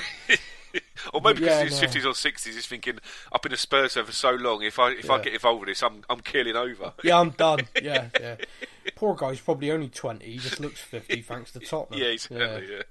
Or 1.13 1.19
maybe 1.21 1.39
because 1.41 1.57
Yeah, 1.57 1.63
he's 1.63 1.73
no. 1.73 1.79
fifties 1.79 2.05
or 2.05 2.13
sixties, 2.13 2.55
he's 2.55 2.67
thinking, 2.67 2.99
"I've 3.33 3.41
been 3.41 3.53
a 3.53 3.57
Spurs 3.57 3.95
fan 3.95 4.05
for 4.05 4.11
so 4.11 4.31
long. 4.31 4.61
If 4.63 4.77
I 4.79 4.91
if 4.91 5.09
I 5.09 5.19
get 5.19 5.33
involved 5.33 5.61
with 5.61 5.69
this, 5.69 5.81
I'm 5.81 6.03
I'm 6.09 6.19
killing 6.21 6.55
over." 6.55 6.93
Yeah, 7.03 7.19
I'm 7.19 7.31
done. 7.31 7.61
Yeah, 7.81 8.09
yeah. 8.19 8.35
Poor 8.95 9.15
guy's 9.15 9.39
probably 9.39 9.71
only 9.71 9.89
twenty. 9.89 10.31
He 10.31 10.37
just 10.37 10.59
looks 10.59 10.79
fifty 10.79 11.21
thanks 11.21 11.51
to 11.51 11.59
Tottenham. 11.59 11.99
yeah, 12.03 12.07
exactly. 12.07 12.67
Yeah. 12.71 12.83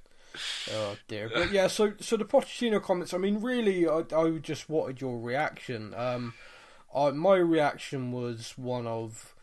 Oh 0.72 0.96
dear. 1.08 1.30
But 1.34 1.52
yeah, 1.52 1.66
so 1.66 1.92
so 2.00 2.16
the 2.16 2.24
Pochettino 2.24 2.82
comments. 2.82 3.14
I 3.14 3.18
mean, 3.18 3.40
really, 3.40 3.88
I 3.88 4.04
I 4.14 4.30
just 4.38 4.68
wanted 4.68 5.00
your 5.00 5.18
reaction. 5.18 5.94
Um, 5.94 6.34
I, 6.94 7.10
my 7.10 7.36
reaction 7.36 8.12
was 8.12 8.54
one 8.56 8.86
of, 8.86 9.34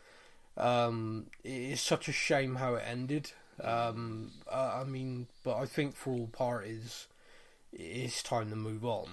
um, 0.56 1.26
it's 1.44 1.80
such 1.80 2.08
a 2.08 2.12
shame 2.12 2.56
how 2.56 2.74
it 2.74 2.84
ended. 2.86 3.32
Um, 3.62 4.32
uh, 4.50 4.80
I 4.80 4.84
mean, 4.84 5.28
but 5.44 5.56
I 5.56 5.66
think 5.66 5.94
for 5.94 6.12
all 6.12 6.26
parties, 6.26 7.06
it's 7.78 8.22
time 8.22 8.50
to 8.50 8.56
move 8.56 8.84
on. 8.84 9.08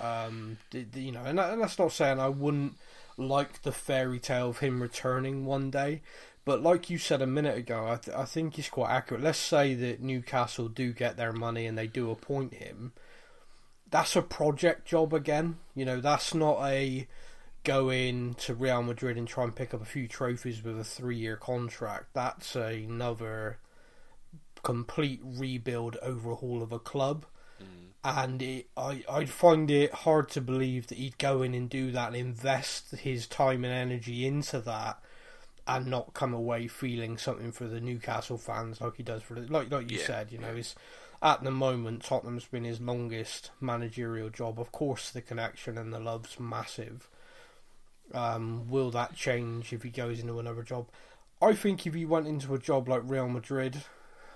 Um, 0.00 0.58
you 0.94 1.12
know, 1.12 1.24
and 1.24 1.38
that's 1.38 1.78
not 1.78 1.92
saying 1.92 2.18
I 2.18 2.28
wouldn't 2.28 2.76
like 3.16 3.62
the 3.62 3.72
fairy 3.72 4.18
tale 4.18 4.50
of 4.50 4.58
him 4.58 4.82
returning 4.82 5.44
one 5.44 5.70
day. 5.70 6.02
But 6.44 6.62
like 6.62 6.90
you 6.90 6.98
said 6.98 7.22
a 7.22 7.26
minute 7.26 7.56
ago, 7.56 7.86
I, 7.86 7.96
th- 7.96 8.16
I 8.16 8.24
think 8.24 8.58
it's 8.58 8.68
quite 8.68 8.90
accurate. 8.90 9.22
Let's 9.22 9.38
say 9.38 9.74
that 9.74 10.00
Newcastle 10.00 10.68
do 10.68 10.92
get 10.92 11.16
their 11.16 11.32
money 11.32 11.66
and 11.66 11.78
they 11.78 11.86
do 11.86 12.10
appoint 12.10 12.54
him. 12.54 12.92
That's 13.90 14.16
a 14.16 14.22
project 14.22 14.86
job 14.86 15.12
again. 15.12 15.58
You 15.74 15.84
know, 15.84 16.00
that's 16.00 16.34
not 16.34 16.58
a 16.66 17.06
go 17.64 17.90
in 17.90 18.34
to 18.34 18.54
Real 18.54 18.82
Madrid 18.82 19.16
and 19.16 19.28
try 19.28 19.44
and 19.44 19.54
pick 19.54 19.72
up 19.72 19.82
a 19.82 19.86
few 19.86 20.08
trophies 20.08 20.64
with 20.64 20.80
a 20.80 20.84
three 20.84 21.16
year 21.16 21.36
contract. 21.36 22.06
That's 22.12 22.56
another 22.56 23.58
complete 24.64 25.20
rebuild 25.22 25.96
overhaul 26.02 26.62
of 26.62 26.72
a 26.72 26.78
club. 26.78 27.26
And 28.04 28.42
it, 28.42 28.68
I 28.76 29.04
I 29.08 29.24
find 29.26 29.70
it 29.70 29.92
hard 29.92 30.28
to 30.30 30.40
believe 30.40 30.88
that 30.88 30.98
he'd 30.98 31.18
go 31.18 31.42
in 31.42 31.54
and 31.54 31.68
do 31.70 31.90
that 31.92 32.08
and 32.08 32.16
invest 32.16 32.90
his 32.92 33.26
time 33.26 33.64
and 33.64 33.72
energy 33.72 34.26
into 34.26 34.60
that 34.60 34.98
and 35.66 35.86
not 35.86 36.14
come 36.14 36.34
away 36.34 36.68
feeling 36.68 37.18
something 37.18 37.52
for 37.52 37.66
the 37.66 37.80
Newcastle 37.80 38.38
fans 38.38 38.80
like 38.80 38.96
he 38.96 39.02
does 39.04 39.22
for 39.22 39.34
the 39.34 39.42
like 39.52 39.70
like 39.70 39.90
you 39.90 39.98
Yeah, 39.98 39.98
said, 39.98 40.32
you 40.32 40.38
know, 40.38 40.54
it's 40.56 40.74
at 41.22 41.42
the 41.44 41.50
moment 41.52 42.04
Tottenham's 42.04 42.46
been 42.46 42.64
his 42.64 42.80
longest 42.80 43.50
managerial 43.60 44.30
job. 44.30 44.60
Of 44.60 44.72
course 44.72 45.10
the 45.10 45.22
connection 45.22 45.78
and 45.78 45.92
the 45.92 46.00
love's 46.00 46.40
massive. 46.40 47.08
Um, 48.14 48.68
will 48.68 48.90
that 48.90 49.14
change 49.14 49.72
if 49.72 49.82
he 49.82 49.90
goes 49.90 50.20
into 50.20 50.38
another 50.38 50.62
job? 50.62 50.88
I 51.40 51.54
think 51.54 51.86
if 51.86 51.94
he 51.94 52.04
went 52.04 52.26
into 52.26 52.54
a 52.54 52.58
job 52.58 52.88
like 52.88 53.02
Real 53.04 53.28
Madrid, 53.28 53.84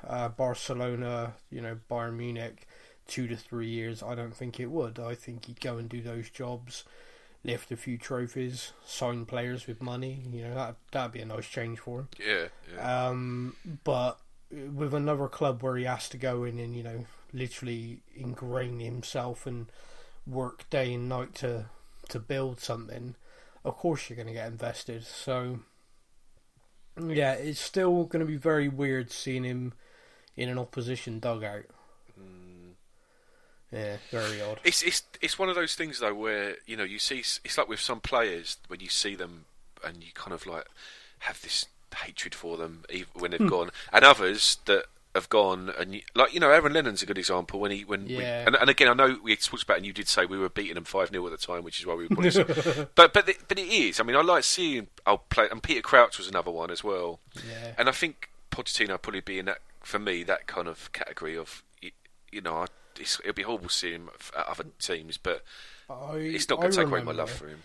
uh, 0.06 0.28
Barcelona, 0.28 1.34
you 1.50 1.60
know, 1.60 1.78
Bayern 1.90 2.16
Munich, 2.16 2.66
two 3.06 3.26
to 3.28 3.36
three 3.36 3.68
years, 3.68 4.02
I 4.02 4.14
don't 4.14 4.34
think 4.34 4.58
it 4.60 4.70
would. 4.70 4.98
I 4.98 5.14
think 5.14 5.46
he'd 5.46 5.60
go 5.60 5.78
and 5.78 5.88
do 5.88 6.00
those 6.00 6.30
jobs, 6.30 6.84
lift 7.44 7.70
a 7.70 7.76
few 7.76 7.98
trophies, 7.98 8.72
sign 8.84 9.24
players 9.24 9.66
with 9.66 9.82
money. 9.82 10.22
You 10.30 10.44
know, 10.44 10.54
that 10.54 10.76
that'd 10.92 11.12
be 11.12 11.20
a 11.20 11.26
nice 11.26 11.46
change 11.46 11.78
for 11.78 12.00
him. 12.00 12.08
Yeah, 12.18 12.46
yeah. 12.74 13.08
Um, 13.08 13.56
but 13.84 14.18
with 14.50 14.94
another 14.94 15.28
club 15.28 15.62
where 15.62 15.76
he 15.76 15.84
has 15.84 16.08
to 16.10 16.16
go 16.16 16.44
in 16.44 16.58
and 16.58 16.76
you 16.76 16.82
know 16.82 17.04
literally 17.32 18.00
ingrain 18.14 18.80
himself 18.80 19.46
and 19.46 19.66
work 20.26 20.68
day 20.70 20.94
and 20.94 21.08
night 21.08 21.34
to 21.36 21.66
to 22.08 22.18
build 22.18 22.60
something, 22.60 23.14
of 23.64 23.76
course 23.76 24.08
you're 24.08 24.16
going 24.16 24.28
to 24.28 24.32
get 24.32 24.48
invested. 24.48 25.04
So 25.04 25.60
yeah, 27.00 27.32
it's 27.32 27.60
still 27.60 28.04
going 28.04 28.20
to 28.24 28.30
be 28.30 28.36
very 28.36 28.68
weird 28.68 29.10
seeing 29.10 29.44
him 29.44 29.74
in 30.36 30.48
an 30.48 30.58
opposition 30.58 31.18
dugout. 31.18 31.66
Yeah, 33.72 33.96
very 34.10 34.40
odd. 34.40 34.60
It's 34.64 34.82
it's 34.82 35.02
it's 35.20 35.38
one 35.38 35.48
of 35.48 35.54
those 35.54 35.74
things 35.74 35.98
though 35.98 36.14
where 36.14 36.56
you 36.66 36.76
know 36.76 36.84
you 36.84 36.98
see 36.98 37.18
it's 37.18 37.58
like 37.58 37.68
with 37.68 37.80
some 37.80 38.00
players 38.00 38.58
when 38.68 38.80
you 38.80 38.88
see 38.88 39.14
them 39.14 39.46
and 39.84 40.02
you 40.02 40.10
kind 40.14 40.32
of 40.32 40.46
like 40.46 40.66
have 41.20 41.40
this 41.42 41.66
hatred 41.94 42.34
for 42.34 42.56
them 42.56 42.84
even 42.90 43.08
when 43.14 43.30
they've 43.32 43.40
hmm. 43.40 43.48
gone, 43.48 43.70
and 43.92 44.04
others 44.04 44.58
that 44.66 44.86
have 45.16 45.28
gone 45.30 45.72
and 45.78 45.94
you, 45.94 46.02
like 46.14 46.32
you 46.32 46.38
know 46.38 46.50
Aaron 46.50 46.74
Lennon's 46.74 47.02
a 47.02 47.06
good 47.06 47.18
example 47.18 47.58
when 47.58 47.70
he 47.70 47.84
when 47.84 48.04
we, 48.04 48.22
and, 48.22 48.54
and 48.54 48.70
again 48.70 48.88
I 48.88 48.92
know 48.92 49.18
we 49.22 49.34
talked 49.34 49.62
about 49.62 49.78
and 49.78 49.86
you 49.86 49.92
did 49.92 50.08
say 50.08 50.26
we 50.26 50.38
were 50.38 50.50
beating 50.50 50.74
them 50.74 50.84
five 50.84 51.08
0 51.08 51.26
at 51.26 51.32
the 51.32 51.38
time, 51.38 51.64
which 51.64 51.80
is 51.80 51.86
why 51.86 51.94
we 51.94 52.06
were 52.06 52.14
probably 52.14 52.86
but 52.94 53.12
but 53.12 53.28
it, 53.28 53.38
but 53.48 53.58
it 53.58 53.66
is. 53.66 53.98
I 53.98 54.04
mean 54.04 54.14
I 54.14 54.20
like 54.20 54.44
seeing 54.44 54.88
I'll 55.06 55.18
play 55.18 55.48
and 55.50 55.62
Peter 55.62 55.80
Crouch 55.80 56.18
was 56.18 56.28
another 56.28 56.50
one 56.50 56.70
as 56.70 56.84
well, 56.84 57.18
Yeah. 57.34 57.72
and 57.78 57.88
I 57.88 57.92
think 57.92 58.30
Pochettino 58.50 59.00
probably 59.00 59.22
be 59.22 59.38
in 59.38 59.46
that 59.46 59.58
for 59.82 59.98
me 59.98 60.22
that 60.24 60.46
kind 60.46 60.68
of 60.68 60.92
category 60.92 61.36
of 61.36 61.62
y- 61.82 61.92
you 62.30 62.42
know 62.42 62.56
I, 62.56 62.64
it's, 62.64 62.70
it'll 63.00 63.32
be 63.32 63.42
horrible 63.42 63.68
seeing 63.68 63.94
him 64.02 64.10
at 64.36 64.46
other 64.46 64.64
teams, 64.78 65.16
but 65.18 65.42
I, 65.88 66.16
it's 66.16 66.48
not 66.48 66.60
going 66.60 66.70
to 66.72 66.76
take 66.76 66.86
away 66.88 67.02
my 67.02 67.12
love 67.12 67.30
for 67.30 67.48
him. 67.48 67.62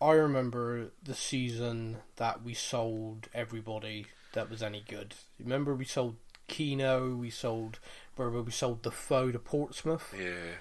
I 0.00 0.12
remember 0.12 0.88
the 1.02 1.14
season 1.14 1.98
that 2.16 2.42
we 2.42 2.52
sold 2.54 3.28
everybody 3.32 4.06
that 4.32 4.50
was 4.50 4.62
any 4.62 4.82
good. 4.86 5.14
Remember 5.38 5.74
we 5.74 5.84
sold 5.84 6.16
Keno, 6.48 7.14
we 7.14 7.30
sold 7.30 7.78
remember 8.18 8.42
we 8.42 8.52
sold 8.52 8.82
Defoe 8.82 9.32
to 9.32 9.38
Portsmouth 9.38 10.12
Yeah, 10.18 10.56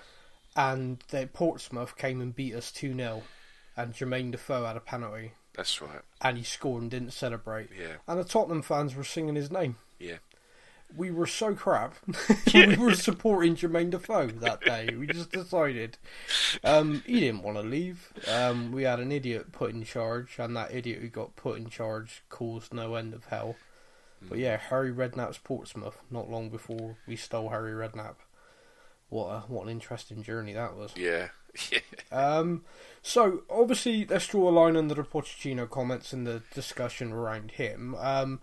and 0.55 1.03
they, 1.10 1.25
Portsmouth 1.25 1.98
came 1.98 2.22
and 2.22 2.36
beat 2.36 2.55
us 2.55 2.72
2-0 2.72 3.22
and 3.75 3.93
Jermaine 3.93 4.31
Defoe 4.31 4.65
had 4.65 4.77
a 4.77 4.79
penalty 4.79 5.33
that's 5.55 5.81
right. 5.81 6.01
and 6.22 6.38
he 6.38 6.43
scored 6.43 6.83
and 6.83 6.91
didn't 6.91 7.12
celebrate. 7.13 7.69
Yeah, 7.77 7.95
And 8.07 8.19
the 8.19 8.24
Tottenham 8.24 8.62
fans 8.62 8.95
were 8.95 9.03
singing 9.03 9.36
his 9.36 9.51
name. 9.51 9.75
yeah. 10.00 10.17
We 10.95 11.12
were 11.12 11.27
so 11.27 11.55
crap. 11.55 11.95
we 12.53 12.75
were 12.77 12.93
supporting 12.93 13.55
Jermaine 13.55 13.89
Defoe 13.89 14.27
that 14.27 14.62
day. 14.62 14.89
We 14.95 15.07
just 15.07 15.31
decided. 15.31 15.97
Um, 16.63 17.03
he 17.05 17.19
didn't 17.19 17.43
want 17.43 17.57
to 17.57 17.63
leave. 17.63 18.13
Um, 18.31 18.71
we 18.71 18.83
had 18.83 19.00
an 19.00 19.12
idiot 19.12 19.51
put 19.51 19.71
in 19.71 19.83
charge, 19.83 20.35
and 20.38 20.55
that 20.55 20.73
idiot 20.73 21.00
who 21.01 21.07
got 21.07 21.35
put 21.35 21.57
in 21.57 21.69
charge 21.69 22.23
caused 22.29 22.73
no 22.73 22.95
end 22.95 23.13
of 23.13 23.25
hell. 23.25 23.55
But 24.29 24.38
yeah, 24.39 24.57
Harry 24.57 24.91
Redknapp's 24.91 25.39
Portsmouth. 25.39 26.00
Not 26.09 26.29
long 26.29 26.50
before 26.50 26.97
we 27.07 27.15
stole 27.15 27.50
Harry 27.50 27.71
Redknapp. 27.71 28.15
What 29.09 29.27
a 29.27 29.39
what 29.47 29.63
an 29.63 29.69
interesting 29.69 30.23
journey 30.23 30.53
that 30.53 30.75
was. 30.75 30.91
Yeah, 30.95 31.29
yeah. 31.71 31.79
Um, 32.12 32.63
so 33.01 33.41
obviously, 33.49 34.06
let's 34.06 34.27
draw 34.27 34.47
a 34.47 34.51
line 34.51 34.77
under 34.77 34.93
the 34.93 35.03
Pochettino 35.03 35.67
comments 35.67 36.13
and 36.13 36.27
the 36.27 36.43
discussion 36.53 37.12
around 37.12 37.51
him. 37.51 37.95
Um, 37.95 38.39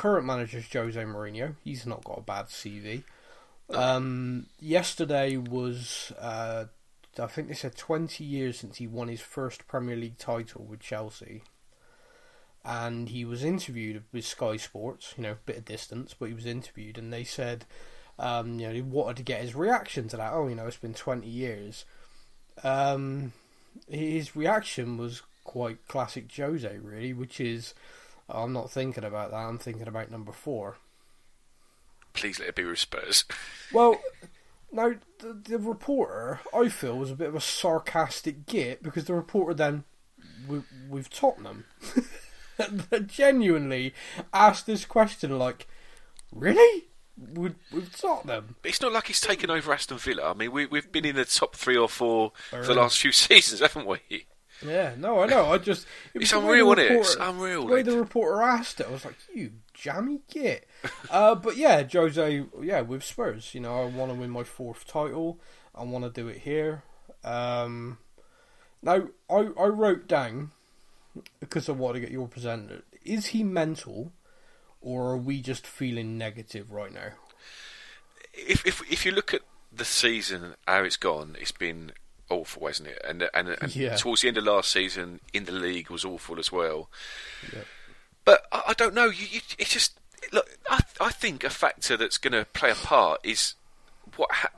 current 0.00 0.26
manager 0.26 0.58
is 0.58 0.72
Jose 0.72 1.00
Mourinho. 1.02 1.56
He's 1.62 1.84
not 1.84 2.04
got 2.04 2.18
a 2.18 2.22
bad 2.22 2.46
CV. 2.46 3.04
Um, 3.68 4.46
yesterday 4.58 5.36
was, 5.36 6.12
uh, 6.18 6.64
I 7.18 7.26
think 7.26 7.48
they 7.48 7.54
said, 7.54 7.76
20 7.76 8.24
years 8.24 8.58
since 8.58 8.78
he 8.78 8.86
won 8.86 9.08
his 9.08 9.20
first 9.20 9.68
Premier 9.68 9.96
League 9.96 10.18
title 10.18 10.64
with 10.64 10.80
Chelsea. 10.80 11.42
And 12.64 13.10
he 13.10 13.24
was 13.24 13.44
interviewed 13.44 14.02
with 14.12 14.24
Sky 14.24 14.56
Sports, 14.56 15.14
you 15.16 15.22
know, 15.22 15.32
a 15.32 15.46
bit 15.46 15.58
of 15.58 15.64
distance, 15.64 16.14
but 16.18 16.28
he 16.28 16.34
was 16.34 16.46
interviewed, 16.46 16.98
and 16.98 17.12
they 17.12 17.24
said, 17.24 17.64
um, 18.18 18.58
you 18.58 18.66
know, 18.66 18.72
they 18.72 18.82
wanted 18.82 19.18
to 19.18 19.22
get 19.22 19.42
his 19.42 19.54
reaction 19.54 20.08
to 20.08 20.16
that. 20.16 20.32
Oh, 20.32 20.48
you 20.48 20.54
know, 20.54 20.66
it's 20.66 20.76
been 20.76 20.94
20 20.94 21.26
years 21.26 21.84
um, 22.62 23.32
his 23.88 24.36
reaction 24.36 24.96
was 24.96 25.22
quite 25.44 25.86
classic 25.88 26.30
Jose, 26.36 26.78
really, 26.78 27.12
which 27.12 27.40
is, 27.40 27.74
I'm 28.34 28.52
not 28.52 28.70
thinking 28.70 29.04
about 29.04 29.30
that. 29.30 29.36
I'm 29.36 29.58
thinking 29.58 29.88
about 29.88 30.10
number 30.10 30.32
four. 30.32 30.76
Please 32.12 32.38
let 32.38 32.48
it 32.48 32.54
be 32.56 32.64
with 32.64 32.78
Spurs. 32.78 33.24
Well, 33.72 34.00
now 34.72 34.94
the, 35.18 35.32
the 35.32 35.58
reporter, 35.58 36.40
I 36.54 36.68
feel, 36.68 36.96
was 36.96 37.10
a 37.10 37.16
bit 37.16 37.28
of 37.28 37.34
a 37.34 37.40
sarcastic 37.40 38.46
git 38.46 38.82
because 38.82 39.04
the 39.04 39.14
reporter 39.14 39.54
then, 39.54 39.84
with, 40.48 40.64
with 40.88 41.10
Tottenham, 41.10 41.64
genuinely 43.06 43.94
asked 44.32 44.66
this 44.66 44.84
question 44.84 45.38
like, 45.38 45.66
"Really? 46.32 46.84
With, 47.16 47.56
with 47.72 47.96
Tottenham?" 47.96 48.56
It's 48.64 48.80
not 48.80 48.92
like 48.92 49.06
he's 49.06 49.20
taken 49.20 49.50
over 49.50 49.72
Aston 49.72 49.98
Villa. 49.98 50.30
I 50.30 50.34
mean, 50.34 50.52
we, 50.52 50.66
we've 50.66 50.90
been 50.90 51.04
in 51.04 51.16
the 51.16 51.24
top 51.24 51.54
three 51.54 51.76
or 51.76 51.88
four 51.88 52.32
for 52.50 52.64
the 52.64 52.74
last 52.74 52.98
few 52.98 53.12
seasons, 53.12 53.60
haven't 53.60 53.86
we? 53.86 54.26
Yeah, 54.66 54.94
no, 54.98 55.20
I 55.20 55.26
know. 55.26 55.52
I 55.52 55.58
just 55.58 55.86
it 56.14 56.22
It's 56.22 56.32
was 56.34 56.42
unreal, 56.42 56.72
isn't 56.72 56.78
it? 56.84 56.92
It's 56.92 57.16
unreal, 57.18 57.66
The 57.66 57.72
way 57.72 57.82
the 57.82 57.96
reporter 57.98 58.42
asked 58.42 58.80
it, 58.80 58.86
I 58.86 58.90
was 58.90 59.04
like, 59.04 59.16
"You 59.34 59.52
jammy 59.74 60.20
git." 60.30 60.68
uh, 61.10 61.34
but 61.34 61.56
yeah, 61.56 61.82
Jose, 61.90 62.44
yeah, 62.60 62.80
with 62.82 63.02
Spurs, 63.02 63.54
you 63.54 63.60
know, 63.60 63.82
I 63.82 63.86
want 63.86 64.12
to 64.12 64.18
win 64.18 64.30
my 64.30 64.44
fourth 64.44 64.86
title. 64.86 65.38
I 65.74 65.84
want 65.84 66.04
to 66.04 66.10
do 66.10 66.28
it 66.28 66.38
here. 66.38 66.82
Um, 67.24 67.98
now, 68.82 69.08
I 69.30 69.48
I 69.58 69.66
wrote 69.66 70.06
down 70.06 70.50
because 71.38 71.68
I 71.68 71.72
want 71.72 71.94
to 71.94 72.00
get 72.00 72.10
your 72.10 72.28
presenter. 72.28 72.82
Is 73.04 73.26
he 73.26 73.42
mental, 73.42 74.12
or 74.80 75.10
are 75.12 75.16
we 75.16 75.40
just 75.40 75.66
feeling 75.66 76.18
negative 76.18 76.70
right 76.70 76.92
now? 76.92 77.12
If 78.34 78.66
if 78.66 78.82
if 78.92 79.04
you 79.06 79.12
look 79.12 79.32
at 79.34 79.42
the 79.72 79.84
season, 79.84 80.54
how 80.66 80.82
it's 80.82 80.96
gone, 80.96 81.36
it's 81.40 81.52
been 81.52 81.92
awful, 82.30 82.66
hasn't 82.66 82.88
it? 82.88 83.00
And 83.06 83.28
and, 83.34 83.56
and 83.60 83.74
Yeah. 83.76 83.96
towards 83.96 84.22
the 84.22 84.28
end 84.28 84.36
of 84.38 84.44
last 84.44 84.70
season, 84.70 85.20
in 85.32 85.44
the 85.44 85.52
league, 85.52 85.90
was 85.90 86.04
awful 86.04 86.38
as 86.38 86.50
well. 86.52 86.88
Yeah. 87.52 87.62
But 88.24 88.44
I, 88.52 88.62
I 88.68 88.72
don't 88.74 88.94
know. 88.94 89.06
You, 89.06 89.26
you, 89.30 89.40
it's 89.58 89.70
just 89.72 89.98
look. 90.32 90.48
I 90.68 90.80
I 91.00 91.10
think 91.10 91.44
a 91.44 91.50
factor 91.50 91.96
that's 91.96 92.18
going 92.18 92.32
to 92.32 92.44
play 92.52 92.70
a 92.70 92.74
part 92.74 93.20
is 93.24 93.54
what 94.16 94.30
ha- 94.32 94.50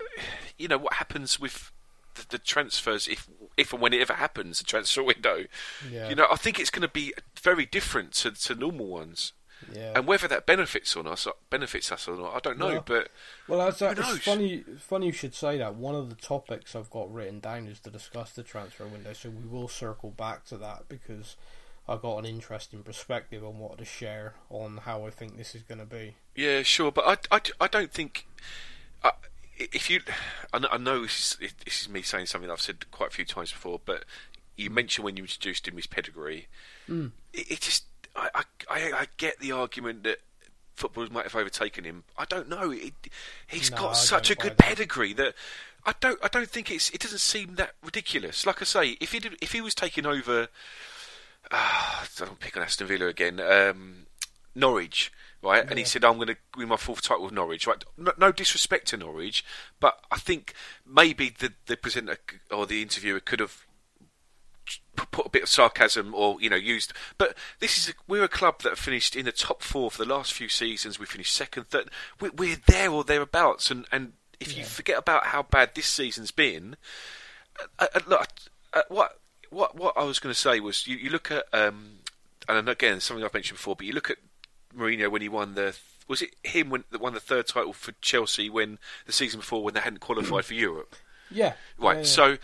you 0.58 0.68
know 0.68 0.78
what 0.78 0.94
happens 0.94 1.38
with 1.40 1.70
the, 2.14 2.26
the 2.30 2.38
transfers 2.38 3.06
if 3.08 3.28
if 3.56 3.72
and 3.72 3.82
when 3.82 3.92
it 3.92 4.00
ever 4.00 4.14
happens, 4.14 4.58
the 4.58 4.64
transfer 4.64 5.02
window. 5.12 5.44
Yeah. 5.90 6.08
You 6.08 6.14
know, 6.14 6.26
I 6.30 6.36
think 6.36 6.58
it's 6.58 6.70
going 6.70 6.82
to 6.82 6.88
be 6.88 7.12
very 7.40 7.66
different 7.66 8.12
to, 8.14 8.30
to 8.30 8.54
normal 8.54 8.86
ones. 8.86 9.32
Yeah. 9.74 9.92
And 9.94 10.06
whether 10.06 10.28
that 10.28 10.46
benefits 10.46 10.96
us, 10.96 11.26
benefits 11.50 11.92
us 11.92 12.08
or 12.08 12.16
not, 12.16 12.34
I 12.34 12.40
don't 12.40 12.58
know. 12.58 12.66
Well, 12.66 12.84
but 12.84 13.08
Well, 13.48 13.58
that's, 13.58 13.80
Who 13.80 13.86
it's 13.86 14.24
funny. 14.24 14.64
Funny 14.78 15.06
you 15.06 15.12
should 15.12 15.34
say 15.34 15.58
that. 15.58 15.74
One 15.74 15.94
of 15.94 16.08
the 16.08 16.16
topics 16.16 16.74
I've 16.74 16.90
got 16.90 17.12
written 17.12 17.40
down 17.40 17.66
is 17.66 17.80
to 17.80 17.90
discuss 17.90 18.32
the 18.32 18.42
transfer 18.42 18.86
window, 18.86 19.12
so 19.12 19.30
we 19.30 19.46
will 19.46 19.68
circle 19.68 20.10
back 20.10 20.44
to 20.46 20.56
that 20.58 20.88
because 20.88 21.36
I 21.88 21.96
got 21.96 22.18
an 22.18 22.26
interesting 22.26 22.82
perspective 22.82 23.44
on 23.44 23.58
what 23.58 23.78
to 23.78 23.84
share 23.84 24.34
on 24.50 24.78
how 24.78 25.06
I 25.06 25.10
think 25.10 25.36
this 25.36 25.54
is 25.54 25.62
going 25.62 25.80
to 25.80 25.86
be. 25.86 26.14
Yeah, 26.34 26.62
sure, 26.62 26.92
but 26.92 27.28
I, 27.30 27.36
I, 27.36 27.40
I 27.60 27.68
don't 27.68 27.92
think 27.92 28.26
uh, 29.02 29.10
if 29.58 29.90
you. 29.90 30.00
I 30.52 30.58
know, 30.58 30.68
I 30.70 30.78
know 30.78 31.02
this, 31.02 31.36
is, 31.40 31.52
this 31.64 31.82
is 31.82 31.88
me 31.88 32.02
saying 32.02 32.26
something 32.26 32.50
I've 32.50 32.60
said 32.60 32.90
quite 32.90 33.10
a 33.10 33.12
few 33.12 33.24
times 33.24 33.52
before, 33.52 33.80
but 33.84 34.04
you 34.56 34.70
mentioned 34.70 35.04
when 35.04 35.16
you 35.16 35.24
introduced 35.24 35.66
him 35.66 35.76
his 35.76 35.86
pedigree. 35.86 36.48
It, 36.88 37.12
it 37.32 37.60
just 37.60 37.84
I, 38.14 38.42
I, 38.70 38.92
I, 38.92 39.06
get 39.16 39.38
the 39.38 39.52
argument 39.52 40.04
that 40.04 40.18
footballers 40.74 41.10
might 41.10 41.24
have 41.24 41.34
overtaken 41.34 41.84
him. 41.84 42.04
I 42.18 42.24
don't 42.26 42.48
know. 42.48 42.70
It, 42.70 42.92
he's 43.46 43.70
No, 43.70 43.78
got 43.78 43.90
I 43.90 43.94
such 43.94 44.30
a 44.30 44.34
good 44.34 44.52
that. 44.52 44.58
pedigree 44.58 45.12
that. 45.14 45.34
I 45.84 45.94
don't. 46.00 46.18
I 46.22 46.28
don't 46.28 46.48
think 46.48 46.70
it's. 46.70 46.90
It 46.90 47.00
doesn't 47.00 47.18
seem 47.18 47.54
that 47.56 47.72
ridiculous. 47.82 48.46
Like 48.46 48.60
I 48.62 48.64
say, 48.64 48.96
if 49.00 49.12
he 49.12 49.18
did, 49.18 49.36
if 49.40 49.52
he 49.52 49.60
was 49.60 49.74
taking 49.74 50.06
over, 50.06 50.48
uh, 51.50 51.50
I 51.50 52.06
don't 52.16 52.38
pick 52.38 52.56
on 52.56 52.62
Aston 52.62 52.86
Villa 52.86 53.06
again. 53.06 53.40
Um, 53.40 54.06
Norwich 54.54 55.10
right? 55.42 55.68
And 55.68 55.78
he 55.78 55.84
said, 55.84 56.04
"I'm 56.04 56.16
going 56.16 56.28
to 56.28 56.36
win 56.56 56.68
my 56.68 56.76
fourth 56.76 57.02
title 57.02 57.24
with 57.24 57.32
Norwich." 57.32 57.66
Right? 57.66 57.84
No, 57.98 58.12
no, 58.16 58.32
disrespect 58.32 58.88
to 58.88 58.96
Norwich, 58.96 59.44
but 59.80 60.00
I 60.10 60.18
think 60.18 60.54
maybe 60.86 61.30
the 61.30 61.52
the 61.66 61.76
presenter 61.76 62.16
or 62.50 62.66
the 62.66 62.80
interviewer 62.80 63.20
could 63.20 63.40
have 63.40 63.66
put 64.96 65.26
a 65.26 65.30
bit 65.30 65.42
of 65.42 65.48
sarcasm 65.48 66.14
or 66.14 66.40
you 66.40 66.50
know 66.50 66.56
used 66.56 66.92
but 67.18 67.36
this 67.60 67.78
is 67.78 67.88
a, 67.90 67.92
we're 68.06 68.24
a 68.24 68.28
club 68.28 68.60
that 68.62 68.78
finished 68.78 69.16
in 69.16 69.24
the 69.24 69.32
top 69.32 69.62
four 69.62 69.90
for 69.90 70.04
the 70.04 70.08
last 70.08 70.32
few 70.32 70.48
seasons. 70.48 70.98
We 70.98 71.06
finished 71.06 71.34
second 71.34 71.68
third. 71.68 71.90
We're, 72.20 72.30
we're 72.36 72.58
there 72.66 72.90
or 72.90 73.04
thereabouts. 73.04 73.70
And 73.70 73.86
and 73.90 74.12
if 74.40 74.52
yeah. 74.52 74.60
you 74.60 74.64
forget 74.64 74.98
about 74.98 75.26
how 75.26 75.42
bad 75.42 75.74
this 75.74 75.86
season's 75.86 76.30
been 76.30 76.76
uh, 77.78 77.86
uh, 77.94 78.00
look, 78.06 78.28
uh, 78.72 78.82
what 78.88 79.18
what 79.50 79.76
what 79.76 79.96
I 79.96 80.04
was 80.04 80.18
going 80.18 80.32
to 80.34 80.38
say 80.38 80.60
was 80.60 80.86
you, 80.86 80.96
you 80.96 81.10
look 81.10 81.30
at 81.30 81.44
um, 81.52 81.98
and 82.48 82.68
again 82.68 83.00
something 83.00 83.24
I've 83.24 83.34
mentioned 83.34 83.58
before 83.58 83.76
but 83.76 83.86
you 83.86 83.92
look 83.92 84.10
at 84.10 84.18
Mourinho 84.76 85.10
when 85.10 85.22
he 85.22 85.28
won 85.28 85.54
the 85.54 85.76
was 86.08 86.22
it 86.22 86.34
him 86.42 86.70
when 86.70 86.84
that 86.90 87.00
won 87.00 87.14
the 87.14 87.20
third 87.20 87.46
title 87.46 87.72
for 87.72 87.92
Chelsea 88.00 88.50
when 88.50 88.78
the 89.06 89.12
season 89.12 89.40
before 89.40 89.62
when 89.62 89.74
they 89.74 89.80
hadn't 89.80 90.00
qualified 90.00 90.44
for 90.46 90.54
Europe? 90.54 90.96
Yeah. 91.30 91.54
Right 91.78 91.94
yeah, 91.94 92.00
yeah. 92.00 92.06
so 92.06 92.38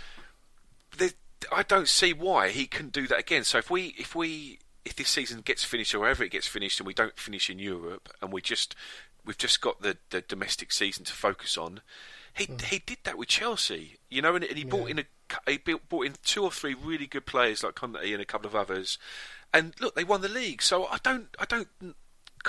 I 1.53 1.63
don't 1.63 1.89
see 1.89 2.13
why 2.13 2.49
he 2.49 2.67
couldn't 2.67 2.93
do 2.93 3.07
that 3.09 3.19
again. 3.19 3.45
So 3.45 3.59
if 3.59 3.71
we 3.71 3.95
if 3.99 4.15
we 4.15 4.59
if 4.85 4.97
this 4.97 5.09
season 5.09 5.41
gets 5.41 5.65
finished 5.65 5.95
or 5.95 6.01
wherever 6.01 6.25
it 6.25 6.31
gets 6.31 6.47
finished 6.47 6.81
and 6.81 6.87
we 6.87 6.95
don't 6.95 7.19
finish 7.19 7.51
in 7.51 7.59
Europe 7.59 8.09
and 8.21 8.33
we 8.33 8.41
just 8.41 8.75
we've 9.25 9.39
just 9.39 9.61
got 9.61 9.83
the, 9.83 9.99
the 10.11 10.23
domestic 10.23 10.73
season 10.73 11.05
to 11.05 11.13
focus 11.13 11.59
on, 11.59 11.81
he 12.35 12.47
mm. 12.47 12.61
he 12.63 12.79
did 12.79 12.99
that 13.05 13.19
with 13.19 13.29
Chelsea, 13.29 13.99
you 14.09 14.23
know, 14.23 14.35
and, 14.35 14.45
and 14.45 14.57
he 14.57 14.65
yeah. 14.65 14.71
brought 14.71 14.91
in 14.91 14.99
a 14.99 15.05
he 15.47 15.59
built, 15.59 15.89
brought 15.89 16.07
in 16.07 16.15
two 16.25 16.43
or 16.43 16.51
three 16.51 16.75
really 16.75 17.07
good 17.07 17.27
players 17.27 17.63
like 17.63 17.75
Kanté 17.75 18.13
and 18.13 18.23
a 18.23 18.27
couple 18.27 18.47
of 18.47 18.55
others, 18.55 18.99
and 19.53 19.75
look, 19.81 19.95
they 19.95 20.05
won 20.05 20.23
the 20.23 20.29
league. 20.29 20.63
So 20.63 20.87
I 20.87 20.99
don't 21.03 21.29
I 21.39 21.45
don't 21.45 21.69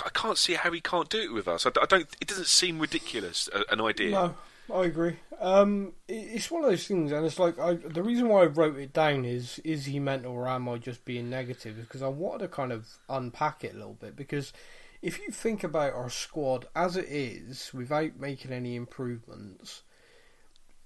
I 0.06 0.10
can't 0.14 0.38
see 0.38 0.54
how 0.54 0.72
he 0.72 0.82
can't 0.82 1.10
do 1.10 1.20
it 1.20 1.34
with 1.34 1.48
us. 1.48 1.66
I, 1.66 1.72
I 1.82 1.86
don't. 1.86 2.08
It 2.22 2.28
doesn't 2.28 2.48
seem 2.48 2.80
ridiculous 2.80 3.50
an 3.70 3.82
idea. 3.82 4.12
No, 4.12 4.36
I 4.74 4.86
agree. 4.86 5.16
Um, 5.40 5.94
it's 6.08 6.52
one 6.52 6.64
of 6.64 6.70
those 6.70 6.88
things, 6.88 7.12
and 7.12 7.26
it's 7.26 7.40
like 7.40 7.58
I, 7.58 7.76
the 7.76 8.04
reason 8.04 8.28
why 8.28 8.44
I 8.44 8.48
wrote 8.48 8.78
it 8.78 8.94
down 8.94 9.26
is 9.26 9.60
is 9.64 9.86
he 9.86 10.00
mental 10.00 10.34
or 10.34 10.48
am 10.48 10.70
I 10.70 10.78
just 10.78 11.06
being 11.06 11.30
negative? 11.30 11.78
Because 11.78 12.02
I 12.02 12.08
wanted 12.08 12.40
to 12.40 12.48
kind 12.50 12.72
of 12.72 12.88
unpack 13.10 13.64
it 13.64 13.74
a 13.74 13.78
little 13.78 13.94
bit. 13.94 14.16
Because 14.16 14.54
if 15.02 15.20
you 15.20 15.32
think 15.32 15.64
about 15.64 15.94
our 15.94 16.10
squad 16.10 16.68
as 16.76 16.98
it 16.98 17.06
is, 17.08 17.72
without 17.74 18.20
making 18.20 18.52
any 18.52 18.76
improvements, 18.76 19.84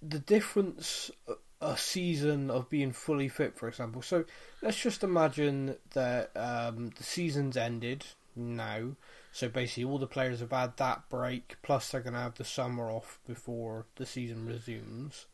the 0.02 0.20
difference 0.20 1.12
a 1.64 1.78
season 1.78 2.52
of 2.52 2.70
being 2.70 2.92
fully 2.92 3.30
fit, 3.30 3.58
for 3.58 3.68
example. 3.68 4.02
So 4.02 4.26
let's 4.62 4.80
just 4.80 5.04
imagine 5.04 5.78
that 5.94 6.32
um, 6.36 6.92
the 6.98 7.04
season's 7.04 7.58
ended 7.58 8.06
now 8.36 8.96
so 9.34 9.50
basically, 9.50 9.86
all 9.86 9.98
the 9.98 10.06
players 10.06 10.42
have 10.42 10.52
had 10.52 10.78
that 10.78 11.10
break, 11.10 11.56
plus 11.64 11.90
they're 11.90 12.02
going 12.02 12.14
to 12.14 12.20
have 12.20 12.36
the 12.36 12.46
summer 12.46 12.92
off 12.92 13.20
before 13.28 13.88
the 13.96 14.06
season 14.06 14.46
resumes. 14.46 15.26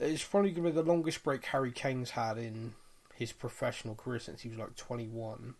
It's 0.00 0.24
probably 0.24 0.50
going 0.50 0.64
to 0.64 0.70
be 0.72 0.82
the 0.82 0.92
longest 0.92 1.22
break 1.22 1.44
Harry 1.46 1.70
Kane's 1.70 2.10
had 2.10 2.38
in 2.38 2.74
his 3.14 3.30
professional 3.30 3.94
career 3.94 4.18
since 4.18 4.42
he 4.42 4.48
was 4.48 4.58
like 4.58 4.74
21. 4.74 5.54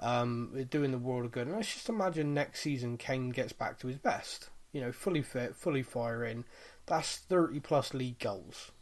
Um, 0.00 0.66
doing 0.68 0.90
the 0.90 0.98
world 0.98 1.26
of 1.26 1.30
good. 1.30 1.46
And 1.46 1.54
let's 1.54 1.72
just 1.72 1.88
imagine 1.88 2.34
next 2.34 2.62
season 2.62 2.98
Kane 2.98 3.30
gets 3.30 3.52
back 3.52 3.78
to 3.78 3.86
his 3.86 3.98
best. 3.98 4.50
You 4.72 4.80
know, 4.80 4.90
fully 4.90 5.22
fit, 5.22 5.54
fully 5.54 5.84
firing. 5.84 6.44
That's 6.86 7.16
30 7.16 7.60
plus 7.60 7.94
league 7.94 8.18
goals, 8.18 8.72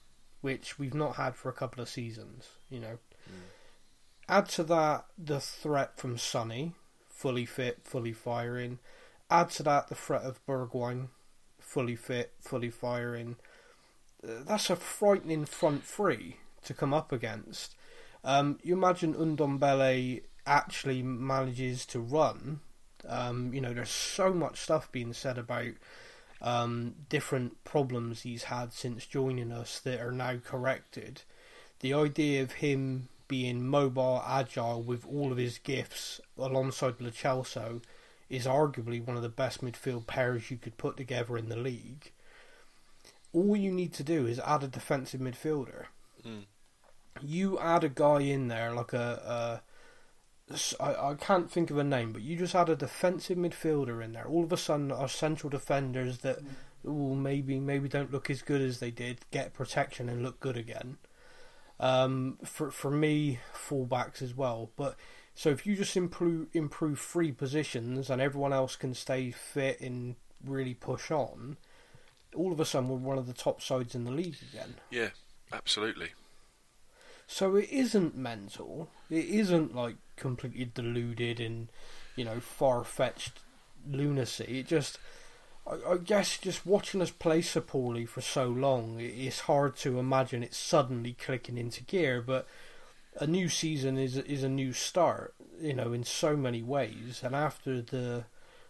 which 0.41 0.79
we've 0.79 0.95
not 0.95 1.17
had 1.17 1.37
for 1.37 1.51
a 1.51 1.55
couple 1.55 1.83
of 1.83 1.91
seasons. 1.91 2.49
You 2.71 2.81
know. 2.81 2.99
Mm. 3.29 3.43
Add 4.27 4.49
to 4.49 4.63
that 4.65 5.05
the 5.19 5.39
threat 5.39 5.99
from 5.99 6.17
Sonny, 6.17 6.73
fully 7.25 7.47
fit, 7.47 7.79
fully 7.85 8.13
firing. 8.13 8.79
Add 9.31 9.49
to 9.53 9.63
that 9.63 9.89
the 9.89 9.95
threat 9.95 10.25
of 10.25 10.45
Bergwijn, 10.45 11.09
fully 11.59 11.97
fit, 11.97 12.35
fully 12.39 12.69
firing. 12.69 13.37
Uh, 14.23 14.43
that's 14.47 14.69
a 14.69 14.77
frightening 14.77 15.47
front 15.47 15.85
three 15.85 16.37
to 16.65 16.75
come 16.75 16.93
up 16.93 17.13
against. 17.13 17.77
Um, 18.25 18.59
you 18.63 18.75
imagine 18.75 19.15
Ndombele 19.15 20.25
actually 20.45 21.03
manages 21.03 21.87
to 21.87 21.99
run. 21.99 22.61
Um, 23.09 23.55
you 23.55 23.63
know, 23.63 23.73
there's 23.73 23.89
so 23.89 24.35
much 24.35 24.61
stuff 24.61 24.93
being 24.93 25.15
said 25.15 25.39
about 25.39 25.73
um, 26.43 26.95
different 27.09 27.65
problems 27.65 28.21
he's 28.21 28.45
had 28.45 28.75
since 28.75 29.07
joining 29.07 29.51
us 29.51 29.81
that 29.81 29.99
are 29.99 30.13
now 30.13 30.37
corrected. 30.45 31.23
The 31.81 31.95
idea 31.95 32.43
of 32.43 32.53
him 32.53 33.09
being 33.29 33.67
mobile, 33.67 34.23
agile 34.27 34.83
with 34.83 35.07
all 35.07 35.33
of 35.33 35.39
his 35.39 35.59
gifts 35.59 36.21
alongside 36.37 37.01
Lo 37.01 37.11
Celso 37.11 37.83
is 38.29 38.47
arguably 38.47 39.05
one 39.05 39.17
of 39.17 39.23
the 39.23 39.29
best 39.29 39.63
midfield 39.63 40.07
pairs 40.07 40.51
you 40.51 40.57
could 40.57 40.77
put 40.77 40.97
together 40.97 41.37
in 41.37 41.49
the 41.49 41.57
league. 41.57 42.13
All 43.33 43.57
you 43.57 43.73
need 43.73 43.93
to 43.95 44.03
do 44.03 44.27
is 44.27 44.39
add 44.41 44.63
a 44.63 44.69
defensive 44.69 45.21
midfielder. 45.21 45.87
Mm. 46.25 46.45
You 47.23 47.59
add 47.59 47.85
a 47.85 47.89
guy 47.89 48.21
in 48.21 48.49
there 48.49 48.73
like 48.75 48.93
a, 48.93 49.61
a 49.61 49.63
I, 50.79 51.11
I 51.11 51.15
can't 51.15 51.51
think 51.51 51.71
of 51.71 51.79
a 51.79 51.85
name, 51.85 52.13
but 52.13 52.23
you 52.23 52.37
just 52.37 52.55
add 52.55 52.69
a 52.69 52.77
defensive 52.77 53.39
midfielder 53.39 54.05
in 54.05 54.13
there. 54.13 54.27
All 54.27 54.45
of 54.45 54.53
a 54.53 54.57
sudden, 54.57 54.93
our 54.93 55.09
central 55.09 55.51
defenders 55.51 56.19
that 56.19 56.41
mm. 56.45 56.91
ooh, 56.91 57.15
maybe 57.15 57.59
maybe 57.59 57.89
don't 57.89 58.13
look 58.13 58.31
as 58.31 58.43
good 58.43 58.61
as 58.61 58.79
they 58.79 58.91
did 58.91 59.21
get 59.31 59.55
protection 59.55 60.09
and 60.09 60.23
look 60.23 60.41
good 60.41 60.57
again. 60.57 60.99
Um, 61.81 62.39
for 62.45 62.71
for 62.71 62.91
me, 62.91 63.41
fullbacks 63.53 64.23
as 64.23 64.35
well. 64.35 64.71
But 64.77 64.97
so 65.35 65.51
if 65.51 65.67
you 65.67 65.77
just 65.77 65.97
improve 65.97 66.49
improve 66.53 67.01
three 67.01 67.33
positions 67.33 68.11
and 68.11 68.23
everyone 68.23 68.53
else 68.53 68.77
can 68.77 68.95
stay 68.95 69.31
fit 69.31 69.81
and 69.81 70.17
really 70.45 70.75
push 70.75 71.11
on, 71.11 71.57
all 72.35 72.53
of 72.53 72.61
a 72.61 72.65
sudden 72.65 72.89
we're 72.89 72.97
one 72.97 73.19
of 73.19 73.27
the 73.27 73.33
top 73.33 73.61
sides 73.61 73.95
in 73.95 74.05
the 74.05 74.13
league 74.13 74.37
again. 74.53 74.77
Yeah, 74.91 75.11
absolutely. 75.53 76.11
So 77.27 77.57
it 77.57 77.69
isn't 77.71 78.17
mental. 78.17 78.89
It 79.11 79.25
isn't 79.25 79.75
like 79.75 79.97
completely 80.17 80.71
deluded 80.73 81.41
and 81.41 81.69
you 82.15 82.25
know 82.25 82.39
far 82.39 82.85
fetched 82.85 83.41
lunacy. 83.89 84.61
It 84.61 84.67
just 84.67 84.99
I, 85.67 85.93
I 85.93 85.97
guess 85.99 86.39
just 86.39 86.67
watching 86.67 87.03
us 87.03 87.11
play 87.11 87.43
so 87.43 87.61
poorly 87.61 88.07
for 88.07 88.21
so 88.21 88.47
long, 88.49 88.99
it's 89.01 89.41
hard 89.41 89.77
to 89.79 89.99
imagine 89.99 90.43
it 90.43 90.55
suddenly 90.55 91.15
clicking 91.15 91.59
into 91.59 91.83
gear. 91.83 92.23
But 92.23 92.47
a 93.21 93.27
new 93.27 93.49
season 93.49 93.97
is 93.97 94.17
is 94.17 94.43
a 94.43 94.49
new 94.49 94.73
start, 94.73 95.35
you 95.61 95.75
know, 95.75 95.93
in 95.93 96.05
so 96.05 96.37
many 96.37 96.63
ways. 96.63 97.23
And 97.23 97.35
after 97.35 97.81
the 97.81 98.25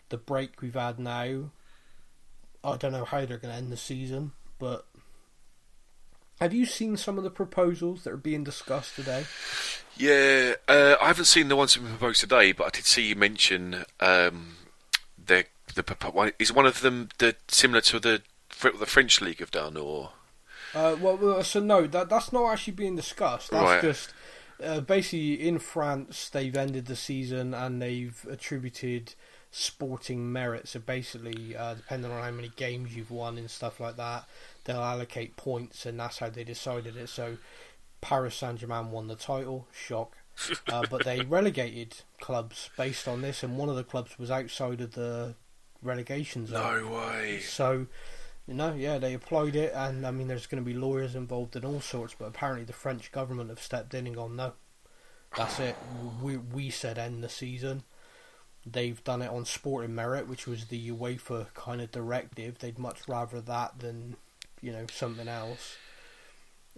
the 0.08 0.18
break 0.18 0.60
we've 0.60 0.74
had 0.74 0.98
now, 0.98 1.50
I 2.62 2.76
don't 2.76 2.92
know 2.92 3.04
how 3.04 3.24
they're 3.24 3.38
going 3.38 3.52
to 3.52 3.58
end 3.58 3.72
the 3.72 3.76
season. 3.76 4.32
But 4.58 4.86
have 6.40 6.52
you 6.52 6.66
seen 6.66 6.96
some 6.96 7.18
of 7.18 7.24
the 7.24 7.30
proposals 7.30 8.04
that 8.04 8.12
are 8.12 8.18
being 8.18 8.44
discussed 8.44 8.96
today? 8.96 9.24
Yeah, 9.96 10.54
uh, 10.66 10.96
I 11.00 11.06
haven't 11.06 11.26
seen 11.26 11.48
the 11.48 11.56
ones 11.56 11.74
have 11.74 11.84
proposed 11.84 12.20
today, 12.20 12.52
but 12.52 12.66
I 12.66 12.70
did 12.70 12.84
see 12.84 13.08
you 13.08 13.14
mention 13.14 13.84
um, 14.00 14.56
they're 15.16 15.44
the 15.74 16.34
is 16.38 16.52
one 16.52 16.66
of 16.66 16.80
them 16.80 17.08
the 17.18 17.36
similar 17.48 17.80
to 17.82 17.98
the 17.98 18.22
the 18.62 18.86
French 18.86 19.20
league 19.20 19.40
have 19.40 19.50
done, 19.50 19.76
or? 19.76 20.10
Uh, 20.74 20.96
well, 21.00 21.42
so 21.44 21.60
no, 21.60 21.86
that 21.86 22.08
that's 22.08 22.32
not 22.32 22.52
actually 22.52 22.74
being 22.74 22.96
discussed. 22.96 23.50
That's 23.50 23.62
right. 23.62 23.82
just 23.82 24.12
uh, 24.62 24.80
basically 24.80 25.34
in 25.34 25.58
France 25.58 26.28
they've 26.28 26.56
ended 26.56 26.86
the 26.86 26.96
season 26.96 27.54
and 27.54 27.82
they've 27.82 28.26
attributed 28.30 29.14
sporting 29.50 30.32
merit. 30.32 30.68
So 30.68 30.80
basically, 30.80 31.56
uh, 31.56 31.74
depending 31.74 32.10
on 32.10 32.22
how 32.22 32.30
many 32.30 32.50
games 32.56 32.94
you've 32.96 33.10
won 33.10 33.38
and 33.38 33.50
stuff 33.50 33.78
like 33.80 33.96
that, 33.96 34.28
they'll 34.64 34.82
allocate 34.82 35.36
points, 35.36 35.86
and 35.86 35.98
that's 35.98 36.18
how 36.18 36.28
they 36.28 36.44
decided 36.44 36.96
it. 36.96 37.08
So 37.08 37.38
Paris 38.00 38.36
Saint 38.36 38.58
Germain 38.58 38.90
won 38.90 39.06
the 39.08 39.16
title. 39.16 39.68
Shock. 39.72 40.16
uh, 40.68 40.82
but 40.90 41.04
they 41.04 41.20
relegated 41.20 41.94
clubs 42.20 42.68
based 42.76 43.06
on 43.06 43.22
this, 43.22 43.44
and 43.44 43.56
one 43.56 43.68
of 43.68 43.76
the 43.76 43.84
clubs 43.84 44.18
was 44.18 44.32
outside 44.32 44.80
of 44.80 44.92
the 44.92 45.36
relegation 45.84 46.46
zone. 46.46 46.84
No 46.84 46.92
way. 46.92 47.40
So, 47.40 47.86
you 48.46 48.54
know, 48.54 48.74
yeah, 48.74 48.98
they 48.98 49.14
applied 49.14 49.56
it, 49.56 49.72
and 49.74 50.06
I 50.06 50.10
mean, 50.10 50.28
there's 50.28 50.46
going 50.46 50.62
to 50.62 50.66
be 50.66 50.76
lawyers 50.76 51.14
involved 51.14 51.56
and 51.56 51.64
all 51.64 51.80
sorts, 51.80 52.14
but 52.18 52.26
apparently 52.26 52.64
the 52.64 52.72
French 52.72 53.12
government 53.12 53.50
have 53.50 53.60
stepped 53.60 53.94
in 53.94 54.06
and 54.06 54.16
gone, 54.16 54.36
no, 54.36 54.52
that's 55.36 55.58
it. 55.58 55.76
We 56.22 56.36
we 56.36 56.70
said 56.70 56.98
end 56.98 57.24
the 57.24 57.28
season. 57.28 57.82
They've 58.66 59.02
done 59.04 59.20
it 59.20 59.30
on 59.30 59.44
sporting 59.44 59.94
merit, 59.94 60.28
which 60.28 60.46
was 60.46 60.66
the 60.66 60.90
UEFA 60.90 61.52
kind 61.54 61.80
of 61.80 61.90
directive. 61.90 62.58
They'd 62.58 62.78
much 62.78 63.00
rather 63.08 63.40
that 63.42 63.80
than 63.80 64.16
you 64.60 64.72
know 64.72 64.86
something 64.90 65.28
else. 65.28 65.76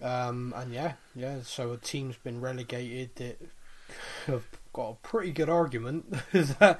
Um, 0.02 0.52
and 0.56 0.72
yeah, 0.72 0.94
yeah. 1.14 1.38
So 1.42 1.72
a 1.72 1.76
team's 1.76 2.16
been 2.16 2.40
relegated 2.40 3.14
that 3.16 3.40
have 4.26 4.46
got 4.76 4.90
a 4.90 5.08
pretty 5.08 5.32
good 5.32 5.48
argument 5.48 6.12
that 6.32 6.78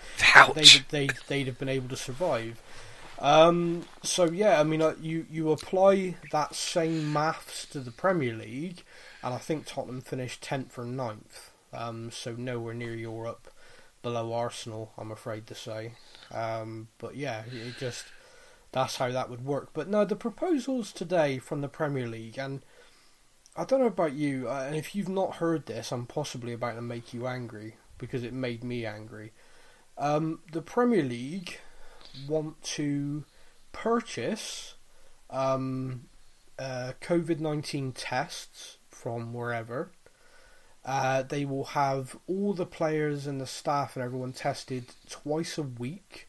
they'd, 0.54 0.84
they'd, 0.90 1.14
they'd 1.28 1.46
have 1.46 1.58
been 1.58 1.70
able 1.70 1.88
to 1.88 1.96
survive. 1.96 2.60
Um, 3.18 3.86
so 4.02 4.24
yeah, 4.24 4.60
I 4.60 4.64
mean, 4.64 4.82
uh, 4.82 4.94
you 5.00 5.24
you 5.30 5.50
apply 5.50 6.16
that 6.30 6.54
same 6.54 7.10
maths 7.10 7.64
to 7.68 7.80
the 7.80 7.90
Premier 7.90 8.34
League, 8.34 8.82
and 9.22 9.32
I 9.32 9.38
think 9.38 9.64
Tottenham 9.64 10.02
finished 10.02 10.42
tenth 10.42 10.78
or 10.78 10.84
9th, 10.84 11.48
um, 11.72 12.10
so 12.10 12.34
nowhere 12.34 12.74
near 12.74 12.94
Europe. 12.94 13.48
below 14.02 14.34
Arsenal. 14.34 14.92
I'm 14.98 15.10
afraid 15.10 15.46
to 15.46 15.54
say, 15.54 15.92
um, 16.30 16.88
but 16.98 17.16
yeah, 17.16 17.44
it 17.50 17.78
just 17.78 18.04
that's 18.72 18.98
how 18.98 19.10
that 19.10 19.30
would 19.30 19.46
work. 19.46 19.70
But 19.72 19.88
no, 19.88 20.04
the 20.04 20.16
proposals 20.16 20.92
today 20.92 21.38
from 21.38 21.62
the 21.62 21.68
Premier 21.68 22.06
League, 22.06 22.38
and 22.38 22.62
I 23.56 23.64
don't 23.64 23.80
know 23.80 23.86
about 23.86 24.12
you, 24.12 24.50
uh, 24.50 24.64
and 24.66 24.76
if 24.76 24.94
you've 24.94 25.08
not 25.08 25.36
heard 25.36 25.64
this, 25.64 25.90
I'm 25.90 26.04
possibly 26.04 26.52
about 26.52 26.74
to 26.74 26.82
make 26.82 27.14
you 27.14 27.26
angry 27.26 27.76
because 27.98 28.22
it 28.22 28.32
made 28.32 28.64
me 28.64 28.84
angry. 28.84 29.32
Um, 29.98 30.40
the 30.52 30.62
Premier 30.62 31.02
League 31.02 31.58
want 32.28 32.62
to 32.62 33.24
purchase 33.72 34.74
um, 35.30 36.06
uh, 36.58 36.92
COVID 37.00 37.40
19 37.40 37.92
tests 37.92 38.78
from 38.88 39.32
wherever. 39.32 39.90
Uh, 40.84 41.22
they 41.22 41.44
will 41.44 41.64
have 41.64 42.16
all 42.28 42.52
the 42.52 42.66
players 42.66 43.26
and 43.26 43.40
the 43.40 43.46
staff 43.46 43.96
and 43.96 44.04
everyone 44.04 44.32
tested 44.32 44.86
twice 45.10 45.58
a 45.58 45.62
week. 45.62 46.28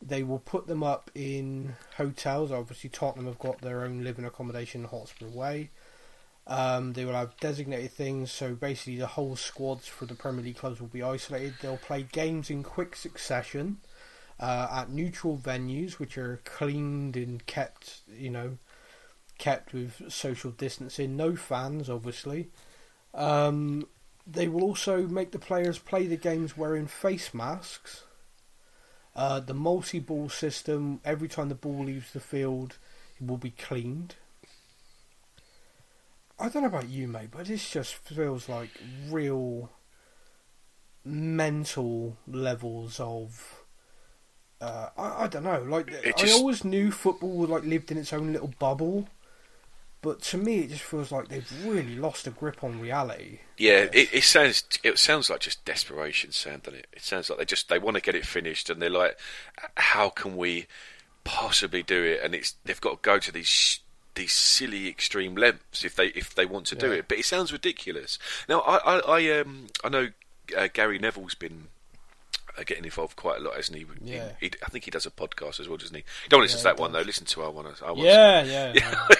They 0.00 0.22
will 0.22 0.38
put 0.38 0.66
them 0.66 0.82
up 0.82 1.10
in 1.14 1.76
hotels. 1.96 2.50
Obviously, 2.50 2.88
Tottenham 2.88 3.26
have 3.26 3.38
got 3.38 3.60
their 3.60 3.84
own 3.84 4.02
living 4.02 4.24
accommodation 4.24 4.82
in 4.82 4.88
Hotspur 4.88 5.28
Way. 5.28 5.70
Um, 6.48 6.92
they 6.92 7.04
will 7.04 7.14
have 7.14 7.36
designated 7.40 7.90
things, 7.90 8.30
so 8.30 8.54
basically 8.54 8.96
the 8.96 9.06
whole 9.08 9.34
squads 9.34 9.88
for 9.88 10.06
the 10.06 10.14
Premier 10.14 10.44
League 10.44 10.58
clubs 10.58 10.80
will 10.80 10.86
be 10.86 11.02
isolated. 11.02 11.54
They'll 11.60 11.76
play 11.76 12.06
games 12.10 12.50
in 12.50 12.62
quick 12.62 12.94
succession 12.94 13.78
uh, 14.38 14.68
at 14.70 14.90
neutral 14.90 15.36
venues, 15.36 15.94
which 15.94 16.16
are 16.16 16.40
cleaned 16.44 17.16
and 17.16 17.44
kept, 17.46 18.00
you 18.16 18.30
know, 18.30 18.58
kept 19.38 19.72
with 19.72 20.12
social 20.12 20.52
distancing. 20.52 21.16
No 21.16 21.34
fans, 21.34 21.90
obviously. 21.90 22.48
Um, 23.12 23.88
they 24.24 24.46
will 24.46 24.62
also 24.62 25.06
make 25.06 25.32
the 25.32 25.38
players 25.38 25.78
play 25.78 26.06
the 26.06 26.16
games 26.16 26.56
wearing 26.56 26.86
face 26.86 27.34
masks. 27.34 28.04
Uh, 29.16 29.40
the 29.40 29.54
multi-ball 29.54 30.28
system, 30.28 31.00
every 31.04 31.26
time 31.28 31.48
the 31.48 31.54
ball 31.54 31.84
leaves 31.84 32.12
the 32.12 32.20
field, 32.20 32.76
it 33.18 33.26
will 33.26 33.38
be 33.38 33.50
cleaned. 33.50 34.14
I 36.38 36.48
don't 36.48 36.62
know 36.62 36.68
about 36.68 36.88
you, 36.88 37.08
mate, 37.08 37.30
but 37.30 37.46
this 37.46 37.70
just 37.70 37.94
feels 37.94 38.48
like 38.48 38.70
real 39.08 39.70
mental 41.04 42.16
levels 42.26 43.00
of. 43.00 43.62
Uh, 44.60 44.88
I, 44.96 45.24
I 45.24 45.26
don't 45.28 45.44
know. 45.44 45.62
Like 45.62 45.88
just... 46.16 46.34
I 46.34 46.38
always 46.38 46.64
knew 46.64 46.90
football 46.90 47.46
like 47.46 47.64
lived 47.64 47.90
in 47.90 47.98
its 47.98 48.12
own 48.12 48.32
little 48.32 48.52
bubble, 48.58 49.08
but 50.02 50.20
to 50.22 50.38
me, 50.38 50.60
it 50.60 50.70
just 50.70 50.82
feels 50.82 51.10
like 51.10 51.28
they've 51.28 51.66
really 51.66 51.96
lost 51.96 52.26
a 52.26 52.30
grip 52.30 52.62
on 52.62 52.80
reality. 52.80 53.40
Yeah, 53.56 53.86
it, 53.92 54.12
it, 54.12 54.24
sounds 54.24 54.64
it 54.84 54.98
sounds 54.98 55.30
like 55.30 55.40
just 55.40 55.64
desperation, 55.64 56.32
Sam, 56.32 56.60
doesn't 56.62 56.80
it? 56.80 56.86
It 56.92 57.02
sounds 57.02 57.30
like 57.30 57.38
they 57.38 57.44
just 57.44 57.68
they 57.68 57.78
want 57.78 57.96
to 57.96 58.02
get 58.02 58.14
it 58.14 58.26
finished, 58.26 58.68
and 58.68 58.80
they're 58.80 58.90
like, 58.90 59.18
how 59.76 60.10
can 60.10 60.36
we 60.36 60.66
possibly 61.24 61.82
do 61.82 62.04
it? 62.04 62.20
And 62.22 62.34
it's 62.34 62.56
they've 62.64 62.80
got 62.80 63.02
to 63.02 63.06
go 63.06 63.18
to 63.18 63.32
these 63.32 63.80
these 64.16 64.32
silly 64.32 64.88
extreme 64.88 65.36
lengths 65.36 65.84
if 65.84 65.94
they 65.94 66.08
if 66.08 66.34
they 66.34 66.44
want 66.44 66.66
to 66.66 66.74
yeah. 66.74 66.80
do 66.80 66.92
it. 66.92 67.08
But 67.08 67.18
it 67.18 67.24
sounds 67.24 67.52
ridiculous. 67.52 68.18
Now 68.48 68.60
I 68.60 68.76
I, 68.76 68.98
I 68.98 69.40
um 69.40 69.68
I 69.84 69.88
know 69.88 70.08
uh, 70.56 70.68
Gary 70.72 70.98
Neville's 70.98 71.34
been 71.34 71.68
uh, 72.58 72.64
getting 72.64 72.84
involved 72.84 73.16
quite 73.16 73.38
a 73.38 73.42
lot, 73.42 73.54
hasn't 73.54 73.78
he? 73.78 73.86
Yeah. 74.02 74.30
He, 74.40 74.46
he, 74.46 74.52
I 74.64 74.68
think 74.68 74.84
he 74.84 74.90
does 74.90 75.06
a 75.06 75.10
podcast 75.10 75.60
as 75.60 75.68
well, 75.68 75.76
doesn't 75.76 75.94
he? 75.94 76.02
You 76.24 76.28
don't 76.28 76.40
listen 76.40 76.58
yeah, 76.58 76.72
to 76.72 76.76
that 76.76 76.80
one 76.80 76.92
though. 76.92 77.02
Listen 77.02 77.26
to 77.26 77.42
our 77.42 77.50
one. 77.50 77.66
Our 77.66 77.74
yeah, 77.96 78.42
yeah, 78.42 78.72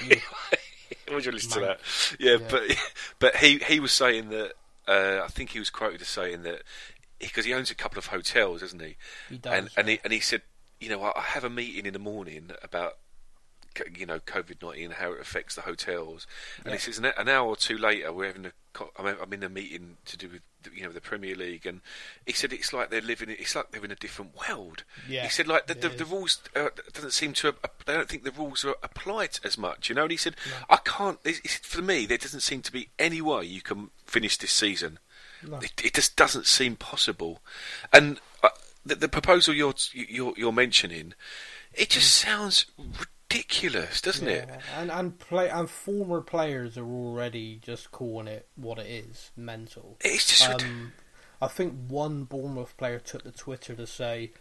yeah. 0.06 0.20
Would 1.12 1.24
you 1.24 1.32
listen 1.32 1.52
to 1.52 1.60
that? 1.60 1.80
Yeah, 2.18 2.32
yeah, 2.32 2.38
but 2.48 2.62
but 3.18 3.36
he 3.36 3.58
he 3.58 3.80
was 3.80 3.92
saying 3.92 4.30
that 4.30 4.52
uh, 4.88 5.22
I 5.24 5.28
think 5.28 5.50
he 5.50 5.58
was 5.58 5.70
quoted 5.70 6.00
as 6.00 6.08
saying 6.08 6.42
that 6.42 6.62
because 7.18 7.44
he, 7.44 7.50
he, 7.50 7.54
owns 7.54 7.70
a 7.70 7.74
couple 7.74 7.98
of 7.98 8.06
hotels, 8.06 8.60
doesn't 8.60 8.80
he? 8.80 8.96
He 9.28 9.38
does. 9.38 9.52
And 9.52 9.70
and 9.76 9.88
he 9.88 10.00
and 10.04 10.12
he 10.12 10.20
said, 10.20 10.42
you 10.80 10.88
know, 10.88 11.02
I 11.02 11.20
have 11.20 11.44
a 11.44 11.50
meeting 11.50 11.86
in 11.86 11.92
the 11.92 11.98
morning 11.98 12.50
about 12.62 12.98
you 13.96 14.06
know 14.06 14.20
COVID 14.20 14.62
nineteen 14.62 14.86
and 14.86 14.94
how 14.94 15.12
it 15.12 15.20
affects 15.20 15.54
the 15.54 15.62
hotels. 15.62 16.26
And 16.58 16.66
yeah. 16.66 16.72
he 16.72 16.78
says 16.78 16.98
an 16.98 17.28
hour 17.28 17.48
or 17.48 17.56
two 17.56 17.78
later, 17.78 18.12
we're 18.12 18.26
having 18.26 18.46
a 18.46 18.52
I'm 18.98 19.32
in 19.32 19.42
a 19.42 19.48
meeting 19.48 19.96
to 20.06 20.16
do 20.16 20.28
with 20.28 20.42
you 20.74 20.82
know 20.82 20.92
the 20.92 21.00
Premier 21.00 21.34
League, 21.34 21.66
and 21.66 21.80
he 22.24 22.32
said 22.32 22.52
it's 22.52 22.72
like 22.72 22.90
they're 22.90 23.00
living. 23.00 23.30
It's 23.30 23.54
like 23.54 23.70
they're 23.70 23.84
in 23.84 23.90
a 23.90 23.96
different 23.96 24.32
world. 24.48 24.84
Yeah, 25.08 25.22
he 25.22 25.28
said 25.28 25.48
like 25.48 25.66
the, 25.66 25.74
the, 25.74 25.88
the, 25.88 26.04
rules 26.04 26.40
uh, 26.54 26.68
doesn't 26.92 27.12
seem 27.12 27.32
to. 27.34 27.48
Uh, 27.48 27.68
they 27.84 27.94
don't 27.94 28.08
think 28.08 28.24
the 28.24 28.32
rules 28.32 28.64
are 28.64 28.74
applied 28.82 29.38
as 29.44 29.56
much. 29.56 29.88
You 29.88 29.94
know, 29.94 30.02
and 30.02 30.10
he 30.10 30.16
said 30.16 30.36
no. 30.46 30.66
I 30.70 30.76
can't. 30.78 31.18
for 31.62 31.82
me, 31.82 32.06
there 32.06 32.18
doesn't 32.18 32.40
seem 32.40 32.62
to 32.62 32.72
be 32.72 32.88
any 32.98 33.20
way 33.20 33.44
you 33.44 33.62
can 33.62 33.90
finish 34.04 34.36
this 34.36 34.52
season. 34.52 34.98
No. 35.46 35.58
It, 35.58 35.84
it, 35.84 35.94
just 35.94 36.16
doesn't 36.16 36.46
seem 36.46 36.76
possible, 36.76 37.40
and 37.92 38.20
uh, 38.42 38.48
the, 38.84 38.94
the, 38.96 39.08
proposal 39.08 39.54
you're 39.54 39.74
you're, 39.92 40.32
you're 40.36 40.52
mentioning, 40.52 41.14
it 41.74 41.90
just 41.90 42.08
mm. 42.08 42.26
sounds 42.26 42.66
ridiculous, 43.36 44.00
doesn't 44.00 44.26
yeah. 44.26 44.32
it? 44.34 44.48
And 44.76 44.90
and 44.90 45.18
play 45.18 45.48
and 45.48 45.68
former 45.68 46.20
players 46.20 46.76
are 46.76 46.86
already 46.86 47.58
just 47.62 47.90
calling 47.90 48.28
it 48.28 48.48
what 48.56 48.78
it 48.78 48.86
is, 48.86 49.30
mental. 49.36 49.96
It's 50.00 50.26
just. 50.26 50.62
Um, 50.62 50.92
I 51.40 51.48
think 51.48 51.74
one 51.88 52.24
Bournemouth 52.24 52.76
player 52.76 52.98
took 52.98 53.24
to 53.24 53.32
Twitter 53.32 53.74
to 53.74 53.86
say, 53.86 54.32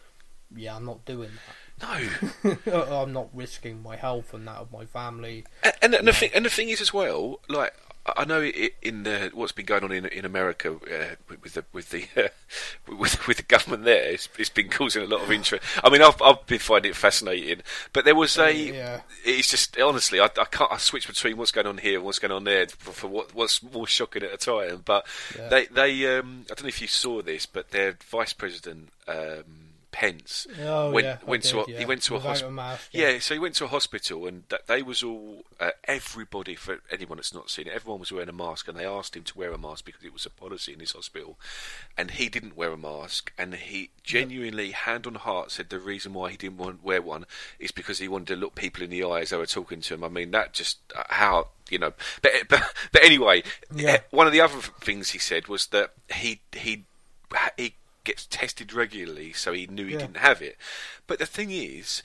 "Yeah, 0.55 0.75
I'm 0.77 0.86
not 0.86 1.05
doing 1.05 1.31
that." 1.31 1.55
No, 1.81 2.93
I'm 3.01 3.12
not 3.12 3.29
risking 3.34 3.84
my 3.84 3.97
health 3.97 4.34
and 4.34 4.47
that 4.47 4.58
of 4.58 4.71
my 4.71 4.86
family. 4.86 5.45
And, 5.62 5.73
and, 5.81 5.93
and 5.95 6.08
the 6.08 6.13
thing, 6.13 6.31
and 6.34 6.45
the 6.45 6.49
thing 6.49 6.69
is 6.69 6.79
as 6.79 6.93
well, 6.93 7.41
like 7.49 7.73
I 8.05 8.25
know 8.25 8.41
in 8.41 9.03
the, 9.03 9.31
what's 9.33 9.51
been 9.51 9.65
going 9.65 9.83
on 9.83 9.91
in 9.91 10.05
in 10.05 10.25
America 10.25 10.73
uh, 10.73 11.15
with 11.41 11.55
the 11.55 11.65
with 11.73 11.89
the 11.89 12.05
uh, 12.15 12.27
with 12.95 13.27
with 13.27 13.37
the 13.37 13.43
government 13.43 13.83
there, 13.83 14.11
it's, 14.11 14.29
it's 14.37 14.49
been 14.49 14.69
causing 14.69 15.03
a 15.03 15.07
lot 15.07 15.21
of 15.21 15.31
interest. 15.31 15.63
I 15.83 15.89
mean, 15.89 16.03
I've 16.03 16.21
I've 16.21 16.45
been 16.45 16.59
finding 16.59 16.91
it 16.91 16.95
fascinating, 16.95 17.61
but 17.93 18.05
there 18.05 18.15
was 18.15 18.37
a. 18.37 18.53
Yeah. 18.53 19.01
It's 19.23 19.49
just 19.49 19.79
honestly, 19.79 20.19
I, 20.19 20.25
I 20.25 20.45
can't 20.45 20.71
I 20.71 20.77
switch 20.77 21.07
between 21.07 21.37
what's 21.37 21.51
going 21.51 21.67
on 21.67 21.79
here 21.79 21.95
and 21.95 22.05
what's 22.05 22.19
going 22.19 22.31
on 22.31 22.43
there 22.43 22.67
for, 22.67 22.91
for 22.91 23.07
what 23.07 23.33
what's 23.33 23.63
more 23.63 23.87
shocking 23.87 24.23
at 24.23 24.33
a 24.33 24.37
time. 24.37 24.83
But 24.85 25.07
yeah. 25.37 25.47
they 25.49 25.65
they 25.65 26.17
um, 26.17 26.45
I 26.45 26.53
don't 26.53 26.63
know 26.63 26.67
if 26.67 26.81
you 26.81 26.87
saw 26.87 27.23
this, 27.23 27.45
but 27.45 27.71
their 27.71 27.97
vice 28.09 28.33
president. 28.33 28.89
Um, 29.07 29.65
Pence 29.95 30.45
oh, 30.62 30.91
went, 30.91 31.05
yeah, 31.05 31.17
went 31.25 31.43
did, 31.43 31.49
to 31.51 31.60
a, 31.62 31.65
yeah. 31.69 31.79
he 31.79 31.86
went 31.86 32.01
to 32.01 32.17
a 32.17 32.19
hospital. 32.19 32.53
Yeah. 32.91 33.12
yeah. 33.12 33.19
so 33.19 33.34
he 33.34 33.39
went 33.39 33.55
to 33.55 33.63
a 33.63 33.69
hospital, 33.69 34.27
and 34.27 34.43
that 34.49 34.67
they 34.67 34.81
was 34.81 35.01
all 35.01 35.45
uh, 35.58 35.69
everybody 35.86 36.55
for 36.55 36.79
anyone 36.91 37.17
that's 37.17 37.34
not 37.34 37.49
seen 37.49 37.67
it. 37.67 37.73
Everyone 37.73 38.01
was 38.01 38.12
wearing 38.12 38.27
a 38.27 38.34
mask, 38.34 38.67
and 38.67 38.77
they 38.77 38.86
asked 38.86 39.15
him 39.15 39.23
to 39.23 39.38
wear 39.38 39.53
a 39.53 39.58
mask 39.58 39.86
because 39.86 40.03
it 40.03 40.12
was 40.12 40.25
a 40.25 40.29
policy 40.29 40.73
in 40.73 40.81
his 40.81 40.91
hospital, 40.91 41.39
and 41.97 42.12
he 42.12 42.27
didn't 42.27 42.58
wear 42.58 42.73
a 42.73 42.77
mask, 42.77 43.31
and 43.38 43.55
he 43.55 43.91
genuinely, 44.03 44.71
hand 44.71 45.08
on 45.08 45.15
heart, 45.15 45.51
said 45.51 45.69
the 45.69 45.79
reason 45.79 46.13
why 46.13 46.31
he 46.31 46.36
didn't 46.36 46.58
want 46.58 46.84
wear 46.84 47.01
one 47.01 47.25
is 47.58 47.71
because 47.71 47.99
he 47.99 48.10
wanted 48.10 48.27
to 48.27 48.36
look 48.36 48.53
people 48.53 48.84
in 48.84 48.89
the 48.89 49.01
eye 49.01 49.21
as 49.21 49.29
they 49.29 49.38
were 49.38 49.45
talking 49.45 49.79
to 49.79 49.93
him. 49.93 50.03
I 50.03 50.10
mean, 50.10 50.31
that 50.31 50.51
just 50.51 50.79
uh, 50.93 51.03
how 51.08 51.47
you 51.69 51.79
know, 51.79 51.93
but 52.21 52.34
but, 52.49 52.63
but 52.91 53.01
anyway, 53.01 53.43
yeah. 53.73 53.99
one 54.12 54.27
of 54.27 54.34
the 54.34 54.41
other 54.41 54.60
things 54.60 55.12
he 55.12 55.19
said 55.19 55.47
was 55.47 55.67
that 55.67 55.93
he 56.13 56.41
he 56.51 56.84
he 57.58 57.75
gets 58.05 58.25
tested 58.25 58.73
regularly, 58.73 59.33
so 59.33 59.53
he 59.53 59.67
knew 59.67 59.85
he 59.85 59.93
yeah. 59.93 59.99
didn't 59.99 60.17
have 60.17 60.41
it. 60.41 60.57
But 61.07 61.19
the 61.19 61.25
thing 61.25 61.51
is, 61.51 62.01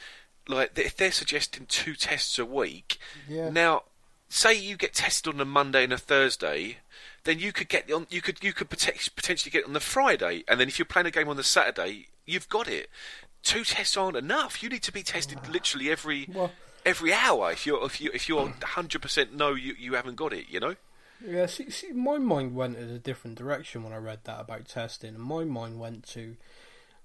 like, 0.48 0.76
if 0.76 0.96
they're 0.96 1.12
suggesting 1.12 1.66
two 1.66 1.94
tests 1.94 2.38
a 2.38 2.44
week, 2.44 2.98
yeah. 3.28 3.50
now 3.50 3.84
say 4.28 4.54
you 4.54 4.76
get 4.76 4.94
tested 4.94 5.34
on 5.34 5.40
a 5.40 5.44
Monday 5.44 5.84
and 5.84 5.92
a 5.92 5.98
Thursday, 5.98 6.78
then 7.24 7.38
you 7.38 7.52
could 7.52 7.68
get 7.68 7.90
on. 7.92 8.06
You 8.10 8.22
could 8.22 8.42
you 8.42 8.52
could 8.52 8.70
potentially 8.70 9.50
get 9.50 9.66
on 9.66 9.74
the 9.74 9.80
Friday, 9.80 10.44
and 10.48 10.58
then 10.58 10.68
if 10.68 10.78
you're 10.78 10.86
playing 10.86 11.06
a 11.06 11.10
game 11.10 11.28
on 11.28 11.36
the 11.36 11.44
Saturday, 11.44 12.06
you've 12.26 12.48
got 12.48 12.68
it. 12.68 12.88
Two 13.42 13.64
tests 13.64 13.96
aren't 13.96 14.16
enough. 14.16 14.62
You 14.62 14.68
need 14.68 14.82
to 14.84 14.92
be 14.92 15.02
tested 15.02 15.38
literally 15.48 15.90
every 15.90 16.28
well, 16.32 16.52
every 16.84 17.12
hour 17.12 17.52
if 17.52 17.66
you're 17.66 17.84
if 17.84 18.00
you 18.00 18.10
if 18.14 18.28
you're 18.28 18.52
hundred 18.62 19.02
percent 19.02 19.34
no 19.34 19.54
you 19.54 19.74
you 19.78 19.94
haven't 19.94 20.16
got 20.16 20.32
it. 20.32 20.46
You 20.48 20.60
know. 20.60 20.76
Yeah, 21.24 21.46
see, 21.46 21.70
see, 21.70 21.92
my 21.92 22.18
mind 22.18 22.54
went 22.54 22.78
in 22.78 22.88
a 22.88 22.98
different 22.98 23.36
direction 23.36 23.82
when 23.82 23.92
I 23.92 23.98
read 23.98 24.20
that 24.24 24.40
about 24.40 24.66
testing, 24.66 25.14
and 25.14 25.22
my 25.22 25.44
mind 25.44 25.78
went 25.78 26.06
to 26.08 26.36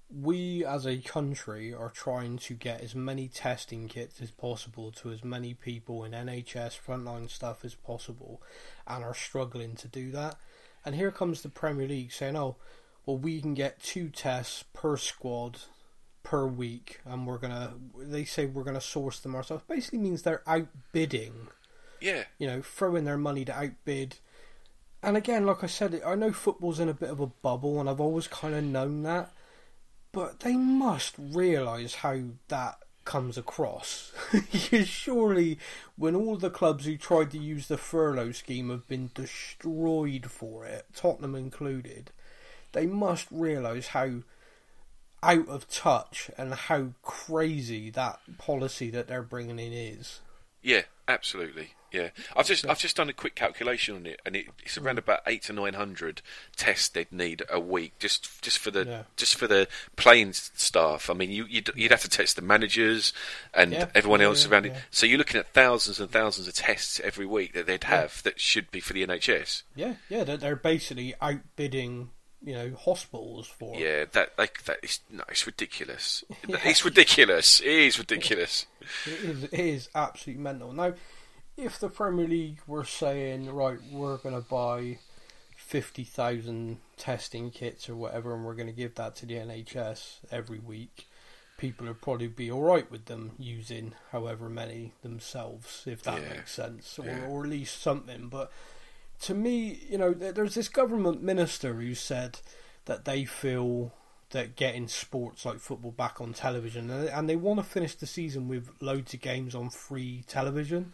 we 0.08 0.64
as 0.64 0.86
a 0.86 0.98
country 0.98 1.74
are 1.74 1.90
trying 1.90 2.38
to 2.38 2.54
get 2.54 2.80
as 2.80 2.94
many 2.94 3.26
testing 3.28 3.88
kits 3.88 4.22
as 4.22 4.30
possible 4.30 4.92
to 4.92 5.10
as 5.10 5.24
many 5.24 5.52
people 5.52 6.04
in 6.04 6.12
NHS 6.12 6.78
frontline 6.80 7.28
stuff 7.28 7.64
as 7.64 7.74
possible, 7.74 8.40
and 8.86 9.04
are 9.04 9.14
struggling 9.14 9.74
to 9.76 9.88
do 9.88 10.10
that. 10.12 10.36
And 10.84 10.94
here 10.94 11.10
comes 11.10 11.42
the 11.42 11.48
Premier 11.48 11.88
League 11.88 12.12
saying, 12.12 12.36
"Oh, 12.36 12.56
well, 13.04 13.18
we 13.18 13.40
can 13.40 13.54
get 13.54 13.82
two 13.82 14.08
tests 14.08 14.64
per 14.72 14.96
squad." 14.96 15.60
Per 16.22 16.44
week, 16.44 17.00
and 17.04 17.24
we're 17.24 17.38
gonna. 17.38 17.74
They 17.96 18.24
say 18.24 18.46
we're 18.46 18.64
gonna 18.64 18.80
source 18.80 19.20
them 19.20 19.36
ourselves. 19.36 19.62
Basically, 19.68 20.00
means 20.00 20.22
they're 20.22 20.42
outbidding 20.44 21.46
yeah. 22.00 22.24
You 22.38 22.46
know, 22.46 22.62
throwing 22.62 23.04
their 23.04 23.18
money 23.18 23.44
to 23.44 23.56
outbid. 23.56 24.16
And 25.02 25.16
again, 25.16 25.46
like 25.46 25.62
I 25.62 25.68
said, 25.68 26.00
I 26.04 26.14
know 26.14 26.32
football's 26.32 26.80
in 26.80 26.88
a 26.88 26.94
bit 26.94 27.10
of 27.10 27.20
a 27.20 27.26
bubble, 27.26 27.78
and 27.78 27.88
I've 27.88 28.00
always 28.00 28.26
kind 28.26 28.54
of 28.54 28.64
known 28.64 29.02
that. 29.02 29.32
But 30.12 30.40
they 30.40 30.56
must 30.56 31.14
realise 31.18 31.96
how 31.96 32.20
that 32.48 32.78
comes 33.04 33.38
across. 33.38 34.12
Surely, 34.84 35.58
when 35.96 36.14
all 36.14 36.36
the 36.36 36.50
clubs 36.50 36.84
who 36.84 36.96
tried 36.96 37.30
to 37.30 37.38
use 37.38 37.68
the 37.68 37.78
furlough 37.78 38.32
scheme 38.32 38.68
have 38.70 38.86
been 38.88 39.10
destroyed 39.14 40.30
for 40.30 40.66
it, 40.66 40.86
Tottenham 40.94 41.34
included, 41.34 42.10
they 42.72 42.86
must 42.86 43.28
realise 43.30 43.88
how 43.88 44.22
out 45.22 45.48
of 45.48 45.68
touch 45.68 46.30
and 46.36 46.52
how 46.52 46.88
crazy 47.02 47.90
that 47.90 48.20
policy 48.38 48.90
that 48.90 49.08
they're 49.08 49.22
bringing 49.22 49.58
in 49.58 49.72
is. 49.72 50.20
Yeah, 50.62 50.82
absolutely. 51.08 51.70
Yeah, 51.96 52.10
I've 52.36 52.46
just 52.46 52.66
I've 52.66 52.78
just 52.78 52.96
done 52.96 53.08
a 53.08 53.14
quick 53.14 53.34
calculation 53.34 53.96
on 53.96 54.06
it, 54.06 54.20
and 54.26 54.36
it, 54.36 54.46
it's 54.62 54.76
around 54.76 54.96
mm. 54.96 54.98
about 54.98 55.20
eight 55.26 55.42
to 55.44 55.54
nine 55.54 55.72
hundred 55.74 56.20
tests 56.54 56.88
they'd 56.88 57.10
need 57.10 57.42
a 57.50 57.58
week 57.58 57.98
just 57.98 58.42
just 58.42 58.58
for 58.58 58.70
the 58.70 58.84
Yeah. 58.84 59.02
just 59.16 59.34
for 59.36 59.46
the 59.46 59.66
playing 59.96 60.34
staff. 60.34 61.08
I 61.08 61.14
mean, 61.14 61.30
you 61.30 61.46
you'd, 61.48 61.70
you'd 61.74 61.90
have 61.90 62.02
to 62.02 62.08
test 62.10 62.36
the 62.36 62.42
managers 62.42 63.14
and 63.54 63.72
Yeah. 63.72 63.86
everyone 63.94 64.20
else 64.20 64.44
yeah, 64.44 64.50
around 64.52 64.64
yeah. 64.66 64.72
it. 64.72 64.82
So 64.90 65.06
you're 65.06 65.18
looking 65.18 65.40
at 65.40 65.54
thousands 65.54 65.98
and 65.98 66.10
thousands 66.10 66.48
of 66.48 66.54
tests 66.54 67.00
every 67.02 67.24
week 67.26 67.54
that 67.54 67.66
they'd 67.66 67.84
have 67.84 68.22
that 68.24 68.38
should 68.40 68.70
be 68.70 68.80
for 68.80 68.92
the 68.92 69.06
NHS. 69.06 69.62
Yeah, 69.74 69.94
yeah, 70.10 70.24
they're, 70.24 70.36
they're 70.36 70.56
basically 70.56 71.14
outbidding, 71.22 72.10
you 72.44 72.52
know, 72.52 72.72
hospitals 72.78 73.46
for. 73.46 73.74
Yeah, 73.78 74.04
that 74.12 74.32
like 74.36 74.64
that 74.64 74.78
is 74.82 75.00
no, 75.10 75.24
it's 75.28 75.46
ridiculous. 75.46 76.24
It's 76.48 76.84
ridiculous. 76.84 77.60
It 77.60 77.68
is 77.68 77.98
ridiculous. 77.98 78.66
It 79.06 79.24
is, 79.24 79.44
it 79.44 79.60
is 79.60 79.88
absolutely 79.94 80.42
mental. 80.42 80.72
Now, 80.72 80.94
if 81.56 81.78
the 81.78 81.88
Premier 81.88 82.26
League 82.28 82.58
were 82.66 82.84
saying, 82.84 83.50
right, 83.52 83.78
we're 83.90 84.18
going 84.18 84.34
to 84.34 84.40
buy 84.48 84.98
50,000 85.56 86.78
testing 86.96 87.50
kits 87.50 87.88
or 87.88 87.96
whatever, 87.96 88.34
and 88.34 88.44
we're 88.44 88.54
going 88.54 88.66
to 88.68 88.72
give 88.72 88.94
that 88.96 89.16
to 89.16 89.26
the 89.26 89.34
NHS 89.34 90.18
every 90.30 90.58
week, 90.58 91.06
people 91.58 91.86
would 91.86 92.00
probably 92.02 92.28
be 92.28 92.50
alright 92.50 92.90
with 92.90 93.06
them 93.06 93.32
using 93.38 93.94
however 94.12 94.48
many 94.48 94.92
themselves, 95.02 95.82
if 95.86 96.02
that 96.02 96.22
Yeah. 96.22 96.28
makes 96.28 96.52
sense, 96.52 96.98
or, 96.98 97.06
Yeah. 97.06 97.26
or 97.26 97.44
at 97.44 97.50
least 97.50 97.80
something. 97.80 98.28
But 98.28 98.52
to 99.22 99.34
me, 99.34 99.80
you 99.88 99.96
know, 99.98 100.12
there's 100.12 100.54
this 100.54 100.68
government 100.68 101.22
minister 101.22 101.74
who 101.74 101.94
said 101.94 102.38
that 102.84 103.04
they 103.06 103.24
feel 103.24 103.92
that 104.30 104.56
getting 104.56 104.88
sports 104.88 105.44
like 105.46 105.58
football 105.58 105.92
back 105.92 106.20
on 106.20 106.32
television, 106.34 106.90
and 106.90 107.08
and 107.08 107.28
they 107.28 107.36
want 107.36 107.58
to 107.58 107.64
finish 107.64 107.94
the 107.94 108.06
season 108.06 108.48
with 108.48 108.70
loads 108.82 109.14
of 109.14 109.20
games 109.20 109.54
on 109.54 109.70
free 109.70 110.24
television, 110.26 110.92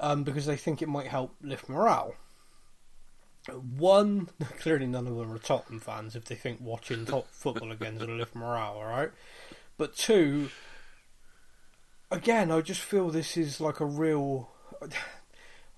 um, 0.00 0.24
because 0.24 0.46
they 0.46 0.56
think 0.56 0.82
it 0.82 0.88
might 0.88 1.06
help 1.06 1.34
lift 1.42 1.68
morale. 1.68 2.14
One, 3.48 4.28
clearly 4.60 4.86
none 4.86 5.06
of 5.06 5.16
them 5.16 5.32
are 5.32 5.38
Tottenham 5.38 5.80
fans 5.80 6.16
if 6.16 6.24
they 6.24 6.34
think 6.34 6.60
watching 6.60 7.06
top 7.06 7.28
football 7.30 7.72
again 7.72 7.94
is 7.94 7.98
going 7.98 8.10
to 8.10 8.16
lift 8.16 8.34
morale, 8.34 8.76
alright? 8.76 9.10
But 9.78 9.94
two, 9.94 10.48
again, 12.10 12.50
I 12.50 12.60
just 12.60 12.80
feel 12.80 13.10
this 13.10 13.36
is 13.36 13.60
like 13.60 13.80
a 13.80 13.86
real. 13.86 14.50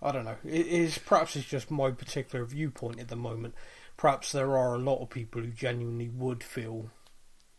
I 0.01 0.13
don't 0.13 0.25
know. 0.25 0.37
It 0.45 0.69
is 0.69 0.97
perhaps 0.99 1.35
it's 1.35 1.47
just 1.47 1.73
my 1.73 1.91
particular 1.91 2.45
viewpoint 2.45 3.01
at 3.01 3.09
the 3.09 3.17
moment. 3.17 3.55
Perhaps 3.97 4.31
there 4.31 4.57
are 4.57 4.75
a 4.75 4.79
lot 4.79 5.03
of 5.03 5.11
people 5.11 5.43
who 5.43 5.49
genuinely 5.49 6.09
would 6.09 6.45
feel, 6.45 6.93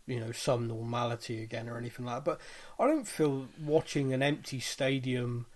you 0.08 0.22
know, 0.22 0.32
some 0.32 0.66
normality 0.66 1.44
again 1.44 1.68
or 1.68 1.78
anything 1.78 2.06
like 2.06 2.16
that. 2.16 2.24
But 2.24 2.42
I 2.82 2.88
don't 2.88 3.06
feel 3.06 3.48
watching 3.62 4.14
an 4.14 4.24
empty 4.24 4.62
stadium 4.62 5.48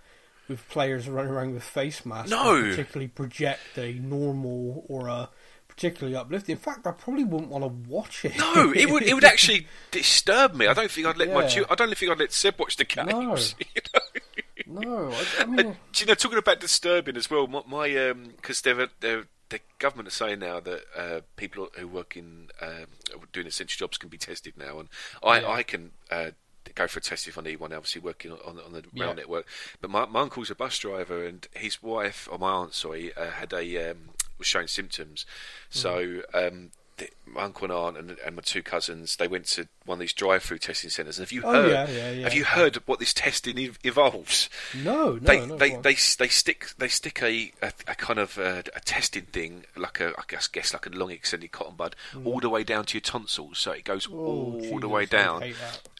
with 0.47 0.67
players 0.69 1.07
running 1.07 1.31
around 1.31 1.53
with 1.53 1.63
face 1.63 2.05
masks 2.05 2.29
No. 2.31 2.61
particularly 2.61 3.07
project 3.07 3.61
a 3.77 3.93
normal 3.93 4.85
or 4.89 5.07
a 5.07 5.29
particularly 5.67 6.15
uplifting. 6.15 6.53
In 6.53 6.59
fact, 6.59 6.85
I 6.85 6.91
probably 6.91 7.23
wouldn't 7.23 7.49
want 7.49 7.63
to 7.63 7.89
watch 7.89 8.25
it. 8.25 8.37
No, 8.37 8.71
it 8.75 8.89
would 8.91 9.03
it 9.03 9.13
would 9.15 9.23
actually 9.23 9.67
disturb 9.91 10.53
me. 10.53 10.67
I 10.67 10.73
don't 10.73 10.91
think 10.91 11.07
I'd 11.07 11.17
let 11.17 11.33
my 11.33 11.41
Yeah. 11.43 11.47
chil- 11.47 11.65
I 11.69 11.75
don't 11.75 11.97
think 11.97 12.11
I'd 12.11 12.19
let 12.19 12.31
Seb 12.31 12.59
watch 12.59 12.75
the 12.75 12.83
games. 12.85 13.09
No. 13.09 13.35
you 14.67 14.81
know? 14.85 15.07
no, 15.07 15.11
I, 15.11 15.25
I 15.41 15.45
mean, 15.45 15.77
Do 15.91 16.01
you 16.01 16.05
know, 16.05 16.13
talking 16.13 16.37
about 16.37 16.59
disturbing 16.59 17.17
as 17.17 17.29
well, 17.29 17.47
my, 17.47 17.61
my 17.67 18.09
um, 18.09 18.33
because 18.35 18.61
they're, 18.61 18.87
they're, 18.99 19.23
the 19.49 19.59
government 19.79 20.07
are 20.07 20.11
saying 20.11 20.39
now 20.39 20.59
that 20.59 20.81
uh, 20.95 21.19
people 21.37 21.69
who 21.77 21.87
work 21.87 22.15
in 22.17 22.49
um, 22.61 22.85
doing 23.31 23.45
essential 23.47 23.85
jobs 23.87 23.97
can 23.97 24.09
be 24.09 24.17
tested 24.17 24.53
now, 24.57 24.79
and 24.79 24.89
I, 25.23 25.39
Yeah. 25.41 25.49
I 25.51 25.63
can 25.63 25.91
uh, 26.11 26.31
go 26.75 26.87
for 26.87 26.99
a 26.99 27.01
test 27.01 27.27
if 27.27 27.37
I 27.37 27.41
need 27.41 27.59
one. 27.59 27.73
Obviously, 27.73 28.01
working 28.01 28.31
on 28.31 28.59
on 28.59 28.73
the 28.73 28.81
rail 28.95 29.09
Yeah. 29.09 29.13
network, 29.13 29.45
but 29.81 29.89
my, 29.89 30.05
my 30.05 30.21
uncle's 30.21 30.49
a 30.49 30.55
bus 30.55 30.77
driver, 30.77 31.25
and 31.25 31.47
his 31.53 31.81
wife 31.83 32.27
or 32.31 32.37
my 32.39 32.51
aunt, 32.51 32.73
sorry, 32.73 33.13
uh, 33.15 33.31
had 33.31 33.51
a 33.53 33.91
um, 33.91 33.97
was 34.37 34.47
showing 34.47 34.67
symptoms, 34.67 35.25
so. 35.69 36.21
Um, 36.33 36.71
the, 36.97 37.09
my 37.25 37.41
uncle 37.41 37.63
and 37.65 37.73
aunt 37.73 37.97
and, 37.97 38.19
and 38.23 38.35
my 38.35 38.43
two 38.43 38.61
cousins, 38.61 39.15
they 39.15 39.27
went 39.27 39.45
to 39.47 39.67
one 39.83 39.95
of 39.95 39.99
these 39.99 40.13
drive-through 40.13 40.59
testing 40.59 40.91
centres. 40.91 41.17
And 41.17 41.25
have 41.25 41.31
you 41.31 41.41
Oh, 41.43 41.51
heard? 41.51 41.71
yeah, 41.71 41.89
yeah, 41.89 42.11
yeah. 42.11 42.23
Have 42.23 42.35
you 42.35 42.43
heard 42.45 42.75
what 42.85 42.99
this 42.99 43.15
testing 43.15 43.57
ev- 43.57 43.79
involves? 43.83 44.47
no, 44.75 45.13
no, 45.13 45.17
they 45.19 45.43
no. 45.43 45.57
they, 45.57 45.69
they 45.77 45.95
they 46.19 46.27
stick 46.27 46.67
they 46.77 46.87
stick 46.87 47.23
a 47.23 47.51
a, 47.63 47.71
a 47.87 47.95
kind 47.95 48.19
of 48.19 48.37
uh, 48.37 48.61
a 48.75 48.79
testing 48.81 49.23
thing 49.23 49.65
like 49.75 49.99
a 50.01 50.09
I 50.19 50.21
guess 50.27 50.45
guess 50.45 50.71
like 50.71 50.85
a 50.85 50.89
long 50.91 51.09
extended 51.09 51.51
cotton 51.51 51.73
bud 51.75 51.95
all 52.23 52.39
the 52.39 52.49
way 52.49 52.63
down 52.63 52.85
to 52.85 52.93
your 52.93 53.01
tonsils, 53.01 53.57
so 53.57 53.71
it 53.71 53.85
goes 53.85 54.05
Mm. 54.05 54.13
Oh, 54.13 54.17
all 54.17 54.59
Jesus, 54.61 54.81
the 54.81 54.87
way 54.89 55.05
down. 55.07 55.41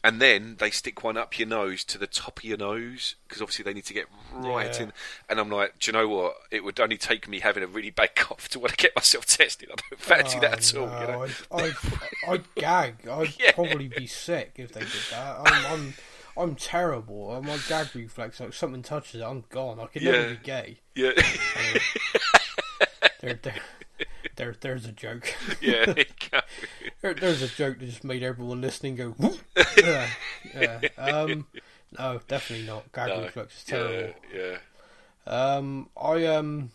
And 0.04 0.20
then 0.20 0.56
they 0.60 0.70
stick 0.70 1.02
one 1.02 1.16
up 1.16 1.36
your 1.38 1.48
nose 1.48 1.82
to 1.84 1.98
the 1.98 2.06
top 2.06 2.38
of 2.38 2.44
your 2.44 2.58
nose 2.58 3.16
because 3.26 3.40
obviously 3.42 3.62
they 3.64 3.72
need 3.74 3.86
to 3.86 3.94
get 3.94 4.06
right 4.32 4.72
Yeah. 4.78 4.84
in. 4.84 4.92
And 5.30 5.40
I'm 5.40 5.48
like, 5.50 5.78
do 5.80 5.88
you 5.90 5.92
know 5.94 6.06
what? 6.08 6.36
It 6.52 6.62
would 6.62 6.78
only 6.78 6.98
take 6.98 7.26
me 7.26 7.40
having 7.40 7.62
a 7.64 7.66
really 7.66 7.90
bad 7.90 8.14
cough 8.14 8.48
to 8.50 8.60
want 8.60 8.72
to 8.72 8.76
get 8.76 8.94
myself 8.94 9.24
tested. 9.26 9.70
I 9.72 9.76
don't 9.90 9.98
fancy 10.00 10.38
that 10.40 10.52
at 10.58 10.74
all. 10.78 10.88
Oh, 10.92 11.00
You 11.00 11.06
know? 11.08 11.22
I'd, 11.22 11.32
I'd, 11.64 11.74
I'd 12.28 12.54
gag. 12.54 12.94
I'd 13.10 13.34
Yeah. 13.40 13.52
probably 13.52 13.88
be 13.88 14.06
sick 14.06 14.52
if 14.56 14.72
they 14.72 14.80
did 14.80 14.90
that. 15.10 15.36
I'm, 15.46 15.66
I'm, 15.72 15.94
I'm 16.36 16.54
terrible. 16.54 17.30
Uh, 17.30 17.40
My 17.40 17.58
gag 17.68 17.88
reflex, 17.94 18.38
like 18.40 18.52
something 18.52 18.82
touches 18.82 19.22
it, 19.22 19.24
I'm 19.24 19.44
gone. 19.48 19.80
I 19.80 19.86
could 19.86 20.02
Yeah. 20.02 20.12
never 20.12 20.30
be 20.34 20.40
gay. 20.44 20.78
Yeah, 20.94 21.12
There, 23.20 23.40
there, 24.36 24.52
there, 24.52 24.56
there's 24.60 24.86
a 24.86 24.92
joke. 24.92 25.34
yeah. 25.60 25.84
there 25.86 25.98
you 25.98 26.04
go. 26.30 26.40
There, 27.00 27.14
there's 27.14 27.42
a 27.42 27.48
joke 27.48 27.78
that 27.78 27.86
just 27.86 28.04
made 28.04 28.22
everyone 28.22 28.60
listening 28.60 28.96
go. 28.96 29.10
Whoop. 29.10 29.38
yeah, 29.82 30.08
yeah. 30.54 30.80
Um, 30.98 31.46
no, 31.98 32.20
definitely 32.28 32.66
not. 32.66 32.90
Gag 32.92 33.08
No, 33.08 33.22
reflex 33.22 33.56
is 33.56 33.64
yeah, 33.68 33.76
terrible. 33.76 34.14
yeah. 34.34 34.56
Um, 35.26 35.88
I 35.96 36.26
um, 36.26 36.70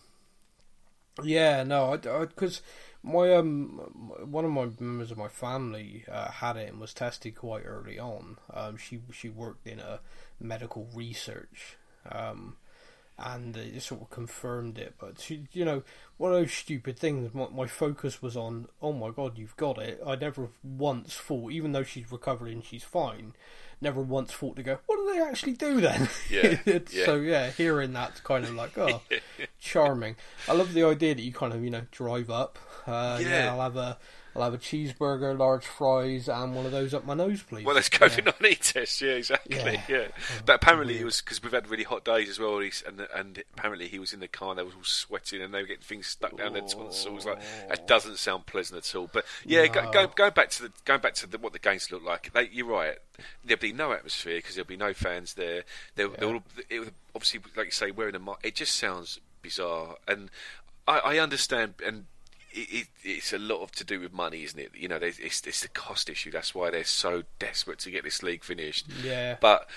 yeah, 1.24 1.64
no, 1.64 1.94
I 1.94 1.98
because 2.26 2.62
my 3.04 3.34
um, 3.34 3.80
one 4.26 4.46
of 4.46 4.52
my 4.52 4.68
members 4.80 5.12
of 5.12 5.18
my 5.18 5.28
family 5.28 6.04
uh, 6.12 6.32
had 6.32 6.58
it 6.58 6.70
and 6.70 6.80
was 6.80 6.94
tested 6.94 7.36
quite 7.36 7.64
early 7.66 8.00
on. 8.00 8.38
Um, 8.54 8.78
she 8.78 9.00
she 9.12 9.30
worked 9.30 9.68
in 9.68 9.80
a 9.80 10.00
medical 10.40 10.88
research. 10.94 11.78
Um, 12.12 12.58
and 13.22 13.56
it 13.56 13.82
sort 13.82 14.02
of 14.02 14.10
confirmed 14.10 14.78
it. 14.78 14.96
But 15.00 15.30
you 15.30 15.66
know, 15.66 15.84
one 16.18 16.34
of 16.34 16.40
those 16.40 16.54
stupid 16.54 16.98
things. 16.98 17.34
My, 17.34 17.48
my 17.50 17.68
focus 17.68 18.22
was 18.22 18.36
on, 18.36 18.68
oh 18.82 18.94
my 18.94 19.10
god, 19.10 19.38
you've 19.38 19.58
got 19.58 19.78
it. 19.78 20.02
I 20.06 20.16
never 20.16 20.50
once 20.64 21.16
thought, 21.16 21.52
even 21.52 21.72
though 21.72 21.84
she's 21.84 22.12
recovered 22.12 22.50
and 22.50 22.64
she's 22.64 22.84
fine, 22.84 23.34
never 23.82 24.02
once 24.02 24.32
thought 24.32 24.56
to 24.58 24.64
go, 24.64 24.80
what 24.86 24.98
do 24.98 25.14
they 25.14 25.22
actually 25.22 25.54
do 25.54 25.82
then? 25.82 26.10
Yeah, 26.30 26.58
yeah. 26.66 27.06
So 27.06 27.16
yeah, 27.16 27.52
hearing 27.52 27.94
that's 27.94 28.20
kind 28.22 28.46
of 28.46 28.54
like, 28.54 28.78
oh, 28.78 29.02
charming. 29.60 30.16
I 30.48 30.54
love 30.54 30.74
the 30.74 30.84
idea 30.84 31.16
that 31.16 31.22
you 31.22 31.32
kind 31.34 31.54
of, 31.54 31.64
you 31.64 31.70
know, 31.70 31.84
drive 31.92 32.30
up. 32.30 32.60
Uh, 32.86 33.20
yeah. 33.22 33.46
Yeah. 33.46 33.54
I'll 33.54 33.62
have 33.62 33.78
a. 33.78 33.98
I'll 34.40 34.52
have 34.52 34.54
a 34.54 34.58
cheeseburger, 34.64 35.38
large 35.38 35.66
fries, 35.66 36.28
and 36.30 36.56
one 36.56 36.66
of 36.66 36.72
those 36.72 36.94
up 36.94 37.06
my 37.06 37.14
nose, 37.14 37.44
please. 37.44 37.66
Well, 37.66 37.76
there's 37.76 37.90
Yeah. 37.92 38.00
COVID 38.00 38.26
nineteen 38.42 38.58
tests. 38.62 39.02
Yeah, 39.02 39.12
exactly. 39.12 39.56
Yeah. 39.58 39.82
Yeah, 39.88 40.08
oh, 40.10 40.42
but 40.46 40.56
apparently 40.56 41.00
it 41.00 41.04
was 41.04 41.22
because 41.22 41.42
we've 41.44 41.52
had 41.52 41.70
really 41.70 41.84
hot 41.84 42.04
days 42.06 42.30
as 42.30 42.40
well. 42.40 42.60
He's, 42.60 42.84
and 42.86 43.08
and 43.16 43.44
apparently 43.54 43.88
he 43.88 44.00
was 44.00 44.14
in 44.14 44.20
the 44.20 44.28
car 44.28 44.52
and 44.52 44.60
they 44.60 44.64
were 44.64 44.70
all 44.70 44.84
sweating 44.84 45.42
and 45.42 45.54
they 45.54 45.62
were 45.62 45.68
getting 45.68 45.84
things 45.84 46.08
stuck 46.08 46.38
down 46.38 46.54
their 46.54 46.62
tonsils. 46.62 47.26
Like 47.26 47.40
that 47.68 47.88
doesn't 47.88 48.18
sound 48.18 48.46
pleasant 48.46 48.78
at 48.78 48.96
all. 48.96 49.10
But 49.12 49.26
yeah, 49.46 49.68
go, 49.68 49.84
No. 49.86 49.92
go, 49.92 50.08
going 50.08 50.34
back 50.34 50.50
to 50.52 50.64
the 50.64 50.72
going 50.86 51.02
back 51.02 51.14
to 51.16 51.28
the, 51.28 51.38
what 51.38 51.54
the 51.54 51.60
games 51.60 51.92
look 51.92 52.04
like. 52.04 52.32
They, 52.34 52.50
you're 52.52 52.68
right. 52.68 52.98
There'll 53.44 53.60
be 53.60 53.74
no 53.74 53.92
atmosphere 53.92 54.38
because 54.38 54.56
there'll 54.56 54.68
be 54.68 54.78
no 54.78 54.94
fans 54.94 55.34
there. 55.34 55.64
There, 55.96 56.08
there 56.08 56.28
will, 56.30 56.44
it 56.70 56.94
obviously, 57.14 57.42
like 57.58 57.66
you 57.68 57.72
say, 57.72 57.92
wearing 57.92 58.16
a 58.16 58.20
mask. 58.20 58.40
It 58.44 58.56
just 58.56 58.76
sounds 58.76 59.20
bizarre, 59.42 59.96
and 60.08 60.30
I, 60.88 61.00
I 61.00 61.18
understand 61.18 61.76
and 61.86 62.06
it, 62.52 62.68
it, 62.72 62.88
it's 63.04 63.34
a 63.34 63.38
lot 63.40 63.62
of 63.62 63.72
to 63.74 63.84
do 63.84 64.00
with 64.00 64.14
money, 64.14 64.44
isn't 64.44 64.60
it? 64.60 64.72
You 64.76 64.88
know, 64.88 64.98
it's, 65.02 65.20
it's 65.20 65.62
the 65.62 65.68
cost 65.68 66.10
issue. 66.10 66.32
That's 66.32 66.54
why 66.56 66.70
they're 66.72 66.84
so 66.84 67.24
desperate 67.40 67.80
to 67.80 67.92
get 67.92 68.04
this 68.04 68.24
league 68.24 68.44
finished. 68.44 68.88
Yeah. 69.04 69.38
But 69.40 69.68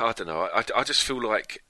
I 0.00 0.12
don't 0.12 0.26
know. 0.26 0.48
I, 0.54 0.64
I 0.74 0.82
just 0.84 1.02
feel 1.02 1.22
like 1.22 1.62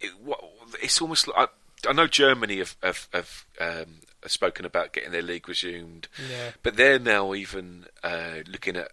it, 0.00 0.12
what, 0.22 0.40
it's 0.82 1.00
almost 1.00 1.28
like 1.28 1.36
I, 1.84 1.88
I 1.88 1.92
know 1.92 2.06
Germany 2.06 2.58
have 2.58 2.76
have, 2.82 3.08
have, 3.12 3.44
um, 3.60 3.94
spoken 4.26 4.64
about 4.64 4.92
getting 4.92 5.12
their 5.12 5.22
league 5.22 5.48
resumed, 5.48 6.08
Yeah. 6.30 6.50
but 6.62 6.76
they're 6.76 6.98
now 6.98 7.34
even 7.34 7.86
uh, 8.02 8.38
looking 8.48 8.76
at 8.76 8.90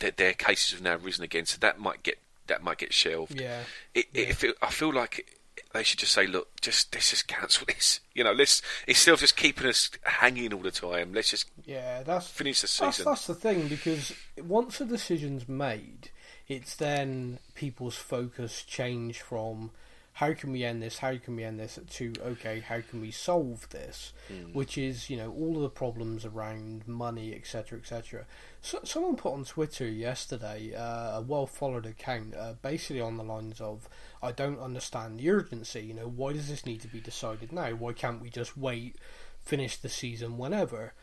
their, 0.00 0.10
their 0.10 0.32
cases 0.32 0.72
have 0.72 0.82
now 0.82 0.96
risen 0.96 1.22
again, 1.24 1.46
so 1.46 1.56
that 1.60 1.78
might 1.78 2.02
get 2.02 2.18
that 2.48 2.62
might 2.62 2.78
get 2.78 2.92
shelved. 2.92 3.40
Yeah. 3.40 3.60
It, 3.94 4.06
it, 4.12 4.34
feel- 4.36 4.54
I 4.62 4.70
feel 4.70 4.92
like 4.92 5.35
they 5.72 5.82
should 5.82 5.98
just 5.98 6.12
say, 6.12 6.26
look, 6.26 6.60
just 6.60 6.94
let's 6.94 7.10
just 7.10 7.26
cancel 7.26 7.64
this. 7.68 8.00
You 8.14 8.24
know, 8.24 8.32
let's 8.32 8.62
instead 8.86 9.12
of 9.14 9.20
just 9.20 9.36
keeping 9.36 9.66
us 9.66 9.90
hanging 10.02 10.52
all 10.52 10.60
the 10.62 10.70
time, 10.70 11.12
let's 11.12 11.30
just 11.30 11.48
Yeah, 11.64 12.02
that's 12.02 12.28
finish 12.28 12.60
the 12.60 12.64
That's, 12.66 12.96
season. 12.96 13.10
that's 13.10 13.26
the 13.26 13.34
thing 13.34 13.68
because 13.68 14.12
once 14.42 14.80
a 14.80 14.84
decision's 14.84 15.48
made, 15.48 16.10
it's 16.48 16.76
then 16.76 17.38
people's 17.54 17.96
focus 17.96 18.62
change 18.64 19.20
from 19.20 19.70
how 20.16 20.32
can 20.32 20.50
we 20.50 20.64
end 20.64 20.82
this? 20.82 20.96
How 20.96 21.18
can 21.18 21.36
we 21.36 21.44
end 21.44 21.60
this? 21.60 21.78
To 21.86 22.12
okay, 22.24 22.60
how 22.60 22.80
can 22.80 23.02
we 23.02 23.10
solve 23.10 23.68
this? 23.68 24.14
Mm. 24.32 24.54
Which 24.54 24.78
is 24.78 25.10
you 25.10 25.18
know 25.18 25.30
all 25.30 25.56
of 25.56 25.62
the 25.62 25.68
problems 25.68 26.24
around 26.24 26.88
money, 26.88 27.34
etc., 27.34 27.78
etc. 27.78 28.24
So, 28.62 28.80
someone 28.84 29.16
put 29.16 29.34
on 29.34 29.44
Twitter 29.44 29.86
yesterday 29.86 30.74
uh, 30.74 31.18
a 31.18 31.20
well 31.20 31.46
followed 31.46 31.84
account, 31.84 32.34
uh, 32.34 32.54
basically 32.62 33.02
on 33.02 33.18
the 33.18 33.24
lines 33.24 33.60
of, 33.60 33.90
"I 34.22 34.32
don't 34.32 34.58
understand 34.58 35.20
the 35.20 35.28
urgency. 35.28 35.80
You 35.80 35.92
know, 35.92 36.08
why 36.08 36.32
does 36.32 36.48
this 36.48 36.64
need 36.64 36.80
to 36.80 36.88
be 36.88 37.00
decided 37.00 37.52
now? 37.52 37.72
Why 37.72 37.92
can't 37.92 38.22
we 38.22 38.30
just 38.30 38.56
wait, 38.56 38.96
finish 39.44 39.76
the 39.76 39.90
season 39.90 40.38
whenever?" 40.38 40.94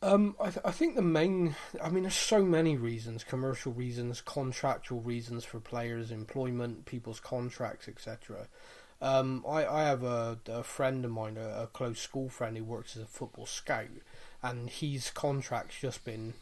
Um, 0.00 0.36
I, 0.40 0.50
th- 0.50 0.64
I 0.64 0.70
think 0.70 0.94
the 0.94 1.02
main, 1.02 1.56
I 1.82 1.90
mean, 1.90 2.04
there's 2.04 2.14
so 2.14 2.44
many 2.44 2.76
reasons: 2.76 3.24
commercial 3.24 3.72
reasons, 3.72 4.20
contractual 4.20 5.00
reasons 5.00 5.44
for 5.44 5.58
players, 5.58 6.12
employment, 6.12 6.84
people's 6.84 7.18
contracts, 7.20 7.88
etc. 7.88 8.46
Um, 9.00 9.44
I, 9.48 9.66
I 9.66 9.82
have 9.84 10.04
a, 10.04 10.38
a 10.48 10.62
friend 10.62 11.04
of 11.04 11.10
mine, 11.10 11.36
a, 11.36 11.62
a 11.62 11.66
close 11.66 12.00
school 12.00 12.28
friend 12.28 12.56
who 12.56 12.64
works 12.64 12.96
as 12.96 13.02
a 13.02 13.06
football 13.06 13.46
scout, 13.46 13.88
and 14.42 14.70
his 14.70 15.10
contract's 15.10 15.80
just 15.80 16.04
been 16.04 16.34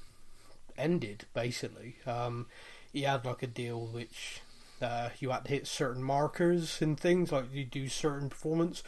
ended. 0.77 1.25
Basically, 1.33 1.97
um, 2.07 2.47
he 2.93 3.03
had 3.03 3.25
like 3.25 3.43
a 3.43 3.47
deal 3.47 3.87
which 3.87 4.41
uh, 4.83 5.11
you 5.19 5.31
had 5.31 5.45
to 5.45 5.51
hit 5.51 5.67
certain 5.67 6.03
markers 6.03 6.83
and 6.83 6.99
things 7.01 7.33
like 7.33 7.53
you 7.55 7.65
do 7.65 7.89
certain 7.89 8.29
performance 8.29 8.83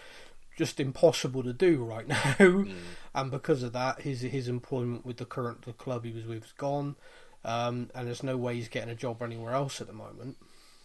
just 0.59 0.81
impossible 0.81 1.45
to 1.45 1.53
do 1.53 1.83
right 1.83 2.07
now. 2.09 2.35
Mm. 2.39 2.75
and 3.15 3.31
because 3.31 3.63
of 3.63 3.73
that, 3.73 4.03
his 4.03 4.21
his 4.21 4.49
employment 4.49 5.07
with 5.07 5.17
the 5.17 5.25
current 5.25 5.63
the 5.63 5.73
club 5.73 6.05
he 6.05 6.13
was 6.13 6.27
with 6.27 6.45
is 6.45 6.53
gone, 6.53 6.97
um, 7.45 7.89
and 7.95 8.07
there's 8.07 8.25
no 8.25 8.37
way 8.37 8.57
he's 8.57 8.69
getting 8.69 8.91
a 8.91 8.95
job 8.95 9.23
anywhere 9.23 9.55
else 9.55 9.81
at 9.81 9.87
the 9.87 9.93
moment. 9.93 10.37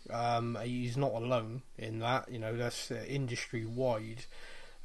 Um, 0.09 0.57
he's 0.63 0.95
not 0.95 1.13
alone 1.13 1.63
in 1.78 1.99
that. 1.99 2.30
You 2.32 2.39
know, 2.39 2.55
that's 2.55 2.91
uh, 2.91 3.03
industry 3.07 3.65
wide. 3.65 4.26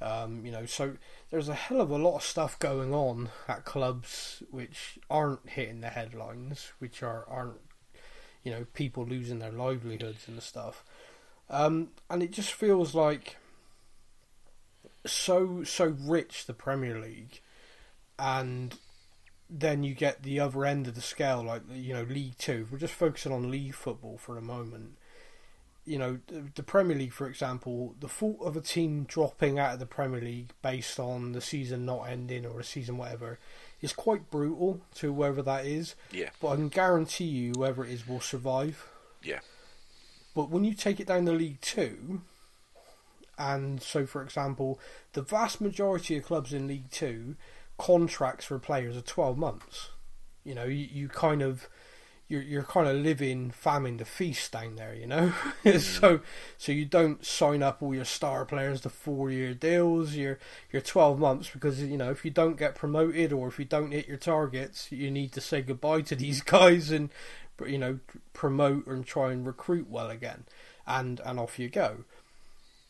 Um, 0.00 0.46
you 0.46 0.52
know, 0.52 0.64
so 0.64 0.96
there's 1.30 1.48
a 1.48 1.54
hell 1.54 1.80
of 1.80 1.90
a 1.90 1.98
lot 1.98 2.16
of 2.16 2.22
stuff 2.22 2.58
going 2.58 2.94
on 2.94 3.30
at 3.48 3.64
clubs 3.64 4.44
which 4.50 4.98
aren't 5.10 5.48
hitting 5.50 5.80
the 5.80 5.88
headlines, 5.88 6.72
which 6.78 7.02
are 7.02 7.24
aren't 7.28 7.60
you 8.42 8.52
know 8.52 8.64
people 8.72 9.04
losing 9.04 9.40
their 9.40 9.52
livelihoods 9.52 10.28
and 10.28 10.42
stuff. 10.42 10.82
Um, 11.50 11.88
and 12.08 12.22
it 12.22 12.30
just 12.30 12.52
feels 12.52 12.94
like 12.94 13.36
so 15.06 15.64
so 15.64 15.96
rich 16.00 16.46
the 16.46 16.54
Premier 16.54 16.98
League, 17.00 17.40
and 18.18 18.74
then 19.50 19.82
you 19.82 19.94
get 19.94 20.22
the 20.22 20.40
other 20.40 20.64
end 20.64 20.86
of 20.86 20.94
the 20.94 21.00
scale, 21.00 21.42
like 21.42 21.62
you 21.72 21.94
know 21.94 22.02
League 22.02 22.38
Two. 22.38 22.62
If 22.66 22.72
we're 22.72 22.78
just 22.78 22.94
focusing 22.94 23.32
on 23.32 23.50
league 23.50 23.74
football 23.74 24.18
for 24.18 24.36
a 24.36 24.42
moment. 24.42 24.96
You 25.84 25.98
know 25.98 26.18
the, 26.26 26.44
the 26.54 26.62
Premier 26.62 26.96
League, 26.96 27.14
for 27.14 27.26
example, 27.26 27.94
the 27.98 28.08
thought 28.08 28.42
of 28.42 28.58
a 28.58 28.60
team 28.60 29.04
dropping 29.04 29.58
out 29.58 29.72
of 29.72 29.80
the 29.80 29.86
Premier 29.86 30.20
League 30.20 30.52
based 30.60 31.00
on 31.00 31.32
the 31.32 31.40
season 31.40 31.86
not 31.86 32.10
ending 32.10 32.44
or 32.44 32.60
a 32.60 32.64
season 32.64 32.98
whatever 32.98 33.38
is 33.80 33.94
quite 33.94 34.30
brutal 34.30 34.82
to 34.96 35.14
whoever 35.14 35.40
that 35.40 35.64
is. 35.64 35.94
Yeah. 36.12 36.28
But 36.42 36.48
I 36.48 36.56
can 36.56 36.68
guarantee 36.68 37.24
you, 37.24 37.52
whoever 37.52 37.86
it 37.86 37.90
is 37.90 38.06
will 38.06 38.20
survive. 38.20 38.86
Yeah. 39.22 39.38
But 40.34 40.50
when 40.50 40.64
you 40.64 40.74
take 40.74 41.00
it 41.00 41.06
down 41.06 41.24
to 41.24 41.32
League 41.32 41.60
Two, 41.62 42.20
and 43.38 43.80
so, 43.80 44.04
for 44.04 44.22
example, 44.22 44.80
the 45.12 45.22
vast 45.22 45.60
majority 45.60 46.16
of 46.18 46.24
clubs 46.24 46.52
in 46.52 46.66
League 46.66 46.90
Two 46.90 47.36
contracts 47.78 48.46
for 48.46 48.58
players 48.58 48.96
are 48.96 49.02
twelve 49.02 49.38
months. 49.38 49.90
You 50.44 50.54
know, 50.54 50.64
you, 50.64 50.88
you 50.90 51.08
kind 51.08 51.40
of 51.40 51.68
you're 52.26 52.42
you're 52.42 52.62
kind 52.62 52.88
of 52.88 52.96
living 52.96 53.50
famine 53.50 53.96
to 53.98 54.04
feast 54.04 54.52
down 54.52 54.76
there. 54.76 54.94
You 54.94 55.06
know, 55.06 55.32
mm. 55.64 55.80
so 55.80 56.20
so 56.56 56.72
you 56.72 56.84
don't 56.84 57.24
sign 57.24 57.62
up 57.62 57.82
all 57.82 57.94
your 57.94 58.04
star 58.04 58.44
players 58.44 58.82
to 58.82 58.90
four 58.90 59.30
year 59.30 59.54
deals. 59.54 60.14
You're 60.14 60.38
you're 60.72 60.82
twelve 60.82 61.18
months 61.18 61.50
because 61.50 61.82
you 61.82 61.96
know 61.96 62.10
if 62.10 62.24
you 62.24 62.30
don't 62.30 62.58
get 62.58 62.74
promoted 62.74 63.32
or 63.32 63.48
if 63.48 63.58
you 63.58 63.64
don't 63.64 63.92
hit 63.92 64.08
your 64.08 64.18
targets, 64.18 64.90
you 64.90 65.10
need 65.10 65.32
to 65.32 65.40
say 65.40 65.62
goodbye 65.62 66.02
to 66.02 66.16
these 66.16 66.42
guys 66.42 66.90
and 66.90 67.10
you 67.66 67.78
know 67.78 68.00
promote 68.32 68.86
and 68.86 69.06
try 69.06 69.32
and 69.32 69.46
recruit 69.46 69.88
well 69.88 70.10
again, 70.10 70.44
and 70.86 71.20
and 71.24 71.38
off 71.38 71.58
you 71.58 71.68
go 71.68 72.04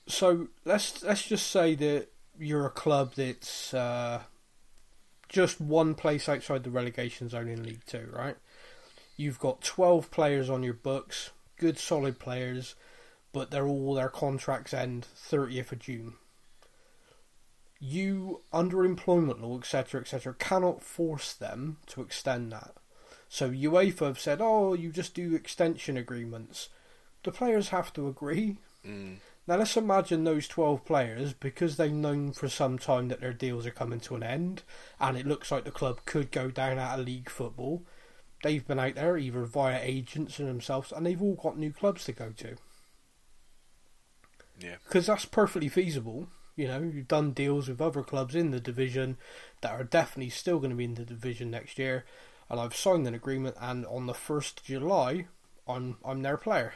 so 0.09 0.49
let's 0.65 1.03
let's 1.03 1.27
just 1.27 1.49
say 1.49 1.75
that 1.77 2.09
you're 2.39 2.67
a 2.67 2.71
club 2.71 3.13
that's 3.15 3.73
uh, 3.75 4.23
just 5.29 5.61
one 5.61 5.95
place 5.95 6.29
outside 6.29 6.65
the 6.65 6.71
relegation 6.71 7.29
zone 7.29 7.49
in 7.49 7.63
League 7.63 7.85
Two, 7.87 8.09
right? 8.13 8.37
You've 9.17 9.39
got 9.39 9.63
twelve 9.63 10.11
players 10.11 10.49
on 10.49 10.63
your 10.63 10.75
books, 10.75 11.31
good 11.59 11.79
solid 11.79 12.19
players, 12.19 12.75
but 13.33 13.51
they're 13.51 13.67
all 13.67 13.95
their 13.95 14.09
contracts 14.09 14.73
end 14.73 15.05
thirtieth 15.05 15.73
of 15.73 15.79
June. 15.81 16.15
You, 17.81 18.41
under 18.53 18.85
employment 18.85 19.41
law, 19.41 19.59
etc., 19.59 20.01
etc., 20.01 20.35
cannot 20.35 20.83
force 20.83 21.33
them 21.33 21.77
to 21.87 22.03
extend 22.03 22.51
that. 22.51 22.75
So 23.29 23.51
UEFA 23.51 24.07
have 24.07 24.19
said, 24.19 24.41
"Oh, 24.41 24.73
you 24.73 24.91
just 24.91 25.15
do 25.15 25.35
extension 25.35 25.97
agreements." 25.97 26.71
The 27.25 27.33
players 27.33 27.69
have 27.69 27.93
to 27.93 28.09
agree. 28.09 28.59
Mm. 28.87 29.19
Now 29.49 29.57
let's 29.57 29.79
imagine 29.79 30.25
those 30.25 30.47
12 30.47 30.85
players, 30.85 31.33
because 31.33 31.79
they've 31.79 31.91
known 31.91 32.33
for 32.33 32.51
some 32.51 32.79
time 32.79 33.09
that 33.09 33.23
their 33.23 33.33
deals 33.33 33.67
are 33.67 33.71
coming 33.71 33.99
to 34.01 34.15
an 34.15 34.23
end, 34.23 34.63
and 35.01 35.17
it 35.17 35.27
looks 35.27 35.51
like 35.51 35.65
the 35.65 35.71
club 35.71 36.01
could 36.05 36.31
go 36.31 36.51
down 36.51 36.79
out 36.79 36.99
of 36.99 37.07
league 37.07 37.31
football. 37.31 37.83
They've 38.43 38.67
been 38.67 38.79
out 38.79 38.97
there 38.97 39.17
either 39.17 39.47
via 39.47 39.81
agents 39.83 40.39
and 40.39 40.47
themselves, 40.47 40.93
and 40.93 41.07
they've 41.07 41.23
all 41.23 41.35
got 41.35 41.57
new 41.57 41.73
clubs 41.73 42.05
to 42.05 42.13
go 42.13 42.31
to. 42.37 42.57
Yeah. 44.61 44.77
Because 44.85 45.07
that's 45.07 45.25
perfectly 45.25 45.71
feasible. 45.71 46.29
You 46.55 46.69
know, 46.69 46.81
you've 46.81 47.09
done 47.09 47.31
deals 47.31 47.69
with 47.69 47.81
other 47.81 48.03
clubs 48.03 48.35
in 48.35 48.51
the 48.51 48.61
division 48.61 49.17
that 49.63 49.73
are 49.73 49.85
definitely 49.85 50.29
still 50.29 50.59
going 50.59 50.73
to 50.73 50.77
be 50.77 50.85
in 50.85 50.95
the 50.95 51.07
division 51.07 51.51
next 51.51 51.79
year, 51.79 52.05
and 52.51 52.61
I've 52.61 52.77
signed 52.77 53.07
an 53.07 53.15
agreement, 53.15 53.57
and 53.59 53.87
on 53.87 54.05
the 54.05 54.13
1st 54.13 54.59
of 54.59 54.65
July, 54.65 55.27
I'm, 55.67 55.97
I'm 56.05 56.21
their 56.21 56.37
player. 56.37 56.75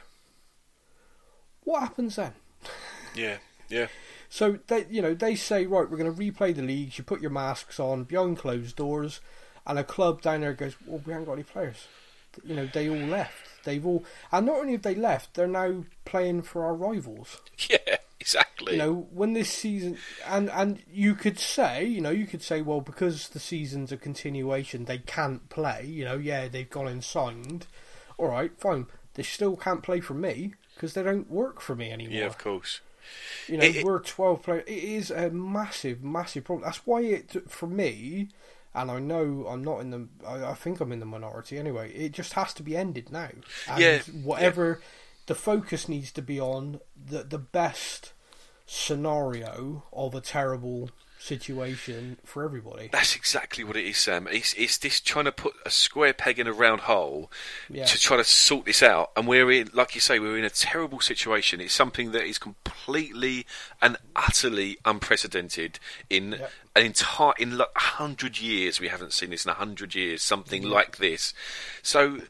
What 1.64 1.80
happens 1.80 2.16
then? 2.16 2.32
Yeah, 3.14 3.36
yeah. 3.68 3.88
So 4.30 4.58
they, 4.68 4.86
you 4.88 5.02
know, 5.02 5.12
they 5.12 5.34
say 5.34 5.66
right, 5.66 5.90
we're 5.90 5.98
going 5.98 6.14
to 6.14 6.18
replay 6.18 6.54
the 6.54 6.62
leagues. 6.62 6.96
You 6.96 7.04
put 7.04 7.20
your 7.20 7.30
masks 7.30 7.78
on 7.78 8.04
behind 8.04 8.38
closed 8.38 8.76
doors, 8.76 9.20
and 9.66 9.78
a 9.78 9.84
club 9.84 10.22
down 10.22 10.40
there 10.40 10.54
goes, 10.54 10.76
"Well, 10.86 11.02
we 11.04 11.12
haven't 11.12 11.26
got 11.26 11.34
any 11.34 11.42
players." 11.42 11.88
You 12.42 12.54
know, 12.56 12.66
they 12.66 12.88
all 12.88 12.96
left. 12.96 13.64
They've 13.64 13.84
all, 13.84 14.04
and 14.32 14.46
not 14.46 14.56
only 14.56 14.72
have 14.72 14.82
they 14.82 14.94
left, 14.94 15.34
they're 15.34 15.46
now 15.46 15.84
playing 16.06 16.42
for 16.42 16.64
our 16.64 16.74
rivals. 16.74 17.38
Yeah, 17.68 17.96
exactly. 18.18 18.72
You 18.72 18.78
know, 18.78 19.06
when 19.12 19.34
this 19.34 19.50
season, 19.50 19.98
and 20.26 20.48
and 20.50 20.82
you 20.90 21.14
could 21.14 21.38
say, 21.38 21.84
you 21.84 22.00
know, 22.00 22.10
you 22.10 22.26
could 22.26 22.42
say, 22.42 22.62
well, 22.62 22.80
because 22.80 23.28
the 23.28 23.38
season's 23.38 23.92
a 23.92 23.96
continuation, 23.98 24.86
they 24.86 24.98
can't 24.98 25.48
play. 25.50 25.84
You 25.86 26.06
know, 26.06 26.16
yeah, 26.16 26.48
they've 26.48 26.68
gone 26.70 26.88
and 26.88 27.04
signed. 27.04 27.66
All 28.16 28.28
right, 28.28 28.58
fine. 28.58 28.86
They 29.14 29.22
still 29.22 29.56
can't 29.56 29.82
play 29.82 30.00
for 30.00 30.14
me 30.14 30.54
because 30.82 30.94
they 30.94 31.02
don't 31.04 31.30
work 31.30 31.60
for 31.60 31.76
me 31.76 31.92
anymore. 31.92 32.12
Yeah, 32.18 32.26
of 32.26 32.38
course. 32.38 32.80
You 33.46 33.56
know, 33.58 33.64
It- 33.64 33.84
we're 33.84 34.00
twelve 34.00 34.42
players. 34.42 34.64
It 34.66 34.82
is 34.82 35.10
a 35.12 35.30
massive, 35.30 36.02
massive 36.02 36.42
problem. 36.42 36.64
That's 36.66 36.84
why 36.84 37.02
it 37.02 37.48
for 37.48 37.68
me, 37.68 38.30
and 38.74 38.90
I 38.90 38.98
know 38.98 39.46
I'm 39.48 39.62
not 39.62 39.78
in 39.78 39.90
the. 39.90 40.08
I, 40.26 40.50
I 40.50 40.54
think 40.54 40.80
I'm 40.80 40.90
in 40.90 40.98
the 40.98 41.06
minority 41.06 41.56
anyway. 41.56 41.92
It 41.92 42.10
just 42.10 42.32
has 42.32 42.52
to 42.54 42.64
be 42.64 42.76
ended 42.76 43.12
now. 43.12 43.30
And 43.68 43.80
Yeah, 43.80 43.98
Whatever 44.24 44.80
the 45.26 45.36
focus 45.36 45.88
needs 45.88 46.10
to 46.12 46.22
be 46.22 46.40
on 46.40 46.80
the 46.96 47.22
the 47.22 47.38
best 47.38 48.12
scenario 48.66 49.84
of 49.92 50.14
a 50.16 50.20
terrible 50.20 50.90
situation 51.22 52.18
for 52.24 52.44
everybody. 52.44 52.88
That's 52.92 53.14
exactly 53.14 53.62
what 53.64 53.76
it 53.76 53.84
is, 53.84 53.96
Sam. 53.98 54.26
It's 54.30 54.52
it's 54.54 54.76
this 54.78 55.00
trying 55.00 55.26
to 55.26 55.32
put 55.32 55.54
a 55.64 55.70
square 55.70 56.12
peg 56.12 56.38
in 56.38 56.46
a 56.46 56.52
round 56.52 56.82
hole 56.82 57.30
Yeah. 57.70 57.84
to 57.84 57.98
try 57.98 58.16
to 58.16 58.24
sort 58.24 58.66
this 58.66 58.82
out, 58.82 59.12
and 59.16 59.26
we're 59.28 59.50
in, 59.52 59.70
like 59.72 59.94
you 59.94 60.00
say, 60.00 60.18
we're 60.18 60.36
in 60.36 60.44
a 60.44 60.50
terrible 60.50 61.00
situation. 61.00 61.60
It's 61.60 61.72
something 61.72 62.10
that 62.12 62.24
is 62.24 62.38
completely 62.38 63.46
and 63.80 63.96
utterly 64.16 64.78
unprecedented 64.84 65.78
in 66.10 66.32
Yeah. 66.32 66.48
an 66.74 66.86
entire 66.86 67.34
in 67.38 67.56
like 67.56 67.68
a 67.76 67.80
hundred 67.80 68.40
years. 68.40 68.80
We 68.80 68.88
haven't 68.88 69.12
seen 69.12 69.30
this 69.30 69.44
in 69.44 69.50
a 69.50 69.54
hundred 69.54 69.94
years. 69.94 70.22
Something 70.22 70.62
like 70.64 70.98
this. 70.98 71.34
So. 71.82 72.20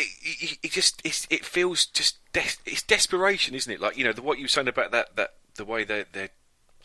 It, 0.00 0.06
it, 0.22 0.58
it 0.62 0.70
just 0.70 1.00
it's, 1.04 1.26
it 1.28 1.44
feels 1.44 1.84
just 1.84 2.18
des- 2.32 2.62
it's 2.64 2.82
desperation, 2.82 3.56
isn't 3.56 3.72
it? 3.72 3.80
Like 3.80 3.96
you 3.96 4.04
know 4.04 4.12
the, 4.12 4.22
what 4.22 4.38
you 4.38 4.44
were 4.44 4.48
saying 4.48 4.68
about 4.68 4.92
that 4.92 5.16
that 5.16 5.34
the 5.56 5.64
way 5.64 5.82
they 5.82 6.04
they're 6.12 6.28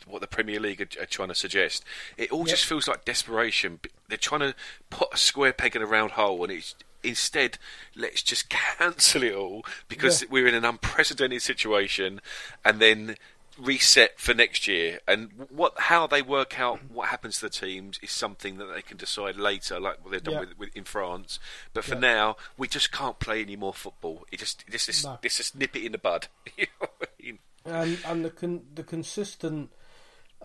what 0.07 0.21
the 0.21 0.27
Premier 0.27 0.59
League 0.59 0.81
are, 0.81 1.01
are 1.03 1.05
trying 1.05 1.29
to 1.29 1.35
suggest. 1.35 1.83
It 2.17 2.31
all 2.31 2.45
just 2.45 2.65
feels 2.65 2.87
like 2.87 3.05
desperation. 3.05 3.79
They're 4.09 4.17
trying 4.17 4.41
to 4.41 4.55
put 4.89 5.13
a 5.13 5.17
square 5.17 5.53
peg 5.53 5.75
in 5.75 5.81
a 5.81 5.85
round 5.85 6.11
hole, 6.11 6.43
and 6.43 6.51
it's 6.51 6.75
instead 7.03 7.57
let's 7.95 8.21
just 8.23 8.49
cancel 8.77 9.23
it 9.23 9.33
all 9.35 9.63
because 9.87 10.21
Yeah. 10.21 10.27
we're 10.31 10.47
in 10.47 10.55
an 10.55 10.65
unprecedented 10.65 11.41
situation, 11.41 12.21
and 12.65 12.79
then 12.79 13.15
reset 13.57 14.19
for 14.19 14.33
next 14.33 14.67
year. 14.67 14.99
And 15.07 15.29
what 15.49 15.73
how 15.77 16.07
they 16.07 16.21
work 16.23 16.59
out 16.59 16.79
what 16.91 17.09
happens 17.09 17.35
to 17.35 17.41
the 17.45 17.49
teams 17.51 17.99
is 18.01 18.09
something 18.11 18.57
that 18.57 18.65
they 18.73 18.81
can 18.81 18.97
decide 18.97 19.35
later, 19.37 19.79
like 19.79 20.03
what 20.03 20.11
they've 20.11 20.23
done 20.23 20.33
Yeah. 20.33 20.39
with, 20.41 20.57
with 20.57 20.75
in 20.75 20.83
France. 20.85 21.39
But 21.73 21.83
for 21.85 21.93
Yeah. 21.93 21.99
now, 21.99 22.37
we 22.57 22.67
just 22.67 22.91
can't 22.91 23.19
play 23.19 23.41
any 23.41 23.55
more 23.55 23.73
football. 23.73 24.25
It 24.31 24.39
just 24.39 24.65
this 24.69 24.89
is 24.89 25.03
No. 25.05 25.19
this 25.21 25.37
just 25.37 25.55
nip 25.55 25.75
it 25.75 25.83
in 25.85 25.91
the 25.93 25.97
bud. 25.97 26.27
You 26.57 26.67
know 26.81 26.87
I 27.01 27.05
mean? 27.21 27.39
and 27.65 27.99
and 28.05 28.25
the 28.25 28.29
con- 28.31 28.65
the 28.73 28.83
consistent 28.83 29.71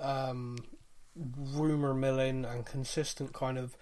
um, 0.00 0.58
rumor 1.16 1.94
milling 1.94 2.44
and 2.44 2.64
consistent 2.64 3.32
kind 3.32 3.58
of 3.58 3.76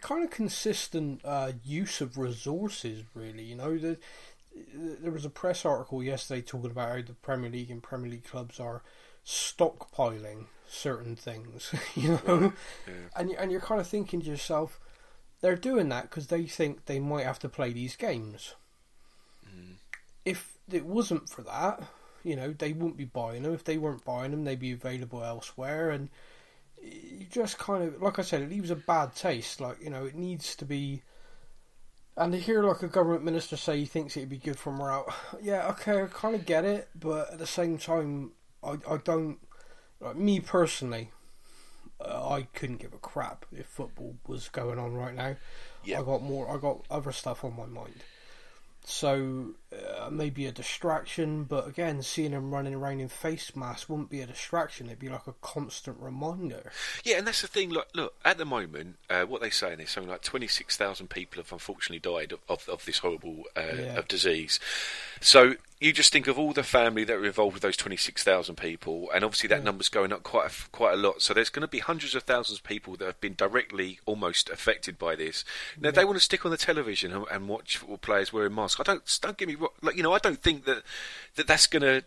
kind 0.00 0.24
of 0.24 0.30
consistent 0.30 1.20
uh, 1.24 1.52
use 1.64 2.00
of 2.00 2.18
resources. 2.18 3.04
Really, 3.14 3.44
you 3.44 3.56
know, 3.56 3.78
the, 3.78 3.98
there 4.74 5.12
was 5.12 5.24
a 5.24 5.30
press 5.30 5.64
article 5.64 6.02
yesterday 6.02 6.42
talking 6.42 6.70
about 6.70 6.90
how 6.90 7.02
the 7.02 7.14
Premier 7.14 7.50
League 7.50 7.70
and 7.70 7.82
Premier 7.82 8.10
League 8.10 8.24
clubs 8.24 8.60
are 8.60 8.82
stockpiling 9.24 10.46
certain 10.68 11.16
things, 11.16 11.74
you 11.94 12.20
know, 12.26 12.52
yeah. 12.86 12.92
and 13.16 13.30
and 13.32 13.50
you're 13.50 13.60
kind 13.60 13.80
of 13.80 13.86
thinking 13.86 14.20
to 14.20 14.26
yourself, 14.30 14.80
they're 15.40 15.56
doing 15.56 15.88
that 15.90 16.10
because 16.10 16.28
they 16.28 16.44
think 16.46 16.86
they 16.86 16.98
might 16.98 17.24
have 17.24 17.38
to 17.40 17.48
play 17.48 17.72
these 17.72 17.96
games. 17.96 18.54
Mm. 19.46 19.74
If 20.24 20.58
it 20.70 20.86
wasn't 20.86 21.28
for 21.28 21.42
that, 21.42 21.82
you 22.24 22.34
know, 22.34 22.52
they 22.52 22.72
wouldn't 22.72 22.96
be 22.96 23.04
buying 23.04 23.42
them. 23.42 23.54
If 23.54 23.64
they 23.64 23.78
weren't 23.78 24.04
buying 24.04 24.30
them, 24.30 24.44
they'd 24.44 24.58
be 24.58 24.72
available 24.72 25.22
elsewhere, 25.22 25.90
and 25.90 26.08
you 26.82 27.26
just 27.30 27.58
kind 27.58 27.84
of, 27.84 28.02
like 28.02 28.18
I 28.18 28.22
said, 28.22 28.42
it 28.42 28.50
leaves 28.50 28.70
a 28.70 28.76
bad 28.76 29.14
taste. 29.14 29.60
Like 29.60 29.80
you 29.82 29.90
know, 29.90 30.04
it 30.04 30.16
needs 30.16 30.56
to 30.56 30.64
be. 30.64 31.02
And 32.16 32.32
to 32.32 32.38
hear 32.38 32.62
like 32.62 32.82
a 32.82 32.88
government 32.88 33.24
minister 33.24 33.56
say 33.56 33.78
he 33.78 33.86
thinks 33.86 34.16
it'd 34.16 34.28
be 34.28 34.36
good 34.36 34.58
for 34.58 34.72
morale, 34.72 35.12
yeah, 35.42 35.68
okay, 35.70 36.02
I 36.02 36.06
kind 36.06 36.34
of 36.34 36.46
get 36.46 36.64
it, 36.64 36.88
but 36.94 37.32
at 37.32 37.38
the 37.38 37.46
same 37.46 37.78
time, 37.78 38.32
I 38.62 38.78
I 38.88 38.96
don't. 39.04 39.38
Like 40.00 40.16
me 40.16 40.40
personally, 40.40 41.10
uh, 42.00 42.28
I 42.30 42.42
couldn't 42.54 42.80
give 42.80 42.92
a 42.92 42.98
crap 42.98 43.46
if 43.52 43.66
football 43.66 44.16
was 44.26 44.48
going 44.48 44.78
on 44.78 44.94
right 44.94 45.14
now. 45.14 45.36
Yeah. 45.84 46.00
I 46.00 46.02
got 46.02 46.22
more. 46.22 46.50
I 46.50 46.58
got 46.58 46.84
other 46.90 47.12
stuff 47.12 47.44
on 47.44 47.56
my 47.56 47.66
mind. 47.66 48.02
So 48.84 49.54
uh, 49.74 50.10
maybe 50.10 50.46
a 50.46 50.52
distraction, 50.52 51.44
but 51.44 51.66
again, 51.66 52.02
seeing 52.02 52.32
him 52.32 52.52
running 52.52 52.74
around 52.74 53.00
in 53.00 53.08
face 53.08 53.54
masks 53.56 53.88
wouldn't 53.88 54.10
be 54.10 54.20
a 54.20 54.26
distraction. 54.26 54.86
It'd 54.86 54.98
be 54.98 55.08
like 55.08 55.26
a 55.26 55.34
constant 55.40 55.98
reminder. 56.00 56.70
Yeah, 57.04 57.18
and 57.18 57.26
that's 57.26 57.42
the 57.42 57.48
thing. 57.48 57.70
Look, 57.70 57.88
look 57.94 58.14
at 58.24 58.38
the 58.38 58.44
moment, 58.44 58.96
uh, 59.10 59.24
what 59.24 59.40
they're 59.40 59.50
saying 59.50 59.80
is 59.80 59.90
something 59.90 60.10
like 60.10 60.22
twenty 60.22 60.48
six 60.48 60.76
thousand 60.76 61.10
people 61.10 61.42
have 61.42 61.52
unfortunately 61.52 61.98
died 61.98 62.32
of, 62.32 62.40
of, 62.48 62.68
of 62.68 62.84
this 62.84 62.98
horrible 62.98 63.44
uh, 63.56 63.62
yeah. 63.76 63.98
of 63.98 64.08
disease. 64.08 64.60
So 65.20 65.54
you 65.84 65.92
just 65.92 66.12
think 66.12 66.28
of 66.28 66.38
all 66.38 66.52
the 66.52 66.62
family 66.62 67.04
that 67.04 67.14
are 67.14 67.24
involved 67.24 67.54
with 67.54 67.62
those 67.62 67.76
26,000 67.76 68.56
people, 68.56 69.10
and 69.14 69.22
obviously 69.22 69.48
that 69.48 69.58
yeah. 69.58 69.64
number's 69.64 69.90
going 69.90 70.12
up 70.12 70.22
quite 70.22 70.50
a, 70.50 70.70
quite 70.70 70.94
a 70.94 70.96
lot. 70.96 71.20
So 71.20 71.34
there's 71.34 71.50
going 71.50 71.62
to 71.62 71.68
be 71.68 71.80
hundreds 71.80 72.14
of 72.14 72.22
thousands 72.22 72.58
of 72.58 72.64
people 72.64 72.96
that 72.96 73.04
have 73.04 73.20
been 73.20 73.34
directly 73.34 74.00
almost 74.06 74.48
affected 74.48 74.98
by 74.98 75.14
this. 75.14 75.44
Now 75.78 75.88
yeah. 75.88 75.92
they 75.92 76.04
want 76.04 76.16
to 76.16 76.24
stick 76.24 76.44
on 76.46 76.50
the 76.50 76.56
television 76.56 77.12
and, 77.12 77.26
and 77.30 77.48
watch 77.48 77.76
football 77.76 77.98
players 77.98 78.32
wearing 78.32 78.54
masks. 78.54 78.80
I 78.80 78.84
don't 78.84 79.18
don't 79.20 79.36
get 79.36 79.48
me 79.48 79.56
wrong. 79.56 79.63
Like 79.82 79.96
you 79.96 80.02
know, 80.02 80.12
I 80.12 80.18
don't 80.18 80.42
think 80.42 80.64
that 80.64 80.82
that 81.36 81.46
that's 81.46 81.66
going 81.66 81.82
to 81.82 82.04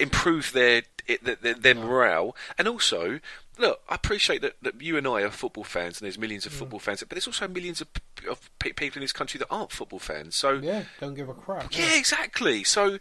improve 0.00 0.52
their, 0.52 0.82
their, 1.22 1.54
their 1.54 1.74
morale, 1.74 2.34
and 2.58 2.66
also 2.66 3.20
look, 3.58 3.80
I 3.88 3.94
appreciate 3.94 4.42
that, 4.42 4.54
that 4.62 4.80
you 4.80 4.96
and 4.96 5.06
I 5.06 5.22
are 5.22 5.30
football 5.30 5.64
fans, 5.64 6.00
and 6.00 6.06
there's 6.06 6.18
millions 6.18 6.46
of 6.46 6.52
mm. 6.52 6.56
football 6.56 6.80
fans, 6.80 7.00
but 7.00 7.10
there's 7.10 7.26
also 7.26 7.46
millions 7.48 7.80
of, 7.80 7.88
of 8.28 8.50
people 8.58 8.96
in 8.96 9.00
this 9.00 9.12
country 9.12 9.38
that 9.38 9.46
aren't 9.50 9.72
football 9.72 9.98
fans. 9.98 10.34
So 10.36 10.54
yeah, 10.54 10.84
don't 11.00 11.14
give 11.14 11.28
a 11.28 11.34
crap. 11.34 11.74
Yeah, 11.76 11.86
yeah. 11.86 11.98
exactly. 11.98 12.64
So 12.64 12.98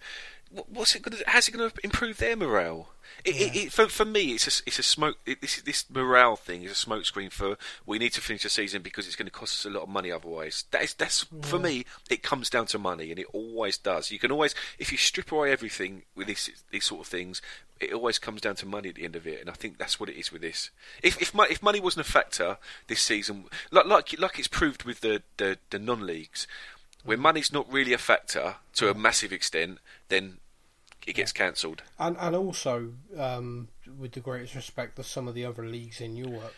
what's 0.70 0.95
it 0.95 1.01
going 1.01 1.18
to? 1.18 1.24
How's 1.28 1.47
it 1.47 1.51
going 1.51 1.70
to 1.70 1.76
improve 1.84 2.18
their 2.18 2.36
morale? 2.36 2.89
It, 3.26 3.36
yeah. 3.36 3.47
it, 3.47 3.56
it, 3.56 3.72
for, 3.72 3.88
for 3.88 4.06
me, 4.06 4.32
it's 4.32 4.47
a, 4.47 4.64
it's 4.66 4.80
a 4.80 4.84
smoke. 4.84 5.18
this 5.26 5.62
this 5.62 5.86
morale 5.89 6.36
thing 6.36 6.64
is 6.64 6.72
a 6.72 6.86
smokescreen 6.86 7.32
for 7.32 7.58
we 7.86 7.99
need 7.99 8.14
to 8.14 8.22
finish 8.22 8.43
the 8.43 8.49
season 8.49 8.82
because 8.82 9.08
it's 9.08 9.16
going 9.16 9.28
to 9.28 9.32
cost 9.32 9.54
us 9.54 9.66
a 9.66 9.74
lot 9.74 9.84
of 9.84 9.89
money 9.89 10.12
otherwise. 10.12 10.66
That 10.72 10.84
is 10.84 10.93
that's 10.93 11.26
yeah. 11.32 11.45
for 11.45 11.60
me. 11.60 11.86
It 12.10 12.24
comes 12.24 12.49
down 12.49 12.68
to 12.68 12.80
money, 12.80 13.10
and 13.12 13.20
it 13.20 13.28
always 13.34 13.78
does. 13.78 14.12
You 14.12 14.20
can 14.20 14.32
always, 14.32 14.56
if 14.78 14.91
you 14.91 14.97
strip 14.97 15.32
away 15.32 15.51
everything 15.51 16.04
with 16.16 16.28
this 16.28 16.49
these 16.72 16.86
sort 16.86 17.01
of 17.01 17.08
things, 17.08 17.41
it 17.80 17.93
always 17.93 18.20
comes 18.20 18.41
down 18.41 18.56
to 18.56 18.66
money 18.66 18.89
at 18.89 18.95
the 18.95 19.06
end 19.06 19.16
of 19.16 19.28
it. 19.28 19.41
And 19.41 19.49
I 19.49 19.54
think 19.54 19.78
that's 19.78 19.99
what 19.99 20.10
it 20.10 20.20
is 20.20 20.32
with 20.32 20.41
this. 20.41 20.70
If 21.01 21.22
if, 21.22 21.34
if 21.36 21.64
money 21.64 21.80
wasn't 21.80 22.08
a 22.08 22.12
factor 22.12 22.58
this 22.88 23.01
season, 23.01 23.45
like 23.72 23.86
like 23.86 24.20
like 24.20 24.39
it's 24.39 24.47
proved 24.47 24.84
with 24.84 25.01
the 25.01 25.24
the, 25.38 25.58
the 25.70 25.80
non 25.80 26.06
leagues, 26.06 26.47
when 27.04 27.20
money's 27.20 27.51
not 27.51 27.72
really 27.72 27.93
a 27.93 27.97
factor 27.97 28.56
to 28.76 28.89
a 28.89 28.93
massive 28.93 29.34
extent, 29.34 29.80
then 30.10 30.38
it 31.06 31.14
gets 31.14 31.32
cancelled. 31.32 31.84
And 31.99 32.18
and 32.20 32.36
also, 32.36 32.93
um, 33.18 33.70
with 33.97 34.14
the 34.14 34.20
greatest 34.20 34.56
respect 34.56 34.95
to 34.97 35.04
some 35.04 35.28
of 35.28 35.36
the 35.36 35.45
other 35.45 35.66
leagues 35.66 36.01
in 36.01 36.16
Europe, 36.16 36.54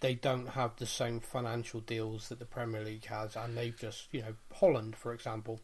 they 0.00 0.14
don't 0.14 0.48
have 0.48 0.76
the 0.76 0.86
same 0.86 1.20
financial 1.20 1.80
deals 1.80 2.28
that 2.28 2.38
the 2.38 2.44
Premier 2.44 2.84
League 2.84 3.06
has, 3.06 3.36
and 3.36 3.56
they've 3.56 3.76
just 3.76 4.08
you 4.12 4.22
know 4.22 4.34
Holland, 4.54 4.96
for 4.96 5.12
example, 5.12 5.60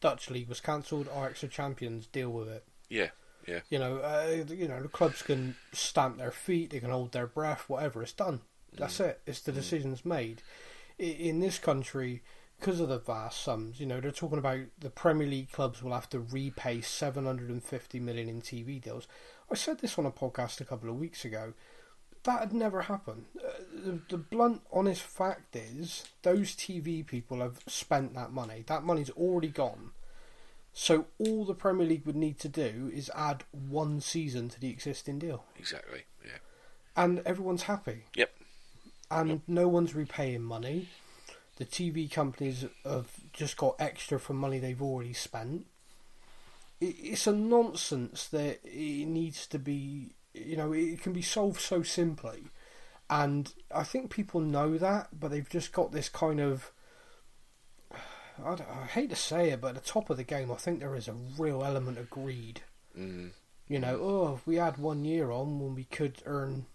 Dutch 0.00 0.30
league 0.30 0.48
was 0.48 0.60
cancelled. 0.60 1.08
Ajax 1.08 1.44
are 1.44 1.48
champions. 1.48 2.06
Deal 2.06 2.30
with 2.30 2.48
it. 2.48 2.64
Yeah. 2.88 3.10
Yeah. 3.46 3.60
You 3.70 3.78
know, 3.78 3.96
uh, 3.98 4.44
you 4.46 4.68
know, 4.68 4.82
the 4.82 4.88
clubs 4.88 5.22
can 5.22 5.56
stamp 5.72 6.18
their 6.18 6.30
feet, 6.30 6.70
they 6.70 6.80
can 6.80 6.90
hold 6.90 7.12
their 7.12 7.26
breath, 7.26 7.64
whatever. 7.66 8.02
It's 8.02 8.12
done. 8.12 8.42
That's 8.76 8.98
mm. 8.98 9.06
it. 9.06 9.20
It's 9.26 9.40
the 9.40 9.52
mm. 9.52 9.56
decisions 9.56 10.04
made. 10.04 10.42
In 10.98 11.40
this 11.40 11.58
country, 11.58 12.22
because 12.58 12.80
of 12.80 12.88
the 12.88 12.98
vast 12.98 13.42
sums. 13.42 13.80
You 13.80 13.86
know, 13.86 14.00
they're 14.00 14.10
talking 14.10 14.38
about 14.38 14.60
the 14.78 14.90
Premier 14.90 15.26
League 15.26 15.52
clubs 15.52 15.82
will 15.82 15.92
have 15.92 16.10
to 16.10 16.20
repay 16.20 16.80
750 16.80 18.00
million 18.00 18.28
in 18.28 18.40
TV 18.40 18.80
deals. 18.82 19.06
I 19.50 19.54
said 19.54 19.78
this 19.78 19.98
on 19.98 20.06
a 20.06 20.10
podcast 20.10 20.60
a 20.60 20.64
couple 20.64 20.88
of 20.88 20.98
weeks 20.98 21.24
ago. 21.24 21.54
That 22.24 22.40
had 22.40 22.52
never 22.52 22.82
happened. 22.82 23.26
Uh, 23.38 23.50
the, 23.72 24.00
the 24.08 24.18
blunt, 24.18 24.62
honest 24.72 25.02
fact 25.02 25.54
is, 25.54 26.04
those 26.22 26.54
TV 26.54 27.06
people 27.06 27.40
have 27.40 27.60
spent 27.66 28.14
that 28.14 28.32
money. 28.32 28.64
That 28.66 28.82
money's 28.82 29.10
already 29.10 29.48
gone. 29.48 29.92
So 30.72 31.06
all 31.18 31.44
the 31.44 31.54
Premier 31.54 31.86
League 31.86 32.04
would 32.06 32.16
need 32.16 32.38
to 32.40 32.48
do 32.48 32.90
is 32.92 33.10
add 33.14 33.44
one 33.52 34.00
season 34.00 34.48
to 34.50 34.60
the 34.60 34.68
existing 34.68 35.20
deal. 35.20 35.44
Exactly. 35.56 36.02
Yeah. 36.24 36.38
And 36.96 37.20
everyone's 37.24 37.62
happy. 37.62 38.04
Yep. 38.14 38.30
And 39.10 39.30
yep. 39.30 39.40
no 39.46 39.68
one's 39.68 39.94
repaying 39.94 40.42
money 40.42 40.88
the 41.58 41.66
TV 41.66 42.10
companies 42.10 42.64
have 42.84 43.08
just 43.32 43.56
got 43.56 43.74
extra 43.80 44.18
from 44.18 44.36
money 44.36 44.58
they've 44.58 44.80
already 44.80 45.12
spent. 45.12 45.66
it's 46.80 47.26
a 47.26 47.32
nonsense 47.32 48.28
that 48.28 48.60
it 48.64 49.06
needs 49.06 49.46
to 49.48 49.58
be, 49.58 50.14
you 50.32 50.56
know, 50.56 50.72
it 50.72 51.02
can 51.02 51.12
be 51.12 51.22
solved 51.22 51.60
so 51.60 51.82
simply. 51.82 52.44
And 53.10 53.52
I 53.74 53.82
think 53.82 54.10
people 54.10 54.40
know 54.40 54.78
that, 54.78 55.08
but 55.18 55.32
they've 55.32 55.48
just 55.48 55.72
got 55.72 55.90
this 55.90 56.08
kind 56.08 56.40
of. 56.40 56.70
I, 58.44 58.52
I 58.52 58.86
hate 58.86 59.10
to 59.10 59.16
say 59.16 59.50
it, 59.50 59.60
but 59.60 59.76
at 59.76 59.82
the 59.82 59.88
top 59.88 60.10
of 60.10 60.16
the 60.16 60.24
game, 60.24 60.52
I 60.52 60.56
think 60.56 60.78
there 60.78 60.94
is 60.94 61.08
a 61.08 61.16
real 61.36 61.64
element 61.64 61.98
of 61.98 62.08
greed. 62.08 62.60
Mm. 62.96 63.30
You 63.66 63.80
know, 63.80 63.98
oh, 64.00 64.34
if 64.36 64.46
we 64.46 64.56
had 64.56 64.76
one 64.76 65.04
year 65.04 65.32
on 65.32 65.58
when 65.58 65.74
we 65.74 65.84
could 65.84 66.22
earn 66.24 66.66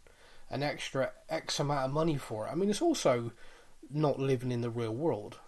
an 0.50 0.62
extra 0.62 1.12
X 1.30 1.60
amount 1.62 1.86
of 1.86 1.92
money 1.92 2.18
for 2.18 2.48
it. 2.48 2.52
I 2.52 2.56
mean, 2.56 2.70
it's 2.70 2.82
also 2.82 3.32
not 3.92 4.20
living 4.20 4.52
in 4.52 4.62
the 4.62 4.70
real 4.70 4.94
world. 4.94 5.40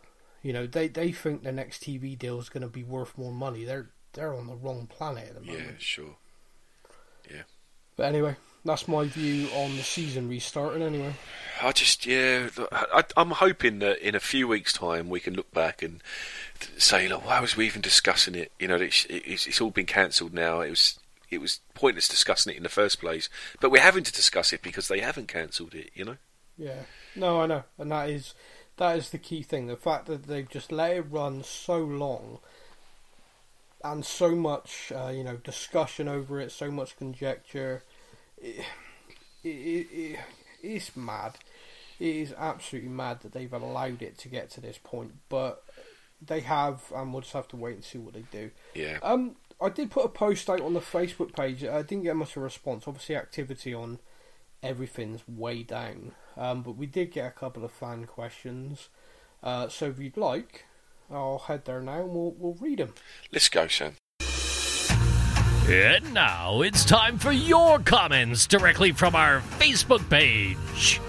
You 0.41 0.53
know, 0.53 0.67
they 0.67 0.87
they 0.87 1.11
think 1.11 1.43
the 1.43 1.51
next 1.51 1.83
TV 1.83 2.17
deal 2.17 2.39
is 2.39 2.49
going 2.49 2.61
to 2.61 2.69
be 2.69 2.83
worth 2.83 3.17
more 3.17 3.31
money. 3.31 3.63
They're 3.63 3.89
they're 4.13 4.33
on 4.33 4.47
the 4.47 4.55
wrong 4.55 4.87
planet 4.87 5.29
at 5.29 5.35
the 5.35 5.41
moment. 5.41 5.65
Yeah, 5.65 5.75
sure. 5.79 6.15
Yeah. 7.29 7.43
But 7.95 8.07
anyway, 8.07 8.35
that's 8.63 8.87
my 8.87 9.05
view 9.05 9.47
on 9.55 9.75
the 9.77 9.83
season 9.83 10.27
restarting. 10.27 10.81
Anyway, 10.81 11.13
I 11.61 11.71
just 11.71 12.05
yeah, 12.05 12.49
I, 12.71 13.03
am 13.15 13.31
hoping 13.31 13.79
that 13.79 13.99
in 13.99 14.15
a 14.15 14.19
few 14.19 14.47
weeks' 14.47 14.73
time 14.73 15.09
we 15.09 15.19
can 15.19 15.33
look 15.33 15.51
back 15.53 15.81
and 15.81 16.01
say, 16.77 17.07
look, 17.07 17.25
why 17.25 17.39
was 17.39 17.55
we 17.55 17.65
even 17.67 17.81
discussing 17.81 18.35
it? 18.35 18.51
You 18.59 18.67
know, 18.67 18.75
it's, 18.75 19.05
it's, 19.09 19.47
it's 19.47 19.61
all 19.61 19.71
been 19.71 19.85
cancelled 19.85 20.33
now. 20.33 20.61
It 20.61 20.71
was 20.71 20.99
it 21.29 21.41
was 21.41 21.59
pointless 21.73 22.07
discussing 22.07 22.53
it 22.53 22.57
in 22.57 22.63
the 22.63 22.69
first 22.69 22.99
place. 22.99 23.29
But 23.59 23.71
we're 23.71 23.81
having 23.81 24.03
to 24.03 24.11
discuss 24.11 24.53
it 24.53 24.61
because 24.61 24.87
they 24.87 24.99
haven't 24.99 25.27
cancelled 25.27 25.73
it. 25.73 25.91
You 25.93 26.05
know. 26.05 26.17
Yeah. 26.57 26.83
No, 27.15 27.41
I 27.41 27.45
know, 27.45 27.63
and 27.77 27.91
that 27.91 28.09
is 28.09 28.33
that 28.77 28.97
is 28.97 29.09
the 29.09 29.17
key 29.17 29.41
thing. 29.41 29.67
The 29.67 29.77
fact 29.77 30.07
that 30.07 30.23
they've 30.23 30.49
just 30.49 30.71
let 30.71 30.97
it 30.97 31.05
run 31.09 31.43
so 31.43 31.79
long, 31.79 32.39
and 33.83 34.05
so 34.05 34.35
much, 34.35 34.91
uh, 34.95 35.09
you 35.09 35.23
know, 35.23 35.37
discussion 35.37 36.07
over 36.07 36.39
it, 36.39 36.51
so 36.51 36.71
much 36.71 36.97
conjecture. 36.97 37.83
It, 38.37 38.65
it, 39.43 39.47
it, 39.47 40.19
it's 40.61 40.95
mad. 40.95 41.35
It 41.99 42.15
is 42.15 42.33
absolutely 42.37 42.89
mad 42.89 43.21
that 43.21 43.31
they've 43.31 43.53
allowed 43.53 44.01
it 44.01 44.17
to 44.19 44.27
get 44.27 44.49
to 44.51 44.61
this 44.61 44.77
point, 44.83 45.13
but 45.29 45.63
they 46.25 46.41
have, 46.41 46.91
and 46.93 47.13
we'll 47.13 47.21
just 47.21 47.33
have 47.33 47.47
to 47.49 47.55
wait 47.55 47.75
and 47.75 47.83
see 47.83 47.97
what 47.97 48.13
they 48.15 48.25
do. 48.31 48.51
Yeah. 48.73 48.97
Um, 49.01 49.35
I 49.61 49.69
did 49.69 49.91
put 49.91 50.03
a 50.03 50.09
post 50.09 50.49
out 50.49 50.61
on 50.61 50.73
the 50.73 50.81
Facebook 50.81 51.33
page. 51.33 51.63
I 51.63 51.81
didn't 51.81 52.03
get 52.03 52.15
much 52.15 52.35
of 52.35 52.41
a 52.41 52.45
response. 52.45 52.85
Obviously, 52.87 53.15
activity 53.15 53.73
on 53.73 53.99
everything's 54.61 55.21
way 55.27 55.63
down. 55.63 56.11
Um, 56.37 56.61
but 56.61 56.75
we 56.75 56.85
did 56.85 57.11
get 57.11 57.27
a 57.27 57.31
couple 57.31 57.63
of 57.63 57.71
fan 57.71 58.05
questions. 58.05 58.89
Uh, 59.43 59.67
so 59.69 59.87
if 59.87 59.99
you'd 59.99 60.17
like, 60.17 60.65
I'll 61.09 61.39
head 61.39 61.65
there 61.65 61.81
now 61.81 62.01
and 62.01 62.09
we'll, 62.09 62.35
we'll 62.37 62.57
read 62.59 62.79
them. 62.79 62.93
Let's 63.31 63.49
go, 63.49 63.67
Sam. 63.67 63.95
And 65.67 66.13
now 66.13 66.61
it's 66.61 66.85
time 66.85 67.17
for 67.17 67.31
your 67.31 67.79
comments 67.79 68.45
directly 68.45 68.91
from 68.91 69.15
our 69.15 69.41
Facebook 69.57 70.07
page. 70.09 71.01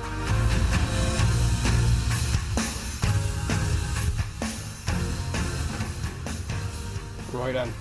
Right 7.32 7.53
then. 7.53 7.74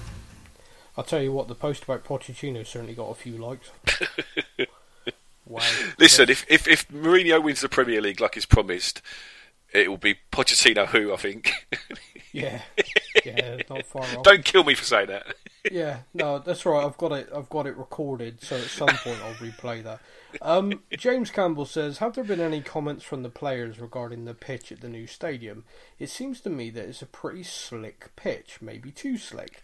I'll 0.97 1.03
tell 1.03 1.21
you 1.21 1.31
what, 1.31 1.47
the 1.47 1.55
post 1.55 1.83
about 1.83 2.03
Pochettino 2.03 2.65
certainly 2.65 2.93
got 2.93 3.09
a 3.09 3.15
few 3.15 3.37
likes. 3.37 3.71
wow. 5.45 5.61
Listen, 5.99 6.29
if, 6.29 6.45
if 6.49 6.67
if 6.67 6.87
Mourinho 6.89 7.41
wins 7.41 7.61
the 7.61 7.69
Premier 7.69 8.01
League 8.01 8.21
like 8.21 8.35
he's 8.35 8.45
promised, 8.45 9.01
it 9.73 9.89
will 9.89 9.97
be 9.97 10.15
Pochettino 10.31 10.87
who 10.87 11.13
I 11.13 11.17
think. 11.17 11.51
Yeah, 12.35 12.61
yeah, 13.25 13.59
not 13.69 13.85
far 13.85 14.01
off. 14.01 14.23
Don't 14.23 14.43
kill 14.43 14.65
me 14.65 14.75
for 14.75 14.83
saying 14.83 15.07
that. 15.07 15.35
Yeah, 15.71 15.99
no, 16.13 16.37
that's 16.39 16.65
right. 16.65 16.85
I've 16.85 16.97
got 16.97 17.13
it. 17.13 17.29
I've 17.33 17.47
got 17.47 17.65
it 17.65 17.77
recorded, 17.77 18.43
so 18.43 18.57
at 18.57 18.63
some 18.63 18.89
point 18.89 19.21
I'll 19.23 19.33
replay 19.35 19.81
that. 19.83 20.01
Um, 20.41 20.81
James 20.97 21.31
Campbell 21.31 21.65
says, 21.65 21.99
"Have 21.99 22.15
there 22.15 22.25
been 22.25 22.41
any 22.41 22.59
comments 22.59 23.05
from 23.05 23.23
the 23.23 23.29
players 23.29 23.79
regarding 23.79 24.25
the 24.25 24.33
pitch 24.33 24.69
at 24.73 24.81
the 24.81 24.89
new 24.89 25.07
stadium? 25.07 25.63
It 25.97 26.09
seems 26.09 26.41
to 26.41 26.49
me 26.49 26.69
that 26.71 26.89
it's 26.89 27.01
a 27.01 27.05
pretty 27.05 27.43
slick 27.43 28.13
pitch, 28.17 28.57
maybe 28.61 28.91
too 28.91 29.17
slick. 29.17 29.63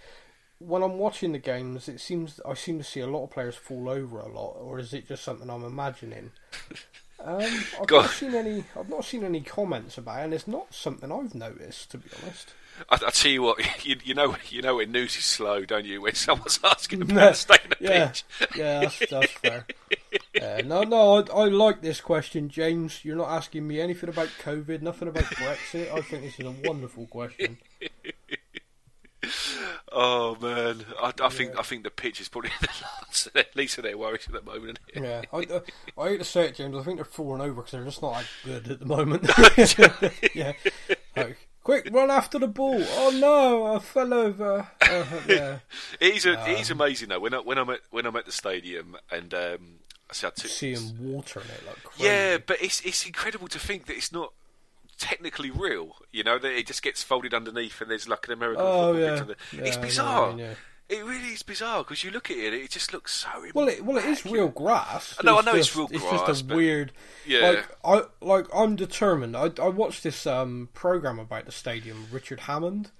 When 0.65 0.83
I'm 0.83 0.97
watching 0.97 1.31
the 1.31 1.39
games, 1.39 1.87
it 1.87 1.99
seems 1.99 2.39
I 2.45 2.53
seem 2.53 2.77
to 2.77 2.83
see 2.83 2.99
a 2.99 3.07
lot 3.07 3.23
of 3.23 3.31
players 3.31 3.55
fall 3.55 3.89
over 3.89 4.19
a 4.19 4.27
lot, 4.27 4.57
or 4.59 4.79
is 4.79 4.93
it 4.93 5.07
just 5.07 5.23
something 5.23 5.49
I'm 5.49 5.63
imagining?" 5.63 6.31
Um, 7.23 7.63
I've 7.79 7.89
not 7.91 8.09
seen 8.09 8.33
any. 8.33 8.63
I've 8.75 8.89
not 8.89 9.05
seen 9.05 9.23
any 9.23 9.41
comments 9.41 9.97
about 9.97 10.21
it, 10.21 10.23
and 10.23 10.33
it's 10.33 10.47
not 10.47 10.73
something 10.73 11.11
I've 11.11 11.35
noticed, 11.35 11.91
to 11.91 11.99
be 11.99 12.09
honest. 12.21 12.53
I, 12.89 12.95
I 12.95 13.09
tell 13.11 13.31
you 13.31 13.43
what, 13.43 13.59
you, 13.85 13.97
you 14.03 14.13
know, 14.13 14.35
you 14.49 14.61
know 14.61 14.77
when 14.77 14.91
news 14.91 15.15
is 15.17 15.23
slow, 15.23 15.65
don't 15.65 15.85
you? 15.85 16.01
When 16.01 16.15
someone's 16.15 16.59
asking 16.63 17.03
about 17.03 17.37
staying 17.37 17.69
the 17.69 17.77
yeah, 17.79 18.07
pitch. 18.07 18.25
yeah, 18.55 18.79
that's, 18.81 18.99
that's 19.09 19.31
fair. 19.33 19.65
Yeah, 20.33 20.61
no, 20.65 20.83
no, 20.83 21.19
I, 21.19 21.43
I 21.43 21.45
like 21.45 21.81
this 21.81 22.01
question, 22.01 22.49
James. 22.49 23.05
You're 23.05 23.17
not 23.17 23.29
asking 23.29 23.67
me 23.67 23.79
anything 23.79 24.09
about 24.09 24.29
COVID, 24.43 24.81
nothing 24.81 25.07
about 25.07 25.25
Brexit. 25.25 25.93
I 25.93 26.01
think 26.01 26.23
this 26.23 26.39
is 26.39 26.45
a 26.45 26.67
wonderful 26.67 27.05
question. 27.07 27.57
Oh 29.93 30.37
man, 30.41 30.85
I, 31.01 31.11
I 31.21 31.29
think 31.29 31.57
I 31.59 31.63
think 31.63 31.83
the 31.83 31.89
pitch 31.89 32.21
is 32.21 32.29
probably 32.29 32.51
the 32.61 32.69
last, 32.81 33.29
at 33.35 33.55
least 33.55 33.77
of 33.77 33.83
their 33.83 33.97
worries 33.97 34.25
at 34.27 34.33
the 34.33 34.41
moment. 34.41 34.79
Yeah, 34.95 35.23
I, 35.33 35.61
I 35.97 36.09
hate 36.09 36.17
to 36.19 36.23
say 36.23 36.45
it, 36.45 36.55
James. 36.55 36.75
I 36.77 36.83
think 36.83 36.97
they're 36.97 37.05
falling 37.05 37.41
over 37.41 37.55
because 37.55 37.71
they're 37.71 37.83
just 37.83 38.01
not 38.01 38.13
that 38.13 38.25
good 38.45 38.71
at 38.71 38.79
the 38.79 38.85
moment. 38.85 39.23
yeah, 40.35 40.53
like, 41.15 41.37
quick, 41.63 41.89
run 41.91 42.11
after 42.11 42.37
the 42.39 42.47
ball. 42.47 42.81
Oh 42.81 43.17
no, 43.19 43.75
I 43.75 43.79
fell 43.79 44.13
over. 44.13 44.67
Uh, 44.81 45.05
yeah, 45.27 45.59
It 45.99 46.15
is, 46.15 46.25
a, 46.25 46.33
it 46.49 46.59
is 46.59 46.69
amazing 46.69 47.09
though. 47.09 47.19
When 47.19 47.33
I, 47.33 47.39
when 47.39 47.57
I'm 47.57 47.69
at 47.69 47.79
when 47.89 48.05
I'm 48.05 48.15
at 48.15 48.25
the 48.25 48.31
stadium 48.31 48.95
and 49.11 49.33
um, 49.33 49.79
I 50.09 50.13
see, 50.13 50.27
I 50.27 50.29
took, 50.29 50.51
seeing 50.51 50.97
water 50.99 51.39
in 51.41 51.47
it 51.47 51.65
like 51.65 51.83
crazy. 51.83 52.03
yeah, 52.05 52.37
but 52.45 52.61
it's 52.61 52.81
it's 52.81 53.05
incredible 53.05 53.47
to 53.47 53.59
think 53.59 53.87
that 53.87 53.95
it's 53.95 54.11
not 54.11 54.33
technically 55.01 55.51
real. 55.51 55.95
You 56.11 56.23
know 56.23 56.37
that 56.39 56.51
it 56.51 56.67
just 56.67 56.81
gets 56.83 57.03
folded 57.03 57.33
underneath 57.33 57.81
and 57.81 57.89
there's 57.91 58.07
like 58.07 58.27
an 58.27 58.33
American 58.33 58.63
Oh, 58.65 58.93
football 58.93 59.35
yeah. 59.51 59.61
Yeah, 59.61 59.67
it's 59.67 59.77
I 59.77 59.79
know 59.79 59.85
bizarre. 59.87 60.29
mean, 60.29 60.37
yeah. 60.39 60.53
It 60.89 61.05
really 61.05 61.29
is 61.29 61.41
bizarre 61.41 61.83
because 61.85 62.03
you 62.03 62.11
look 62.11 62.29
at 62.29 62.35
it, 62.35 62.53
it 62.53 62.69
just 62.69 62.91
looks 62.91 63.13
so. 63.13 63.29
Well, 63.53 63.69
it 63.69 63.85
well 63.85 63.97
it 63.97 64.03
is 64.05 64.25
real 64.25 64.49
grass. 64.49 65.15
I 65.19 65.23
know- 65.25 65.35
I 65.35 65.39
It's 65.39 65.45
know 65.45 65.53
it's 65.55 65.67
just- 65.67 65.77
real 65.77 65.87
It's 65.91 66.27
just 66.27 66.51
a 66.51 66.53
weird. 66.55 66.91
Yeah. 67.25 67.49
Like 67.49 67.67
I 67.83 68.03
like 68.25 68.45
I'm 68.53 68.75
determined. 68.75 69.35
I 69.37 69.51
I 69.61 69.69
watched 69.69 70.03
this 70.03 70.27
um 70.27 70.69
program 70.73 71.17
about 71.19 71.45
the 71.45 71.51
stadium, 71.53 72.07
Richard 72.11 72.41
Hammond, 72.41 72.91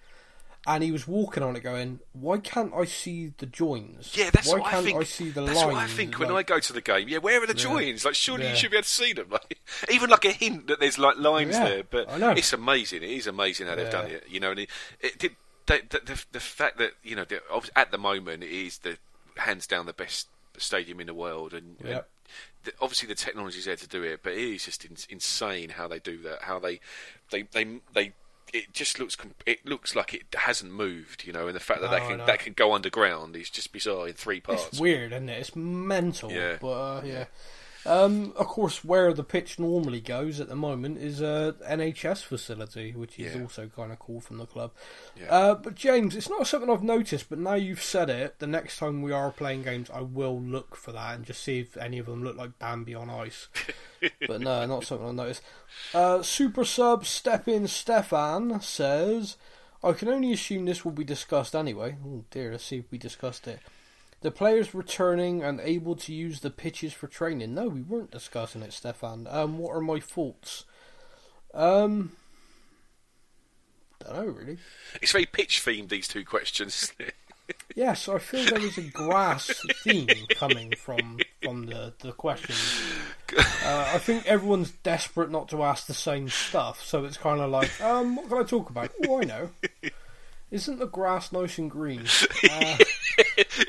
and 0.68 0.84
he 0.84 0.92
was 0.92 1.08
walking 1.08 1.42
on 1.44 1.56
it, 1.56 1.62
going, 1.62 2.00
"Why 2.14 2.38
can't 2.38 2.72
I 2.74 2.86
see 2.86 3.34
the 3.38 3.46
joins? 3.48 4.16
Yeah, 4.16 4.30
that's 4.30 4.48
Why 4.48 4.60
what 4.60 4.72
can't 4.72 4.86
I 4.86 4.90
think. 4.92 5.06
see 5.06 5.30
the 5.30 5.42
that's 5.42 5.58
lines?" 5.58 5.74
what 5.74 5.84
I 5.84 5.88
think 5.88 6.20
when 6.20 6.32
I 6.32 6.44
go 6.44 6.60
to 6.60 6.74
the 6.74 6.82
game. 6.82 7.08
Yeah, 7.08 7.18
where 7.18 7.42
are 7.42 7.48
the 7.48 7.54
joins? 7.54 8.06
Like, 8.06 8.16
surely 8.16 8.44
Yeah. 8.44 8.52
you 8.52 8.56
should 8.58 8.72
be 8.72 8.78
able 8.78 8.84
to 8.84 8.90
see 8.90 9.14
them. 9.14 9.30
Like, 9.30 9.60
even 9.92 10.10
like 10.10 10.26
a 10.26 10.32
hint 10.32 10.68
that 10.68 10.80
there's 10.80 11.00
like 11.00 11.18
lines 11.18 11.56
Yeah, 11.56 11.64
there. 11.66 11.84
But 11.84 12.10
I 12.10 12.34
it's 12.34 12.54
amazing. 12.54 13.02
It 13.04 13.10
is 13.10 13.28
amazing 13.28 13.68
how 13.68 13.76
they've 13.76 13.90
done 13.92 14.12
it. 14.12 14.26
You 14.30 14.40
know, 14.40 14.52
and 14.52 14.60
it, 14.62 14.70
it 15.00 15.18
did. 15.18 15.36
The, 15.68 15.82
the, 15.90 16.00
the, 16.06 16.26
the 16.34 16.40
fact 16.40 16.78
that 16.80 16.92
you 17.04 17.16
know, 17.16 17.26
at 17.76 17.92
the 17.92 17.98
moment, 17.98 18.44
it 18.44 18.52
is 18.52 18.80
the 18.80 18.98
hands 19.38 19.66
down 19.68 19.86
the 19.86 19.94
best 19.94 20.28
stadium 20.58 21.00
in 21.00 21.08
the 21.08 21.14
world, 21.14 21.54
and, 21.54 21.78
and 21.82 22.02
the, 22.64 22.74
obviously 22.82 23.08
the 23.08 23.16
technology's 23.16 23.66
there 23.66 23.76
to 23.76 23.88
do 23.88 24.04
it. 24.04 24.22
But 24.24 24.34
it 24.34 24.40
is 24.40 24.66
just 24.66 24.86
in, 24.86 24.96
insane 25.10 25.70
how 25.70 25.88
they 25.88 26.00
do 26.00 26.18
that. 26.24 26.44
How 26.44 26.60
they, 26.60 26.80
they, 27.32 27.44
they, 27.44 27.80
they. 27.94 28.14
It 28.54 28.74
just 28.74 29.00
looks. 29.00 29.16
It 29.46 29.66
looks 29.66 29.96
like 29.96 30.14
it 30.14 30.24
hasn't 30.36 30.72
moved, 30.74 31.24
you 31.26 31.32
know, 31.34 31.48
and 31.48 31.56
the 31.56 31.60
fact 31.62 31.82
that 31.82 31.92
No, 31.92 31.98
that 32.00 32.08
can 32.08 32.18
no. 32.18 32.26
that 32.26 32.40
can 32.40 32.54
go 32.54 32.74
underground 32.74 33.36
is 33.36 33.50
just 33.50 33.72
bizarre 33.72 34.08
in 34.08 34.14
three 34.14 34.42
parts. 34.42 34.68
It's 34.68 34.80
weird, 34.80 35.14
isn't 35.14 35.30
it? 35.30 35.40
It's 35.40 35.56
mental. 35.56 36.32
Yeah. 36.32 36.58
But 36.60 36.68
uh, 36.68 37.02
yeah. 37.06 37.26
Um, 37.86 38.34
of 38.36 38.46
course, 38.48 38.84
where 38.86 39.12
the 39.14 39.24
pitch 39.24 39.58
normally 39.58 40.02
goes 40.02 40.40
at 40.40 40.48
the 40.50 40.56
moment 40.56 41.00
is 41.00 41.20
a 41.20 41.56
NHS 41.68 42.24
facility, 42.24 42.92
which 42.92 43.18
is 43.20 43.34
Yeah. 43.36 43.42
also 43.42 43.68
kind 43.76 43.92
of 43.92 43.98
cool 44.00 44.22
from 44.22 44.38
the 44.38 44.46
club. 44.46 44.72
Yeah. 45.20 45.34
Uh, 45.34 45.56
but 45.56 45.74
James, 45.76 46.16
it's 46.16 46.30
not 46.30 46.46
something 46.46 46.70
I've 46.70 46.84
noticed, 46.84 47.30
but 47.30 47.40
now 47.40 47.56
you've 47.56 47.82
said 47.82 48.10
it, 48.10 48.38
the 48.40 48.46
next 48.48 48.78
time 48.78 49.02
we 49.02 49.12
are 49.12 49.32
playing 49.32 49.64
games, 49.64 49.90
I 49.92 50.02
will 50.02 50.40
look 50.40 50.76
for 50.76 50.92
that 50.92 51.16
and 51.16 51.26
just 51.26 51.42
see 51.44 51.60
if 51.60 51.76
any 51.76 51.98
of 51.98 52.06
them 52.06 52.24
look 52.24 52.38
like 52.38 52.60
Bambi 52.60 52.94
on 52.94 53.10
ice. 53.10 53.48
but 54.28 54.42
no, 54.42 54.66
not 54.68 54.84
something 54.86 55.08
I've 55.08 55.16
noticed. 55.16 55.42
Uh, 55.94 56.22
Super 56.22 56.66
sub 56.66 57.06
Step 57.06 57.48
In 57.48 57.68
Stefan 57.68 58.62
says, 58.62 59.38
I 59.84 59.94
can 59.94 60.08
only 60.10 60.32
assume 60.34 60.66
this 60.66 60.86
will 60.86 60.92
be 60.92 61.04
discussed 61.04 61.56
anyway. 61.56 61.98
Oh 62.06 62.26
dear, 62.30 62.52
let's 62.52 62.66
see 62.66 62.78
if 62.78 62.92
we 62.92 63.00
discussed 63.00 63.48
it. 63.48 63.60
The 64.22 64.32
players 64.32 64.74
returning 64.76 65.44
and 65.44 65.60
able 65.60 65.96
to 65.96 66.14
use 66.14 66.42
the 66.42 66.52
pitches 66.52 66.94
for 66.94 67.08
training. 67.08 67.56
No, 67.56 67.68
we 67.68 67.82
weren't 67.82 68.12
discussing 68.12 68.62
it, 68.62 68.72
Stefan. 68.74 69.28
Um, 69.30 69.58
what 69.58 69.76
are 69.76 69.82
my 69.82 70.00
thoughts? 70.00 70.66
Um, 71.54 72.12
don't 74.00 74.16
know 74.16 74.26
really. 74.26 74.58
It's 75.02 75.12
very 75.12 75.26
pitch 75.26 75.64
themed. 75.66 75.90
These 75.90 76.08
two 76.08 76.26
questions. 76.26 76.92
it? 77.00 77.16
Yes, 77.76 78.08
I 78.08 78.18
feel 78.18 78.46
there 78.46 78.66
is 78.66 78.78
a 78.78 78.82
grass 78.82 79.52
theme 79.84 80.08
coming 80.36 80.74
from 80.78 81.20
from 81.44 81.66
the 81.66 81.94
the 82.00 82.14
questions. 82.14 82.82
Uh, 83.38 83.92
I 83.94 83.98
think 83.98 84.26
everyone's 84.26 84.72
desperate 84.72 85.32
not 85.32 85.50
to 85.50 85.62
ask 85.64 85.86
the 85.86 85.94
same 85.94 86.30
stuff, 86.30 86.82
so 86.82 87.04
it's 87.04 87.18
kind 87.18 87.42
of 87.42 87.50
like, 87.52 87.70
um, 87.82 88.16
what 88.16 88.30
can 88.30 88.38
I 88.38 88.44
talk 88.44 88.70
about? 88.70 88.92
Oh, 89.06 89.20
I 89.22 89.26
know. 89.26 89.50
Isn't 90.50 90.80
the 90.80 90.88
grass 90.88 91.34
nice 91.34 91.58
and 91.58 91.70
green? 91.70 92.06
Uh, 92.50 92.78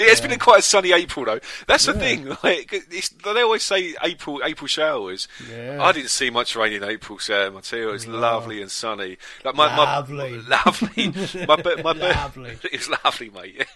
it 0.03 0.09
has 0.09 0.21
been 0.21 0.33
a 0.33 0.39
quite 0.39 0.61
a 0.61 0.63
sunny 0.63 0.93
April 0.93 1.25
though. 1.25 1.41
That's 1.67 1.87
the 1.87 1.95
thing. 1.95 2.29
Like 2.43 2.73
it's, 2.91 3.11
they 3.11 3.43
always 3.43 3.63
say 3.63 3.95
April 4.03 4.41
April 4.45 4.67
showers. 4.67 5.29
Yeah. 5.51 5.79
I 5.83 5.93
didn't 5.93 6.11
see 6.11 6.29
much 6.31 6.57
rain 6.57 6.73
in 6.73 6.83
April, 6.83 7.19
Sam. 7.19 7.57
I 7.57 7.61
tell 7.61 7.79
you, 7.79 7.89
it 7.91 7.93
was 7.93 8.07
lovely 8.07 8.61
and 8.61 8.71
sunny. 8.71 9.17
Like 9.45 9.55
my, 9.55 9.69
my 9.77 9.85
Lovely. 9.99 10.39
lovely. 10.49 11.47
My 11.47 11.57
bir- 11.57 11.83
my 11.83 11.93
Lovely. 11.93 12.59
It 12.65 12.73
was 12.73 12.89
lovely, 13.05 13.31
mate. 13.31 13.67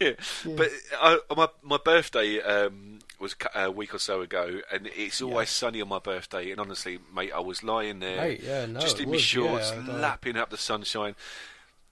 But 0.44 0.70
uh, 1.00 1.16
my 1.36 1.48
my 1.62 1.78
birthday 1.84 2.40
um, 2.40 2.98
was 3.18 3.34
a 3.54 3.70
week 3.70 3.94
or 3.94 3.98
so 3.98 4.20
ago, 4.20 4.60
and 4.72 4.88
it's 4.96 5.22
always 5.22 5.50
sunny 5.50 5.80
on 5.80 5.88
my 5.88 5.98
birthday. 5.98 6.50
And 6.50 6.60
honestly, 6.60 6.98
mate, 7.14 7.32
I 7.34 7.40
was 7.40 7.62
lying 7.62 8.00
there, 8.00 8.16
Mate, 8.16 8.42
yeah, 8.42 8.66
no, 8.66 8.80
just 8.80 9.00
in 9.00 9.10
my 9.10 9.16
shorts, 9.16 9.72
yeah, 9.72 9.92
lapping 9.94 10.36
up 10.36 10.50
the 10.50 10.56
sunshine. 10.58 11.14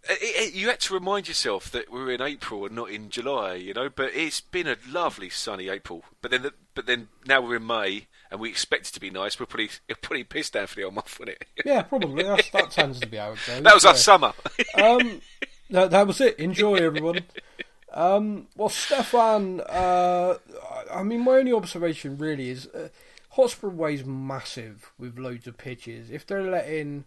It, 0.09 0.19
it, 0.21 0.55
you 0.55 0.69
had 0.69 0.81
to 0.81 0.95
remind 0.95 1.29
yourself 1.29 1.71
that 1.71 1.91
we're 1.91 2.11
in 2.11 2.21
April 2.21 2.67
and 2.67 2.75
not 2.75 2.91
in 2.91 3.11
July, 3.11 3.55
you 3.55 3.75
know. 3.75 3.89
But 3.89 4.15
it's 4.15 4.41
been 4.41 4.67
a 4.67 4.77
lovely 4.89 5.31
sunny 5.31 5.69
April. 5.69 6.05
But 6.21 6.31
then, 6.31 6.43
the, 6.43 6.55
but 6.75 6.87
then 6.87 7.09
now 7.27 7.41
we're 7.41 7.57
in 7.57 7.67
May 7.67 8.07
and 8.31 8.41
we 8.41 8.49
expect 8.49 8.89
it 8.89 8.93
to 8.95 9.01
be 9.01 9.11
nice. 9.11 9.39
We're 9.39 9.47
pretty, 9.47 9.73
pretty 10.03 10.25
pissed 10.25 10.55
down 10.55 10.67
for 10.67 10.77
the 10.77 10.85
old 10.85 10.95
month, 10.95 11.19
wasn't 11.19 11.39
it? 11.41 11.47
yeah, 11.65 11.83
probably. 11.83 12.23
That's, 12.25 12.51
that 12.51 12.71
tends 12.71 13.01
to 13.01 13.07
be 13.07 13.17
how 13.17 13.33
it 13.33 13.39
goes. 13.47 13.63
that 13.63 13.75
was 13.75 13.85
yeah. 13.85 13.91
our 13.91 13.97
summer. 13.97 14.33
um, 14.75 15.21
that, 15.71 15.91
that 15.91 16.07
was 16.07 16.21
it. 16.21 16.39
Enjoy, 16.39 16.75
everyone. 16.75 17.21
Um, 17.93 18.49
well, 18.57 18.69
Stefan, 18.69 19.61
uh, 19.61 20.35
I 20.93 21.03
mean, 21.05 21.21
my 21.21 21.33
only 21.37 21.53
observation 21.53 22.19
really 22.19 22.51
is 22.51 22.67
uh, 22.67 22.89
Hotspur 23.31 23.69
Way's 23.69 24.05
massive 24.05 24.93
with 24.99 25.19
loads 25.19 25.47
of 25.47 25.57
pitches. 25.57 26.11
If 26.11 26.27
they're 26.27 26.43
letting 26.43 27.05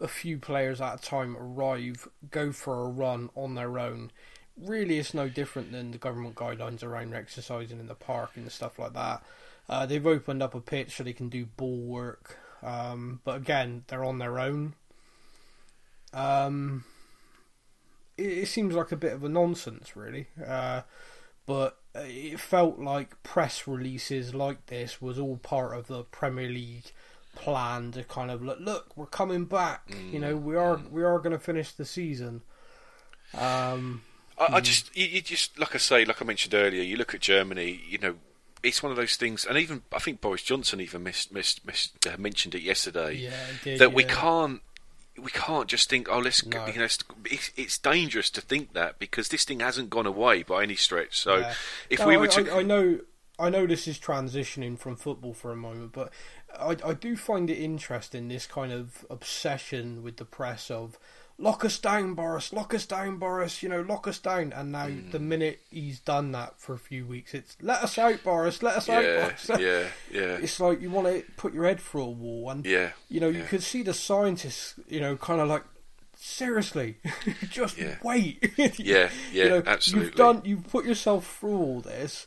a 0.00 0.08
few 0.08 0.38
players 0.38 0.80
at 0.80 1.00
a 1.00 1.02
time 1.02 1.36
arrive, 1.36 2.08
go 2.30 2.52
for 2.52 2.82
a 2.82 2.88
run 2.88 3.30
on 3.34 3.54
their 3.54 3.78
own, 3.78 4.10
really 4.56 4.98
it's 4.98 5.14
no 5.14 5.28
different 5.28 5.72
than 5.72 5.90
the 5.90 5.98
government 5.98 6.34
guidelines 6.34 6.82
around 6.82 7.14
exercising 7.14 7.78
in 7.78 7.86
the 7.86 7.94
park 7.94 8.30
and 8.36 8.50
stuff 8.50 8.78
like 8.78 8.92
that. 8.92 9.22
Uh, 9.68 9.86
they've 9.86 10.06
opened 10.06 10.42
up 10.42 10.54
a 10.54 10.60
pitch 10.60 10.96
so 10.96 11.04
they 11.04 11.12
can 11.12 11.28
do 11.28 11.44
ball 11.44 11.78
work, 11.78 12.38
um, 12.62 13.20
but 13.24 13.36
again, 13.36 13.84
they're 13.88 14.04
on 14.04 14.18
their 14.18 14.38
own. 14.38 14.74
Um, 16.12 16.84
it, 18.16 18.38
it 18.38 18.46
seems 18.46 18.74
like 18.74 18.92
a 18.92 18.96
bit 18.96 19.12
of 19.12 19.24
a 19.24 19.28
nonsense, 19.28 19.94
really. 19.94 20.28
Uh, 20.44 20.82
but 21.44 21.78
it 21.94 22.38
felt 22.38 22.78
like 22.78 23.22
press 23.22 23.66
releases 23.66 24.34
like 24.34 24.66
this 24.66 25.00
was 25.00 25.18
all 25.18 25.38
part 25.38 25.76
of 25.76 25.86
the 25.86 26.04
Premier 26.04 26.48
League 26.48 26.92
plan 27.38 27.92
to 27.92 28.04
kind 28.04 28.30
of 28.30 28.42
look, 28.42 28.58
look, 28.60 28.96
we're 28.96 29.06
coming 29.06 29.44
back. 29.44 29.90
You 30.12 30.18
know, 30.18 30.36
we 30.36 30.56
are 30.56 30.80
we 30.90 31.02
are 31.02 31.18
going 31.18 31.32
to 31.32 31.38
finish 31.38 31.72
the 31.72 31.84
season. 31.84 32.42
Um, 33.34 34.02
I, 34.38 34.56
I 34.56 34.60
just, 34.60 34.94
you, 34.96 35.06
you 35.06 35.20
just, 35.20 35.58
like 35.58 35.74
I 35.74 35.78
say, 35.78 36.04
like 36.04 36.22
I 36.22 36.24
mentioned 36.24 36.54
earlier, 36.54 36.82
you 36.82 36.96
look 36.96 37.14
at 37.14 37.20
Germany, 37.20 37.80
you 37.88 37.98
know, 37.98 38.14
it's 38.62 38.82
one 38.82 38.90
of 38.90 38.96
those 38.96 39.16
things, 39.16 39.44
and 39.44 39.56
even 39.58 39.82
I 39.92 39.98
think 39.98 40.20
Boris 40.20 40.42
Johnson 40.42 40.80
even 40.80 41.02
missed, 41.02 41.32
missed, 41.32 41.64
missed, 41.66 42.06
uh, 42.06 42.16
mentioned 42.18 42.54
it 42.54 42.62
yesterday 42.62 43.14
Yeah, 43.14 43.30
did, 43.62 43.78
that 43.78 43.92
we 43.92 44.04
can't 44.04 44.62
we 45.16 45.30
can't 45.30 45.68
just 45.68 45.90
think, 45.90 46.08
oh, 46.08 46.20
let's, 46.20 46.46
No. 46.46 46.66
you 46.66 46.78
know, 46.78 46.84
it's, 47.24 47.50
it's, 47.56 47.76
dangerous 47.78 48.30
to 48.30 48.40
think 48.40 48.72
that 48.74 49.00
because 49.00 49.28
this 49.30 49.44
thing 49.44 49.58
hasn't 49.58 49.90
gone 49.90 50.06
away 50.06 50.44
by 50.44 50.62
any 50.62 50.76
stretch. 50.76 51.18
So 51.18 51.38
Yeah. 51.38 51.54
if 51.90 51.98
No, 51.98 52.06
we 52.06 52.14
I, 52.14 52.18
were 52.18 52.28
to, 52.28 52.52
I, 52.52 52.58
I 52.58 52.62
know, 52.62 53.00
I 53.36 53.50
know 53.50 53.66
this 53.66 53.86
is 53.88 53.98
transitioning 53.98 54.78
from 54.78 54.96
football 54.96 55.34
for 55.34 55.50
a 55.50 55.56
moment, 55.56 55.92
but 55.92 56.12
I, 56.58 56.76
I 56.84 56.94
do 56.94 57.16
find 57.16 57.50
it 57.50 57.58
interesting 57.58 58.28
this 58.28 58.46
kind 58.46 58.72
of 58.72 59.04
obsession 59.10 60.02
with 60.02 60.16
the 60.16 60.24
press 60.24 60.70
of 60.70 60.98
lock 61.40 61.64
us 61.64 61.78
down, 61.78 62.14
Boris, 62.14 62.52
lock 62.52 62.74
us 62.74 62.84
down, 62.84 63.16
Boris, 63.18 63.62
you 63.62 63.68
know, 63.68 63.80
lock 63.82 64.08
us 64.08 64.18
down. 64.18 64.52
And 64.52 64.72
now 64.72 64.88
Hmm. 64.88 65.10
the 65.10 65.18
minute 65.20 65.60
he's 65.70 66.00
done 66.00 66.32
that 66.32 66.58
for 66.58 66.74
a 66.74 66.78
few 66.78 67.06
weeks, 67.06 67.32
it's 67.34 67.56
let 67.62 67.82
us 67.82 67.96
out, 67.98 68.24
Boris, 68.24 68.62
let 68.62 68.76
us 68.76 68.88
out, 68.88 69.04
yeah, 69.04 69.20
Boris. 69.22 69.48
yeah, 69.60 69.86
yeah, 70.10 70.36
It's 70.42 70.58
like 70.58 70.80
you 70.80 70.90
want 70.90 71.06
to 71.06 71.22
put 71.36 71.54
your 71.54 71.64
head 71.64 71.78
through 71.80 72.02
a 72.02 72.10
wall, 72.10 72.50
and 72.50 72.66
yeah, 72.66 72.90
you 73.08 73.20
know 73.20 73.28
you 73.28 73.40
yeah. 73.40 73.46
could 73.46 73.62
see 73.62 73.82
the 73.82 73.94
scientists, 73.94 74.74
you 74.88 75.00
know, 75.00 75.16
kind 75.16 75.40
of 75.40 75.48
like 75.48 75.62
seriously, 76.16 76.96
just 77.48 77.78
Yeah. 77.78 77.96
wait. 78.02 78.52
Yeah, 78.56 78.68
yeah, 78.78 79.08
you 79.32 79.48
know, 79.48 79.62
absolutely. 79.66 80.06
You've 80.08 80.16
done, 80.16 80.42
you've 80.44 80.66
put 80.68 80.84
yourself 80.84 81.38
through 81.38 81.56
all 81.58 81.80
this. 81.80 82.26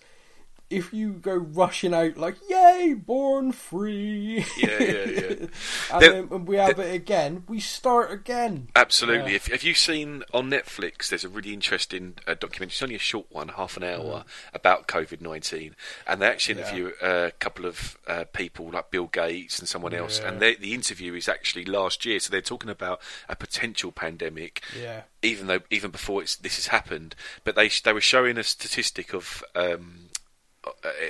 If 0.71 0.93
you 0.93 1.13
go 1.13 1.35
rushing 1.35 1.93
out 1.93 2.17
like 2.17 2.35
"Yay, 2.49 2.93
born 2.97 3.51
free," 3.51 4.45
Yeah, 4.57 4.69
yeah, 4.79 5.05
yeah. 5.05 5.23
and 5.91 6.01
There- 6.01 6.21
then 6.23 6.45
we 6.45 6.55
have 6.55 6.79
it 6.79 6.93
again, 6.95 7.43
we 7.47 7.59
start 7.59 8.11
again. 8.11 8.69
Absolutely. 8.75 9.31
Yeah. 9.31 9.35
If, 9.35 9.47
have 9.47 9.63
you 9.63 9.73
seen 9.73 10.23
on 10.33 10.49
Netflix? 10.49 11.09
There's 11.09 11.23
a 11.25 11.29
really 11.29 11.53
interesting 11.53 12.15
uh, 12.25 12.35
documentary. 12.35 12.67
It's 12.73 12.81
only 12.83 12.95
a 12.95 12.99
short 12.99 13.27
one, 13.29 13.49
half 13.49 13.75
an 13.77 13.83
hour, 13.83 14.23
about 14.53 14.87
COVID 14.87 15.21
nineteen, 15.21 15.75
and 16.07 16.21
they 16.21 16.27
actually 16.27 16.59
Yeah. 16.59 16.67
interview 16.67 16.91
a 17.01 17.31
couple 17.39 17.65
of 17.65 17.97
uh, 18.07 18.23
people 18.33 18.69
like 18.71 18.91
Bill 18.91 19.07
Gates 19.07 19.59
and 19.59 19.67
someone 19.67 19.93
else. 19.93 20.19
Yeah. 20.19 20.29
And 20.29 20.39
they, 20.41 20.55
the 20.55 20.73
interview 20.73 21.13
is 21.15 21.27
actually 21.27 21.65
last 21.65 22.05
year, 22.05 22.19
so 22.19 22.31
they're 22.31 22.41
talking 22.41 22.69
about 22.69 23.01
a 23.27 23.35
potential 23.35 23.91
pandemic. 23.91 24.61
Yeah. 24.79 25.01
Even 25.21 25.47
though 25.47 25.59
even 25.69 25.91
before 25.91 26.21
it's, 26.21 26.35
this 26.37 26.55
has 26.55 26.67
happened, 26.67 27.15
but 27.43 27.55
they 27.55 27.69
they 27.83 27.93
were 27.93 28.01
showing 28.01 28.37
a 28.37 28.43
statistic 28.43 29.13
of. 29.13 29.43
Um, 29.53 30.07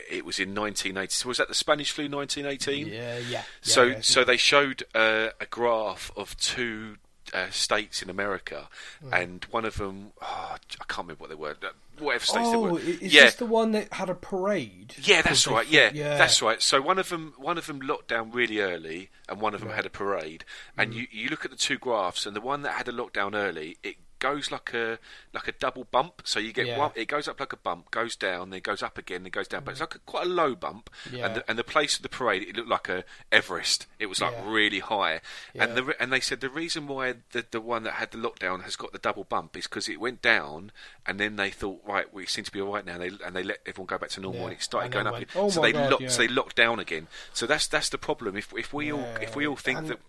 it 0.10 0.26
was 0.26 0.39
in 0.39 0.56
1980. 0.56 1.28
Was 1.28 1.38
that 1.38 1.47
the 1.47 1.54
Spanish 1.54 1.91
flu 1.91 2.08
1918? 2.10 2.88
Yeah, 2.88 3.18
yeah. 3.30 3.43
So, 3.62 3.84
yeah, 3.84 3.97
so 4.02 4.24
they 4.24 4.38
showed 4.38 4.84
uh, 4.95 5.30
a 5.39 5.45
graph 5.45 6.12
of 6.16 6.38
two 6.38 6.97
uh, 7.34 7.49
states 7.49 8.02
in 8.02 8.10
America, 8.10 8.68
Mm. 9.06 9.22
and 9.22 9.45
one 9.52 9.66
of 9.66 9.78
them, 9.78 10.12
oh, 10.22 10.56
I 10.56 10.84
can't 10.88 11.08
remember 11.08 11.22
what 11.22 11.30
they 11.30 11.36
were. 11.36 11.52
uh, 11.64 11.70
Whatever 11.99 12.26
states 12.26 12.49
they 12.49 12.56
oh, 12.56 12.70
were. 12.72 12.80
is 12.80 13.02
yeah, 13.14 13.26
this 13.26 13.36
the 13.36 13.45
one 13.45 13.72
that 13.74 13.93
had 13.93 14.10
a 14.10 14.16
parade? 14.16 14.95
yeah, 15.04 15.22
that's 15.22 15.45
right. 15.47 15.68
Yeah, 15.68 15.91
yeah, 15.93 16.18
that's 16.18 16.41
right. 16.41 16.62
So 16.62 16.82
one 16.82 16.97
of 16.97 17.10
them, 17.10 17.34
one 17.38 17.58
of 17.58 17.68
them 17.68 17.80
locked 17.80 18.08
down 18.08 18.32
really 18.32 18.60
early, 18.60 19.10
and 19.30 19.39
one 19.39 19.54
of 19.54 19.62
them 19.62 19.70
had 19.70 19.86
a 19.86 19.89
parade. 19.89 20.43
Mm. 20.78 20.84
And 20.84 20.93
you, 20.95 21.08
you 21.12 21.30
look 21.30 21.45
at 21.45 21.52
the 21.52 21.58
two 21.58 21.78
graphs, 21.78 22.26
and 22.26 22.36
the 22.36 22.41
one 22.41 22.64
that 22.64 22.74
had 22.74 22.88
a 22.88 22.91
lockdown 22.91 23.36
early, 23.36 23.78
it 23.84 23.97
goes 24.22 24.51
like 24.51 24.74
a 24.74 24.97
like 25.34 25.49
a 25.49 25.51
double 25.51 25.84
bump. 25.84 26.22
So 26.24 26.39
you 26.39 26.53
get 26.53 26.67
Yeah. 26.67 26.78
one, 26.78 26.91
it 26.95 27.09
goes 27.09 27.28
up 27.28 27.39
like 27.41 27.51
a 27.51 27.57
bump, 27.57 27.91
goes 27.91 28.15
down, 28.15 28.51
then 28.51 28.61
goes 28.61 28.82
up 28.82 28.97
again, 28.97 29.24
then 29.24 29.32
goes 29.32 29.49
down. 29.49 29.65
But 29.65 29.72
it's 29.72 29.82
mm-hmm. 29.82 29.91
like 29.91 29.95
a, 29.95 29.99
quite 30.11 30.26
a 30.28 30.30
low 30.30 30.55
bump. 30.55 30.89
Yeah. 31.11 31.26
And 31.26 31.36
the, 31.36 31.49
and 31.49 31.59
the 31.59 31.65
place 31.65 31.97
of 31.97 32.03
the 32.03 32.09
parade, 32.09 32.43
it 32.43 32.55
looked 32.55 32.69
like 32.69 32.88
a 32.88 33.03
Everest. 33.32 33.88
It 33.99 34.05
was 34.05 34.22
like 34.22 34.32
Yeah. 34.34 34.49
really 34.49 34.80
high. 34.80 35.19
And 35.55 35.76
the 35.76 35.95
and 35.99 36.13
they 36.13 36.22
said 36.22 36.39
the 36.39 36.49
reason 36.49 36.88
why 36.88 37.15
the 37.32 37.45
the 37.51 37.59
one 37.59 37.84
that 37.84 37.95
had 37.95 38.11
the 38.11 38.17
lockdown 38.17 38.63
has 38.63 38.78
got 38.78 38.93
the 38.93 38.99
double 38.99 39.26
bump 39.26 39.57
is 39.57 39.65
because 39.67 39.89
it 39.89 39.99
went 39.99 40.22
down, 40.22 40.72
and 41.05 41.19
then 41.19 41.36
they 41.36 41.49
thought, 41.49 41.82
right, 41.86 42.13
we 42.13 42.26
seem 42.28 42.45
to 42.45 42.51
be 42.51 42.61
all 42.61 42.72
right 42.74 42.86
now. 42.86 42.93
And 42.93 43.01
they 43.01 43.26
and 43.26 43.36
they 43.36 43.43
let 43.43 43.59
everyone 43.65 43.88
go 43.88 43.97
back 43.97 44.11
to 44.11 44.22
normal, 44.22 44.45
and 44.45 44.53
it 44.53 44.61
started 44.61 44.86
And 44.86 44.93
going 44.93 45.07
up. 45.07 45.13
went. 45.13 45.28
"Oh 45.36 45.49
so 45.49 45.61
they 45.61 45.74
God, 45.74 45.91
locked, 45.91 46.11
so 46.11 46.22
they 46.22 46.28
locked 46.28 46.55
down 46.55 46.80
again. 46.80 47.07
So 47.34 47.45
that's 47.47 47.67
that's 47.67 47.89
the 47.89 47.97
problem. 47.97 48.38
If 48.38 48.53
if 48.55 48.72
we 48.74 48.91
all 48.91 49.05
if 49.19 49.36
we 49.36 49.47
all 49.47 49.55
think 49.55 49.88
that 49.88 49.99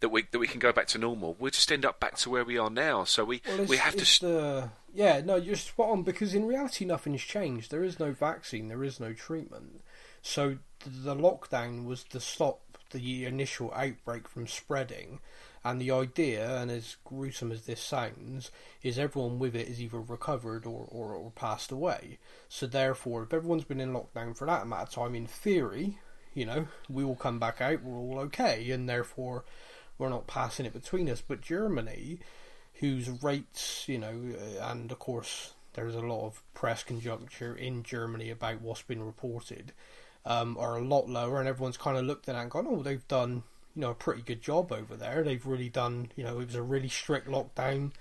that 0.00 0.08
we 0.08 0.24
that 0.30 0.38
we 0.38 0.46
can 0.46 0.60
go 0.60 0.72
back 0.72 0.86
to 0.88 0.98
normal, 0.98 1.36
we'll 1.38 1.50
just 1.50 1.70
end 1.70 1.84
up 1.84 2.00
back 2.00 2.16
to 2.18 2.30
where 2.30 2.44
we 2.44 2.58
are 2.58 2.70
now. 2.70 3.04
So 3.04 3.24
we 3.24 3.42
Well, 3.46 3.64
we 3.64 3.76
have 3.76 3.96
to. 3.96 4.20
the 4.20 4.70
yeah, 4.92 5.20
no, 5.20 5.36
you're 5.36 5.56
spot 5.56 5.90
on 5.90 6.02
because 6.02 6.34
in 6.34 6.46
reality 6.46 6.84
nothing's 6.84 7.22
changed. 7.22 7.70
There 7.70 7.84
is 7.84 8.00
no 8.00 8.12
vaccine, 8.12 8.68
there 8.68 8.84
is 8.84 8.98
no 8.98 9.12
treatment. 9.12 9.82
So 10.22 10.58
the 10.84 11.14
lockdown 11.14 11.84
was 11.84 12.04
to 12.04 12.20
stop 12.20 12.60
the 12.90 13.24
initial 13.24 13.72
outbreak 13.74 14.28
from 14.28 14.46
spreading, 14.46 15.20
and 15.64 15.80
the 15.80 15.90
idea, 15.90 16.56
and 16.60 16.70
as 16.70 16.96
gruesome 17.04 17.52
as 17.52 17.66
this 17.66 17.80
sounds, 17.80 18.50
is 18.82 18.98
everyone 18.98 19.38
with 19.38 19.54
it 19.54 19.68
is 19.68 19.80
either 19.80 20.00
recovered 20.00 20.66
or, 20.66 20.88
or, 20.90 21.14
or 21.14 21.30
passed 21.30 21.70
away. 21.70 22.18
So 22.48 22.66
therefore, 22.66 23.22
if 23.22 23.32
everyone's 23.32 23.64
been 23.64 23.80
in 23.80 23.92
lockdown 23.92 24.36
for 24.36 24.46
that 24.46 24.62
amount 24.62 24.88
of 24.88 24.90
time, 24.90 25.14
in 25.14 25.26
theory, 25.26 25.98
you 26.34 26.46
know, 26.46 26.66
we 26.88 27.04
will 27.04 27.16
come 27.16 27.38
back 27.38 27.60
out, 27.60 27.82
we're 27.82 27.98
all 27.98 28.18
okay, 28.20 28.70
and 28.70 28.88
therefore 28.88 29.44
we're 30.00 30.08
not 30.08 30.26
passing 30.26 30.66
it 30.66 30.72
between 30.72 31.08
us. 31.08 31.22
But 31.26 31.42
Germany, 31.42 32.18
whose 32.74 33.08
rates, 33.22 33.84
you 33.86 33.98
know, 33.98 34.34
and 34.60 34.90
of 34.90 34.98
course 34.98 35.52
there's 35.74 35.94
a 35.94 36.00
lot 36.00 36.26
of 36.26 36.42
press 36.54 36.82
conjuncture 36.82 37.54
in 37.54 37.84
Germany 37.84 38.30
about 38.30 38.60
what's 38.62 38.82
been 38.82 39.04
reported, 39.04 39.72
um, 40.24 40.56
are 40.58 40.76
a 40.76 40.84
lot 40.84 41.08
lower, 41.08 41.38
and 41.38 41.48
everyone's 41.48 41.76
kind 41.76 41.96
of 41.96 42.04
looked 42.04 42.28
at 42.28 42.34
that 42.34 42.42
and 42.42 42.50
gone, 42.50 42.66
oh, 42.68 42.82
they've 42.82 43.06
done, 43.06 43.42
you 43.76 43.82
know, 43.82 43.90
a 43.90 43.94
pretty 43.94 44.22
good 44.22 44.42
job 44.42 44.72
over 44.72 44.96
there. 44.96 45.22
They've 45.22 45.46
really 45.46 45.68
done, 45.68 46.10
you 46.16 46.24
know, 46.24 46.40
it 46.40 46.46
was 46.46 46.54
a 46.54 46.62
really 46.62 46.88
strict 46.88 47.28
lockdown, 47.28 47.92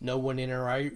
no 0.00 0.18
one 0.18 0.38
in 0.38 0.50
or 0.50 0.68
out. 0.68 0.92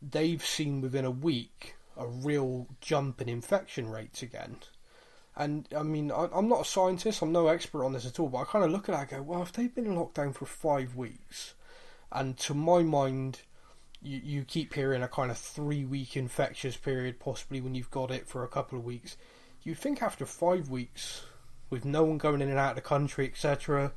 They've 0.00 0.44
seen 0.44 0.80
within 0.80 1.04
a 1.04 1.10
week 1.10 1.76
a 1.96 2.06
real 2.06 2.66
jump 2.80 3.20
in 3.20 3.28
infection 3.28 3.90
rates 3.90 4.22
again. 4.22 4.56
And 5.36 5.66
I 5.76 5.82
mean, 5.82 6.10
I, 6.10 6.28
I'm 6.32 6.48
not 6.48 6.62
a 6.62 6.64
scientist, 6.64 7.22
I'm 7.22 7.32
no 7.32 7.48
expert 7.48 7.84
on 7.84 7.92
this 7.92 8.06
at 8.06 8.20
all, 8.20 8.28
but 8.28 8.38
I 8.38 8.44
kind 8.44 8.64
of 8.64 8.70
look 8.70 8.88
at 8.88 8.92
that 8.92 9.12
and 9.12 9.26
go, 9.26 9.32
well, 9.32 9.42
if 9.42 9.52
they've 9.52 9.74
been 9.74 9.86
in 9.86 9.96
lockdown 9.96 10.34
for 10.34 10.46
five 10.46 10.94
weeks, 10.94 11.54
and 12.10 12.36
to 12.38 12.54
my 12.54 12.82
mind, 12.82 13.40
you, 14.02 14.20
you 14.22 14.44
keep 14.44 14.74
hearing 14.74 15.02
a 15.02 15.08
kind 15.08 15.30
of 15.30 15.38
three 15.38 15.84
week 15.84 16.16
infectious 16.16 16.76
period, 16.76 17.18
possibly 17.18 17.60
when 17.60 17.74
you've 17.74 17.90
got 17.90 18.10
it 18.10 18.28
for 18.28 18.44
a 18.44 18.48
couple 18.48 18.78
of 18.78 18.84
weeks, 18.84 19.16
you'd 19.62 19.78
think 19.78 20.02
after 20.02 20.26
five 20.26 20.68
weeks, 20.68 21.24
with 21.70 21.84
no 21.86 22.04
one 22.04 22.18
going 22.18 22.42
in 22.42 22.50
and 22.50 22.58
out 22.58 22.70
of 22.70 22.76
the 22.76 22.82
country, 22.82 23.26
etc., 23.26 23.92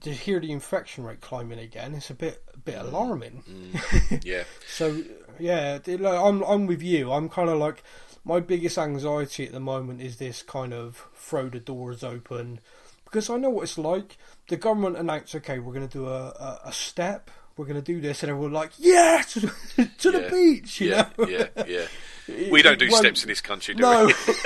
to 0.00 0.12
hear 0.12 0.40
the 0.40 0.50
infection 0.50 1.04
rate 1.04 1.20
climbing 1.20 1.58
again, 1.58 1.94
it's 1.94 2.10
a 2.10 2.14
bit 2.14 2.42
a 2.52 2.58
bit 2.58 2.76
mm. 2.76 2.82
alarming. 2.82 3.42
Mm. 3.48 4.24
yeah, 4.24 4.44
So 4.68 5.02
yeah, 5.38 5.78
I'm 5.86 6.42
I'm 6.42 6.66
with 6.66 6.82
you. 6.82 7.12
I'm 7.12 7.28
kind 7.28 7.48
of 7.48 7.58
like 7.58 7.82
my 8.24 8.40
biggest 8.40 8.78
anxiety 8.78 9.46
at 9.46 9.52
the 9.52 9.60
moment 9.60 10.00
is 10.00 10.16
this 10.16 10.42
kind 10.42 10.72
of 10.72 11.06
throw 11.14 11.48
the 11.48 11.58
doors 11.60 12.02
open 12.04 12.60
because 13.04 13.28
I 13.28 13.36
know 13.36 13.50
what 13.50 13.62
it's 13.64 13.76
like. 13.78 14.16
The 14.48 14.56
government 14.56 14.96
announced, 14.96 15.34
okay, 15.36 15.58
we're 15.58 15.72
going 15.74 15.86
to 15.88 15.92
do 15.98 16.06
a, 16.06 16.28
a, 16.28 16.60
a 16.66 16.72
step, 16.72 17.30
we're 17.56 17.66
going 17.66 17.76
to 17.76 17.82
do 17.82 18.00
this, 18.00 18.22
and 18.22 18.30
everyone's 18.30 18.54
like, 18.54 18.70
yeah, 18.78 19.22
to, 19.30 19.40
the- 19.40 19.90
to 19.98 20.10
the 20.10 20.28
beach, 20.30 20.80
you 20.80 20.90
yeah, 20.90 21.08
know. 21.18 21.26
yeah, 21.28 21.46
yeah. 21.66 21.86
It- 22.28 22.52
We 22.52 22.62
don't 22.62 22.78
do 22.78 22.88
steps 22.90 23.22
in 23.24 23.28
this 23.28 23.40
country, 23.40 23.74
do 23.74 23.82
No, 23.82 24.06
we? 24.06 24.12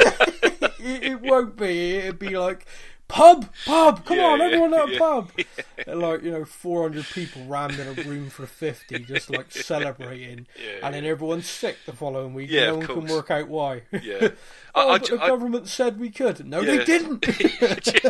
it, 0.81 1.03
it 1.03 1.21
won't 1.21 1.57
be. 1.57 1.97
It'd 1.97 2.19
be 2.19 2.37
like 2.37 2.67
pub, 3.09 3.49
pub. 3.65 4.05
Come 4.05 4.17
Yeah, 4.19 4.25
on, 4.27 4.39
yeah, 4.41 4.45
everyone 4.47 4.75
at 4.75 4.89
a 4.89 4.93
yeah, 4.93 4.99
pub. 4.99 5.31
And 5.87 6.01
like 6.01 6.23
you 6.23 6.31
know, 6.33 6.45
four 6.45 6.83
hundred 6.83 7.05
people 7.05 7.45
rammed 7.47 7.79
in 7.79 7.87
a 7.87 7.93
room 8.03 8.29
for 8.31 8.47
fifty, 8.47 8.99
just 9.01 9.31
like 9.31 9.53
celebrating, 9.53 10.47
and 10.83 10.95
then 10.95 11.05
everyone's 11.05 11.49
sick 11.49 11.77
the 11.87 11.93
following 11.93 12.35
week. 12.35 12.51
Yeah, 12.51 12.67
no 12.67 12.77
one 12.79 12.87
can 12.87 13.07
work 13.07 13.31
out 13.31 13.49
why. 13.49 13.83
Yeah. 13.93 14.29
oh, 14.75 14.91
I- 14.91 14.95
I 14.95 14.99
the 14.99 15.19
I- 15.21 15.27
government 15.29 15.69
said 15.69 16.01
we 16.01 16.11
could. 16.11 16.45
No, 16.47 16.65
they 16.65 16.85
didn't. 16.85 17.27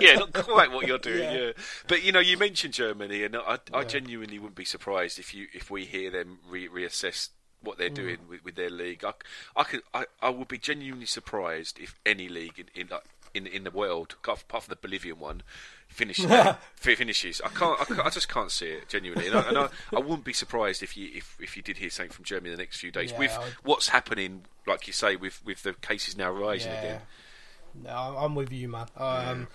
yeah, 0.01 0.15
not 0.15 0.33
quite 0.33 0.71
what 0.71 0.87
you're 0.87 0.99
doing. 0.99 1.19
Yeah. 1.37 1.51
But 1.89 2.03
you 2.05 2.13
know, 2.13 2.21
you 2.21 2.39
mentioned 2.39 2.75
Germany, 2.75 3.25
and 3.25 3.37
I, 3.37 3.59
I 3.75 3.85
genuinely 3.85 4.39
wouldn't 4.39 4.55
be 4.57 4.65
surprised 4.65 5.19
if 5.19 5.35
you 5.35 5.49
if 5.53 5.71
we 5.71 5.85
hear 5.85 6.11
them 6.11 6.39
re- 6.49 6.69
reassess 6.69 7.31
what 7.63 7.77
Mm. 7.77 7.79
they're 7.79 7.89
doing 7.91 8.19
with, 8.29 8.45
with 8.45 8.55
their 8.55 8.71
league. 8.71 9.03
I, 9.05 9.13
I 9.57 9.65
could, 9.65 9.81
I, 9.93 10.05
I 10.23 10.29
would 10.31 10.47
be 10.47 10.59
genuinely 10.59 11.07
surprised 11.07 11.81
if 11.81 11.95
any 12.05 12.29
league 12.29 12.59
in 12.59 12.67
in, 12.81 12.89
like, 12.89 13.03
in, 13.37 13.47
in 13.47 13.64
the 13.64 13.70
world, 13.70 14.16
apart 14.24 14.41
from 14.47 14.62
the 14.70 14.76
Bolivian 14.76 15.18
one, 15.18 15.43
finishes. 15.89 16.26
finishes. 16.76 17.41
I 17.45 17.49
can't, 17.49 17.80
I 17.80 17.84
can't. 17.84 18.01
I 18.01 18.11
just 18.11 18.28
can't 18.28 18.51
see 18.51 18.66
it 18.66 18.89
genuinely, 18.89 19.28
and, 19.28 19.37
I, 19.37 19.49
and 19.49 19.59
I, 19.59 19.68
I 19.95 20.01
wouldn't 20.01 20.24
be 20.24 20.32
surprised 20.32 20.82
if 20.82 20.97
you 20.97 21.11
if, 21.14 21.37
if 21.41 21.57
you 21.57 21.62
did 21.62 21.76
hear 21.78 21.91
something 21.91 22.12
from 22.12 22.24
Germany 22.24 22.51
in 22.51 22.57
the 22.57 22.62
next 22.62 22.78
few 22.80 22.91
days 22.91 23.12
Yeah, 23.12 23.18
with 23.18 23.30
I- 23.32 23.45
what's 23.62 23.89
happening, 23.89 24.45
like 24.66 24.87
you 24.87 24.93
say, 24.93 25.16
with 25.16 25.45
with 25.45 25.62
the 25.62 25.74
cases 25.74 26.16
now 26.16 26.30
rising 26.30 26.72
yeah. 26.72 26.78
again. 26.80 27.01
No, 27.84 27.91
I'm- 27.91 28.34
with 28.34 28.53
you, 28.53 28.68
man. 28.68 28.87
Um, 28.97 29.49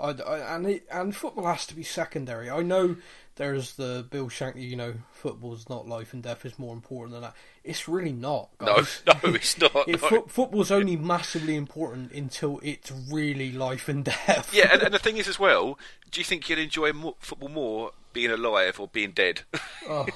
I, 0.00 0.10
I- 0.10 0.56
and 0.56 0.66
it, 0.66 0.86
and 0.90 1.14
football 1.14 1.46
has 1.46 1.66
to 1.66 1.74
be 1.76 1.82
secondary. 1.84 2.50
I 2.50 2.62
know 2.62 2.96
there's 3.40 3.72
the 3.76 4.06
Bill 4.10 4.28
Shankly, 4.28 4.68
you 4.68 4.76
know, 4.76 4.92
football's 5.12 5.66
not 5.70 5.88
life 5.88 6.12
and 6.12 6.22
death 6.22 6.44
is 6.44 6.58
more 6.58 6.74
important 6.74 7.12
than 7.14 7.22
that. 7.22 7.34
It's 7.64 7.88
really 7.88 8.12
not. 8.12 8.50
No, 8.60 8.76
Guys. 8.76 9.02
no, 9.06 9.14
it's 9.30 9.58
not. 9.58 9.74
It, 9.88 10.02
no. 10.02 10.08
fo- 10.08 10.26
football's 10.26 10.70
only 10.70 10.94
massively 10.96 11.56
important 11.56 12.12
until 12.12 12.60
it's 12.62 12.92
really 13.10 13.50
life 13.50 13.88
and 13.88 14.04
death. 14.04 14.52
Yeah, 14.52 14.68
and, 14.70 14.82
and 14.82 14.92
the 14.92 14.98
thing 15.06 15.16
is 15.16 15.26
as 15.26 15.38
well, 15.38 15.78
do 16.10 16.20
you 16.20 16.24
think 16.24 16.50
you'd 16.50 16.58
enjoy 16.58 16.92
more, 16.92 17.14
football 17.18 17.48
more 17.48 17.92
being 18.12 18.30
alive 18.30 18.78
or 18.78 18.88
being 18.88 19.12
dead? 19.12 19.40
Oh, 19.88 20.06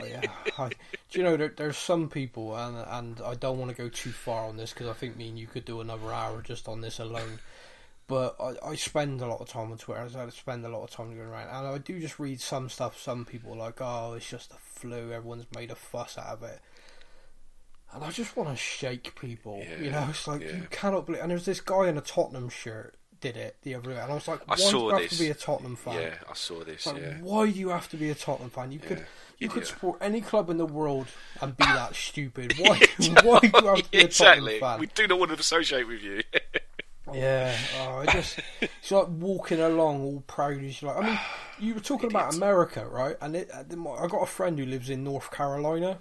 Oh, 0.00 0.04
yeah. 0.04 0.22
I, 0.58 0.70
do 1.10 1.18
you 1.18 1.22
know 1.22 1.36
there, 1.36 1.52
there's 1.56 1.76
some 1.76 2.08
people, 2.08 2.56
and 2.56 2.76
and 2.76 3.20
I 3.24 3.34
don't 3.34 3.58
want 3.58 3.70
to 3.70 3.76
go 3.76 3.88
too 3.88 4.10
far 4.10 4.46
on 4.48 4.56
this 4.56 4.72
because 4.72 4.88
I 4.88 4.92
think 4.94 5.16
me 5.16 5.28
and 5.28 5.38
you 5.38 5.46
could 5.46 5.64
do 5.64 5.80
another 5.80 6.12
hour 6.12 6.42
just 6.42 6.66
on 6.68 6.80
this 6.80 6.98
alone. 6.98 7.38
But 8.08 8.36
I, 8.40 8.70
I 8.70 8.74
spend 8.74 9.20
a 9.20 9.26
lot 9.26 9.40
of 9.40 9.48
time 9.48 9.70
on 9.70 9.78
Twitter. 9.78 10.00
I 10.00 10.28
spend 10.30 10.64
a 10.66 10.68
lot 10.68 10.82
of 10.82 10.90
time 10.90 11.14
going 11.14 11.28
around, 11.28 11.48
and 11.48 11.66
I 11.66 11.78
do 11.78 12.00
just 12.00 12.18
read 12.18 12.40
some 12.40 12.68
stuff. 12.68 13.00
Some 13.00 13.24
people 13.24 13.52
are 13.54 13.56
like, 13.56 13.80
"Oh, 13.80 14.14
it's 14.14 14.28
just 14.28 14.52
a 14.52 14.56
flu. 14.56 15.12
Everyone's 15.12 15.46
made 15.54 15.70
a 15.70 15.74
fuss 15.76 16.18
out 16.18 16.26
of 16.26 16.42
it." 16.42 16.60
And 17.94 18.02
I 18.02 18.10
just 18.10 18.36
want 18.36 18.50
to 18.50 18.56
shake 18.56 19.14
people. 19.14 19.62
Yeah, 19.62 19.84
you 19.84 19.90
know, 19.90 20.06
it's 20.10 20.26
like 20.26 20.42
yeah. 20.42 20.56
you 20.56 20.66
cannot 20.70 21.06
believe. 21.06 21.22
And 21.22 21.30
there's 21.30 21.44
this 21.44 21.60
guy 21.60 21.88
in 21.88 21.96
a 21.96 22.00
Tottenham 22.00 22.48
shirt 22.48 22.96
did 23.22 23.36
it 23.36 23.56
the 23.62 23.74
other 23.76 23.92
day, 23.92 24.00
and 24.00 24.10
I 24.10 24.14
was 24.14 24.28
like, 24.28 24.40
I 24.40 24.52
"Why 24.52 24.56
do 24.56 24.62
saw 24.62 24.88
you 24.88 24.88
have 24.94 25.02
this. 25.02 25.18
to 25.18 25.24
be 25.24 25.30
a 25.30 25.34
Tottenham 25.34 25.76
fan?" 25.76 25.94
Yeah, 26.02 26.14
I 26.28 26.34
saw 26.34 26.64
this. 26.64 26.86
Like, 26.86 27.00
yeah. 27.00 27.18
why 27.20 27.50
do 27.50 27.58
you 27.58 27.68
have 27.68 27.88
to 27.90 27.96
be 27.96 28.10
a 28.10 28.14
Tottenham 28.14 28.50
fan? 28.50 28.72
You 28.72 28.78
could 28.80 28.98
Yeah. 28.98 29.04
you 29.38 29.48
could 29.48 29.66
support 29.66 29.98
any 30.02 30.20
club 30.20 30.50
in 30.50 30.58
the 30.58 30.66
world 30.66 31.06
and 31.40 31.56
be 31.56 31.64
that 31.64 31.94
stupid. 31.94 32.54
Why 32.58 32.80
why 33.22 33.38
do 33.40 33.46
you 33.46 33.66
have 33.66 33.82
to 33.82 33.90
be 33.90 33.98
a 33.98 34.04
exactly. 34.04 34.58
Tottenham 34.58 34.80
We 34.80 34.86
do 34.86 35.06
not 35.06 35.18
want 35.18 35.30
to 35.30 35.38
associate 35.38 35.86
with 35.86 36.02
you. 36.02 36.22
Yeah, 37.14 37.56
oh, 37.80 37.98
I 37.98 38.06
just 38.12 38.40
it's 38.60 38.90
like 38.90 39.08
walking 39.08 39.60
along 39.60 40.02
all 40.02 40.22
proud 40.26 40.62
as 40.64 40.80
you 40.80 40.88
like. 40.88 40.96
I 40.96 41.06
mean, 41.06 41.18
you 41.58 41.74
were 41.74 41.80
talking 41.80 42.10
about 42.10 42.34
America, 42.34 42.86
right? 42.86 43.16
And 43.20 43.36
it, 43.36 43.50
I 43.54 43.62
got 44.06 44.22
a 44.22 44.26
friend 44.26 44.58
who 44.58 44.66
lives 44.66 44.90
in 44.90 45.04
North 45.04 45.30
Carolina. 45.30 45.98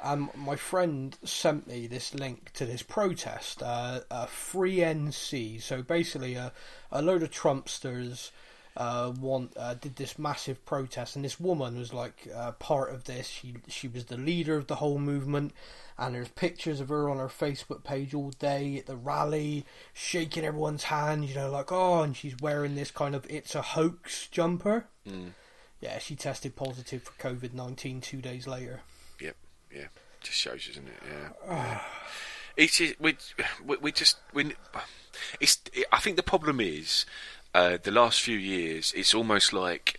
Um, 0.00 0.30
my 0.36 0.56
friend 0.56 1.16
sent 1.24 1.66
me 1.66 1.86
this 1.86 2.14
link 2.14 2.52
to 2.52 2.66
this 2.66 2.82
protest, 2.82 3.62
uh, 3.62 4.00
uh, 4.10 4.26
Free 4.26 4.76
NC. 4.78 5.60
So 5.62 5.82
basically, 5.82 6.34
a, 6.34 6.52
a 6.92 7.02
load 7.02 7.22
of 7.22 7.30
Trumpsters 7.30 8.30
uh, 8.76 9.12
want 9.18 9.56
uh, 9.56 9.74
did 9.74 9.96
this 9.96 10.18
massive 10.18 10.64
protest, 10.66 11.16
and 11.16 11.24
this 11.24 11.40
woman 11.40 11.78
was 11.78 11.94
like 11.94 12.28
uh, 12.34 12.52
part 12.52 12.92
of 12.92 13.04
this. 13.04 13.26
She 13.26 13.54
she 13.68 13.88
was 13.88 14.06
the 14.06 14.16
leader 14.16 14.56
of 14.56 14.66
the 14.66 14.76
whole 14.76 14.98
movement, 14.98 15.52
and 15.98 16.14
there's 16.14 16.28
pictures 16.28 16.80
of 16.80 16.90
her 16.90 17.08
on 17.08 17.18
her 17.18 17.28
Facebook 17.28 17.84
page 17.84 18.12
all 18.12 18.30
day 18.30 18.76
at 18.78 18.86
the 18.86 18.96
rally, 18.96 19.64
shaking 19.94 20.44
everyone's 20.44 20.84
hand. 20.84 21.24
You 21.24 21.34
know, 21.34 21.50
like 21.50 21.72
oh, 21.72 22.02
and 22.02 22.16
she's 22.16 22.36
wearing 22.40 22.74
this 22.74 22.90
kind 22.90 23.14
of 23.14 23.26
"it's 23.30 23.54
a 23.54 23.62
hoax" 23.62 24.28
jumper. 24.28 24.86
Mm. 25.08 25.32
Yeah, 25.80 25.98
she 25.98 26.14
tested 26.14 26.56
positive 26.56 27.02
for 27.02 27.12
COVID 27.12 27.54
nineteen 27.54 28.00
two 28.00 28.20
days 28.20 28.46
later. 28.46 28.82
Yep, 29.20 29.36
yeah. 29.74 29.86
Just 30.20 30.38
shows 30.38 30.66
doesn't 30.66 30.86
it? 30.86 31.02
Yeah. 31.48 31.80
it's 32.56 32.80
we, 33.00 33.16
we 33.64 33.76
we 33.78 33.92
just 33.92 34.18
we. 34.34 34.52
It's. 35.40 35.60
I 35.92 35.98
think 35.98 36.16
the 36.16 36.22
problem 36.22 36.60
is 36.60 37.06
uh, 37.56 37.78
the 37.82 37.90
last 37.90 38.20
few 38.20 38.36
years. 38.36 38.92
It's 38.94 39.14
almost 39.14 39.54
like 39.54 39.98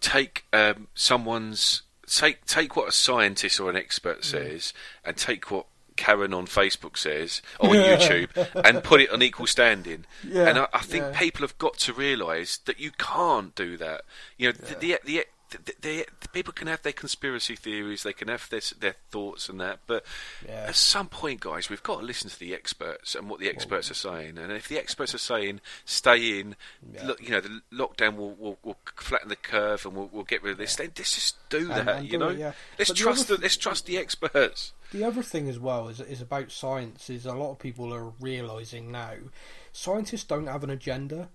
take 0.00 0.44
um, 0.52 0.88
someone's 0.94 1.82
take 2.08 2.44
take 2.44 2.74
what 2.74 2.88
a 2.88 2.92
scientist 2.92 3.60
or 3.60 3.70
an 3.70 3.76
expert 3.76 4.24
says 4.24 4.72
and 5.04 5.16
take 5.16 5.48
what 5.50 5.66
Karen 5.94 6.34
on 6.34 6.46
Facebook 6.46 6.96
says 6.96 7.40
or 7.60 7.70
on 7.70 7.76
YouTube 7.76 8.30
and 8.64 8.82
put 8.82 9.00
it 9.00 9.10
on 9.12 9.22
equal 9.22 9.46
standing. 9.46 10.06
Yeah, 10.26 10.48
and 10.48 10.58
I, 10.58 10.68
I 10.72 10.80
think 10.80 11.04
yeah. 11.04 11.18
people 11.18 11.42
have 11.42 11.56
got 11.58 11.78
to 11.78 11.92
realise 11.92 12.58
that 12.58 12.80
you 12.80 12.90
can't 12.98 13.54
do 13.54 13.76
that. 13.76 14.02
You 14.36 14.48
know, 14.48 14.52
the, 14.52 14.74
the, 14.74 14.98
the, 15.04 15.24
the, 15.50 15.58
the, 15.80 16.06
the 16.20 16.28
people 16.28 16.52
can 16.52 16.66
have 16.68 16.82
their 16.82 16.92
conspiracy 16.92 17.56
theories, 17.56 18.02
they 18.02 18.12
can 18.12 18.28
have 18.28 18.48
their 18.50 18.60
their 18.78 18.94
thoughts 19.10 19.48
and 19.48 19.60
that, 19.60 19.80
but 19.86 20.04
Yeah. 20.46 20.66
at 20.68 20.74
some 20.76 21.08
point, 21.08 21.40
guys, 21.40 21.68
we've 21.70 21.82
got 21.82 22.00
to 22.00 22.04
listen 22.06 22.28
to 22.30 22.38
the 22.38 22.54
experts 22.54 23.14
and 23.14 23.28
what 23.30 23.40
the 23.40 23.48
experts 23.48 23.90
are 23.90 23.94
saying. 23.94 24.38
And 24.38 24.52
if 24.52 24.68
the 24.68 24.78
experts 24.78 25.14
are 25.14 25.18
saying 25.18 25.60
stay 25.84 26.40
in, 26.40 26.56
Yeah. 26.92 27.06
look, 27.06 27.22
you 27.22 27.30
know, 27.30 27.40
the 27.40 27.60
lockdown 27.72 28.16
will, 28.16 28.34
will, 28.34 28.58
will 28.62 28.76
flatten 28.96 29.28
the 29.28 29.36
curve 29.36 29.84
and 29.86 29.94
we'll, 29.94 30.08
we'll 30.12 30.24
get 30.24 30.42
rid 30.42 30.52
of 30.52 30.58
this, 30.58 30.76
then 30.76 30.92
let's 30.96 31.14
just 31.14 31.36
do 31.48 31.66
that. 31.68 31.88
and 31.88 32.04
you 32.06 32.12
do 32.12 32.18
know, 32.18 32.28
it, 32.28 32.38
yeah. 32.38 32.52
let's 32.78 32.90
But 32.90 32.96
trust 32.96 33.28
the, 33.28 33.36
let's 33.38 33.56
trust 33.56 33.86
the 33.86 33.96
experts. 33.98 34.72
The 34.92 35.04
other 35.04 35.22
thing 35.22 35.48
as 35.48 35.58
well 35.58 35.88
is 35.88 36.00
is 36.00 36.22
about 36.22 36.50
science 36.50 37.10
is 37.10 37.26
a 37.26 37.34
lot 37.34 37.50
of 37.52 37.58
people 37.58 37.92
are 37.92 38.12
realizing 38.20 38.90
now 38.90 39.14
scientists 39.72 40.24
don't 40.24 40.46
have 40.46 40.64
an 40.64 40.70
agenda. 40.70 41.28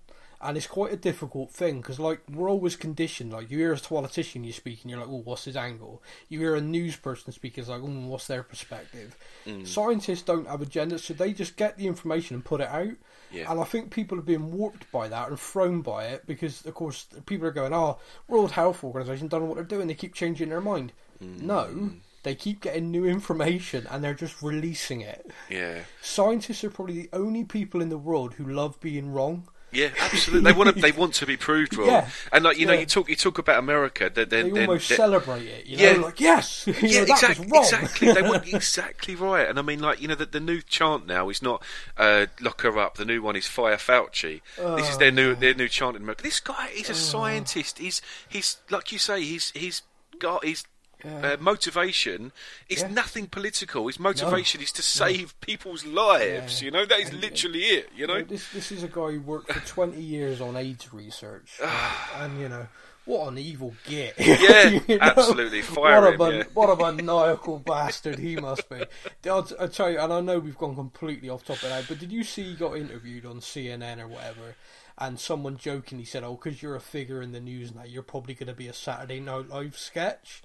And 0.44 0.58
it's 0.58 0.66
quite 0.66 0.92
a 0.92 0.96
difficult 0.96 1.50
thing 1.50 1.80
because, 1.80 1.98
like, 1.98 2.20
we're 2.30 2.50
always 2.50 2.76
conditioned. 2.76 3.32
Like, 3.32 3.50
you 3.50 3.56
hear 3.56 3.72
a 3.72 3.78
politician 3.78 4.44
you 4.44 4.52
speak, 4.52 4.82
and 4.82 4.90
you're 4.90 5.00
like, 5.00 5.08
"Oh, 5.08 5.22
what's 5.24 5.46
his 5.46 5.56
angle?" 5.56 6.02
You 6.28 6.38
hear 6.38 6.54
a 6.54 6.60
news 6.60 6.96
person 6.96 7.32
speak, 7.32 7.56
it's 7.56 7.68
like, 7.68 7.80
"Oh, 7.82 8.06
what's 8.06 8.26
their 8.26 8.42
perspective?" 8.42 9.16
Mm. 9.46 9.66
Scientists 9.66 10.22
don't 10.22 10.46
have 10.46 10.60
agendas, 10.60 11.00
so 11.00 11.14
they 11.14 11.32
just 11.32 11.56
get 11.56 11.78
the 11.78 11.86
information 11.86 12.34
and 12.34 12.44
put 12.44 12.60
it 12.60 12.68
out. 12.68 12.92
Yeah. 13.32 13.50
And 13.50 13.58
I 13.58 13.64
think 13.64 13.90
people 13.90 14.18
have 14.18 14.26
been 14.26 14.52
warped 14.52 14.92
by 14.92 15.08
that 15.08 15.28
and 15.28 15.40
thrown 15.40 15.80
by 15.80 16.08
it 16.08 16.26
because, 16.26 16.66
of 16.66 16.74
course, 16.74 17.06
people 17.24 17.48
are 17.48 17.50
going, 17.50 17.72
"Oh, 17.72 17.98
World 18.28 18.52
Health 18.52 18.84
Organization 18.84 19.28
don't 19.28 19.40
know 19.40 19.46
what 19.46 19.54
they're 19.56 19.64
doing. 19.64 19.88
They 19.88 19.94
keep 19.94 20.14
changing 20.14 20.50
their 20.50 20.60
mind." 20.60 20.92
Mm. 21.22 21.40
No, 21.40 21.90
they 22.22 22.34
keep 22.34 22.60
getting 22.60 22.90
new 22.90 23.06
information 23.06 23.86
and 23.90 24.04
they're 24.04 24.14
just 24.14 24.42
releasing 24.42 25.00
it. 25.00 25.30
Yeah, 25.48 25.84
Scientists 26.02 26.64
are 26.64 26.70
probably 26.70 27.02
the 27.02 27.10
only 27.12 27.44
people 27.44 27.80
in 27.80 27.88
the 27.88 27.98
world 27.98 28.34
who 28.34 28.44
love 28.44 28.78
being 28.80 29.12
wrong. 29.12 29.48
Yeah, 29.74 29.90
absolutely. 30.00 30.50
they 30.50 30.56
want 30.56 30.74
to 30.74 30.80
they 30.80 30.92
want 30.92 31.14
to 31.14 31.26
be 31.26 31.36
proved 31.36 31.76
wrong. 31.76 31.88
Yeah. 31.88 32.08
And 32.32 32.44
like 32.44 32.58
you 32.58 32.66
know, 32.66 32.72
you 32.72 32.86
talk 32.86 33.08
you 33.08 33.16
talk 33.16 33.38
about 33.38 33.58
America. 33.58 34.10
Then, 34.14 34.28
They 34.28 34.42
then, 34.50 34.68
almost 34.68 34.88
then- 34.88 34.96
celebrate 34.96 35.46
it, 35.46 35.66
you 35.66 35.76
know, 35.76 35.90
Yeah. 35.90 35.96
like 35.98 36.20
yes, 36.20 36.66
yeah, 36.82 37.04
know, 37.04 37.12
exactly. 37.12 37.48
Exactly, 37.58 38.12
they 38.12 38.22
want 38.22 38.46
exactly 38.52 39.14
right. 39.14 39.48
And 39.48 39.58
I 39.58 39.62
mean, 39.62 39.80
like 39.80 40.00
you 40.00 40.08
know, 40.08 40.14
the, 40.14 40.26
the 40.26 40.40
new 40.40 40.60
chant 40.62 41.06
now 41.06 41.28
is 41.28 41.42
not 41.42 41.62
uh, 41.96 42.26
"lock 42.40 42.60
her 42.62 42.78
up." 42.78 42.96
The 42.96 43.04
new 43.04 43.22
one 43.22 43.36
is 43.36 43.46
"fire 43.46 43.76
Fauci." 43.76 44.40
this 44.76 44.88
is 44.90 44.98
their 44.98 45.12
new 45.12 45.34
their 45.34 45.54
new 45.54 45.68
chant 45.68 45.96
in 45.96 46.02
America. 46.02 46.22
This 46.22 46.40
guy 46.40 46.68
is 46.74 46.88
a 46.90 46.94
scientist. 46.94 47.78
He's 47.78 48.00
he's 48.28 48.58
like 48.70 48.92
you 48.92 48.98
say. 48.98 49.22
He's 49.22 49.50
he's 49.52 49.82
got 50.18 50.44
his. 50.44 50.64
Uh, 51.04 51.36
motivation 51.38 52.32
is 52.68 52.80
Yeah. 52.82 52.88
nothing 52.88 53.26
political. 53.26 53.86
His 53.86 53.98
motivation 54.00 54.60
is 54.62 54.72
to 54.72 54.82
save 54.82 55.38
people's 55.40 55.84
lives. 55.84 56.60
Yeah. 56.62 56.66
You 56.66 56.70
know 56.70 56.86
that 56.86 57.00
is 57.00 57.12
literally 57.12 57.60
it. 57.64 57.90
You 57.94 58.06
know, 58.06 58.22
this 58.22 58.48
this 58.50 58.72
is 58.72 58.82
a 58.82 58.88
guy 58.88 59.12
who 59.12 59.20
worked 59.20 59.52
for 59.52 59.60
twenty 59.68 60.00
years 60.02 60.40
on 60.40 60.56
AIDS 60.56 60.92
research, 60.94 61.58
uh, 61.62 61.96
and 62.16 62.40
you 62.40 62.48
know 62.48 62.66
what 63.04 63.28
an 63.28 63.36
evil 63.38 63.74
git. 63.86 64.14
Yeah, 64.18 64.68
You 64.88 64.96
know? 64.98 65.04
absolutely. 65.04 65.60
Fire 65.60 66.00
what 66.02 66.14
him, 66.14 66.20
a 66.20 66.38
yeah. 66.38 66.44
what 66.54 66.70
a 66.70 66.92
maniacal 66.92 67.58
bastard 67.66 68.18
he 68.18 68.36
must 68.36 68.66
be. 68.70 68.82
I'll, 69.28 69.46
I'll 69.60 69.68
tell 69.68 69.90
you, 69.90 69.98
and 69.98 70.10
I 70.10 70.20
know 70.22 70.38
we've 70.38 70.56
gone 70.56 70.74
completely 70.74 71.28
off 71.28 71.44
topic 71.44 71.68
now, 71.68 71.82
but 71.86 71.98
did 71.98 72.10
you 72.12 72.24
see 72.24 72.44
he 72.44 72.54
got 72.54 72.76
interviewed 72.78 73.26
on 73.26 73.40
CNN 73.40 74.00
or 74.00 74.08
whatever? 74.08 74.54
And 74.96 75.18
someone 75.18 75.56
jokingly 75.58 76.04
said, 76.04 76.22
"Oh, 76.24 76.36
because 76.42 76.62
you're 76.62 76.76
a 76.76 76.80
figure 76.80 77.20
in 77.20 77.32
the 77.32 77.40
news 77.40 77.74
now, 77.74 77.82
you're 77.84 78.02
probably 78.04 78.32
going 78.34 78.46
to 78.46 78.54
be 78.54 78.68
a 78.68 78.72
Saturday 78.72 79.18
Night 79.20 79.48
Live 79.50 79.76
sketch." 79.76 80.40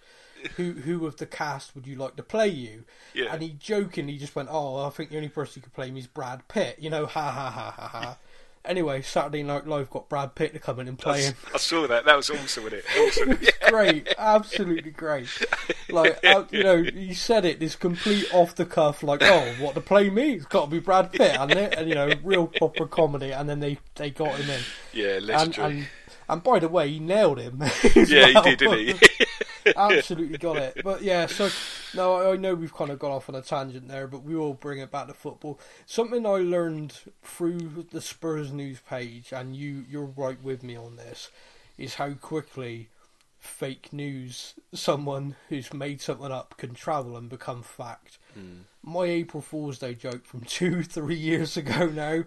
Who 0.55 0.73
who 0.73 1.05
of 1.05 1.17
the 1.17 1.25
cast 1.25 1.75
would 1.75 1.85
you 1.87 1.95
like 1.95 2.15
to 2.15 2.23
play 2.23 2.47
you? 2.47 2.85
Yeah. 3.13 3.33
And 3.33 3.41
he 3.41 3.49
jokingly 3.49 4.17
just 4.17 4.35
went, 4.35 4.49
"Oh, 4.51 4.85
I 4.85 4.89
think 4.89 5.09
the 5.09 5.17
only 5.17 5.29
person 5.29 5.61
who 5.61 5.63
could 5.65 5.73
play 5.73 5.91
me 5.91 5.99
is 5.99 6.07
Brad 6.07 6.47
Pitt." 6.47 6.77
You 6.79 6.89
know, 6.89 7.05
ha 7.05 7.31
ha 7.31 7.49
ha 7.49 7.71
ha 7.71 7.87
ha. 7.87 8.17
Anyway, 8.65 9.01
Saturday 9.01 9.41
Night 9.41 9.65
Live 9.65 9.89
got 9.89 10.09
Brad 10.09 10.35
Pitt 10.35 10.51
to 10.53 10.59
come 10.59 10.81
in 10.81 10.87
and 10.89 10.99
play 10.99 11.23
him. 11.23 11.33
I 11.53 11.57
saw 11.57 11.87
that. 11.87 12.03
That 12.03 12.17
was 12.17 12.29
awesome, 12.29 12.65
wasn't 12.65 12.83
it? 12.83 12.85
Awesome. 12.99 13.39
Yeah. 13.41 13.69
Great, 13.69 14.13
absolutely 14.17 14.91
great. 14.91 15.29
Like 15.89 16.23
uh, 16.25 16.43
you 16.51 16.63
know, 16.63 16.83
he 16.83 17.13
said 17.13 17.45
it 17.45 17.59
this 17.59 17.75
complete 17.77 18.27
off 18.33 18.55
the 18.55 18.65
cuff, 18.65 19.01
like, 19.01 19.21
"Oh, 19.23 19.55
what 19.59 19.75
to 19.75 19.81
play 19.81 20.09
me? 20.09 20.33
It's 20.33 20.45
got 20.45 20.65
to 20.65 20.71
be 20.71 20.79
Brad 20.79 21.11
Pitt, 21.11 21.31
hasn't 21.31 21.53
it?" 21.57 21.73
And 21.77 21.87
you 21.87 21.95
know, 21.95 22.11
real 22.23 22.47
proper 22.47 22.85
comedy. 22.85 23.31
And 23.31 23.47
then 23.49 23.59
they 23.61 23.77
they 23.95 24.09
got 24.09 24.35
him 24.35 24.49
in. 24.49 24.61
Yeah, 24.93 25.15
And 25.17 25.25
legendary. 25.25 25.71
and, 25.77 25.87
and 26.27 26.43
by 26.43 26.59
the 26.59 26.67
way, 26.67 26.89
he 26.89 26.99
nailed 26.99 27.39
him. 27.39 27.61
yeah, 27.95 28.33
well. 28.33 28.43
he 28.43 28.55
did, 28.55 28.59
didn't 28.59 28.99
he? 28.99 29.25
Absolutely 29.75 30.37
got 30.37 30.57
it. 30.57 30.81
But 30.83 31.01
yeah, 31.01 31.25
so 31.27 31.49
no, 31.93 32.31
I- 32.31 32.37
know 32.37 32.55
we've 32.55 32.73
kind 32.73 32.89
of 32.91 32.99
gone 32.99 33.11
off 33.11 33.29
on 33.29 33.35
a 33.35 33.41
tangent 33.41 33.87
there, 33.87 34.07
but 34.07 34.23
we 34.23 34.35
will 34.35 34.53
bring 34.53 34.79
it 34.79 34.91
back 34.91 35.07
to 35.07 35.13
football. 35.13 35.59
Something 35.85 36.25
I 36.25 36.37
learned 36.37 36.93
through 37.23 37.87
the 37.91 38.01
Spurs 38.01 38.51
news 38.51 38.79
page, 38.87 39.31
and 39.31 39.55
you 39.55 39.85
you're 39.89 40.05
right 40.15 40.41
with 40.41 40.63
me 40.63 40.75
on 40.75 40.95
this, 40.95 41.29
is 41.77 41.95
how 41.95 42.11
quickly 42.13 42.89
fake 43.37 43.93
news, 43.93 44.53
someone 44.73 45.35
who's 45.47 45.73
made 45.73 46.01
something 46.01 46.31
up, 46.31 46.57
can 46.57 46.73
travel 46.73 47.15
and 47.15 47.29
become 47.29 47.63
fact. 47.63 48.17
Hmm. 48.33 48.61
My 48.83 49.05
April 49.05 49.41
Fool's 49.41 49.79
Day 49.79 49.93
joke 49.93 50.25
from 50.25 50.41
two, 50.45 50.83
three 50.83 51.15
years 51.15 51.57
ago 51.57 51.87
now 51.87 52.23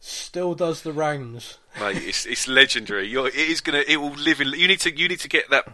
still 0.00 0.54
does 0.54 0.82
the 0.82 0.92
rounds. 0.92 1.58
Mate, 1.80 1.96
it's 1.96 2.26
it's 2.26 2.46
legendary. 2.46 3.08
You're, 3.08 3.28
it 3.28 3.34
is 3.34 3.60
gonna. 3.60 3.84
It 3.86 3.96
will 3.96 4.12
live 4.12 4.40
in. 4.40 4.48
You 4.48 4.68
need 4.68 4.80
to. 4.80 4.94
You 4.94 5.08
need 5.08 5.20
to 5.20 5.28
get 5.28 5.48
that 5.50 5.66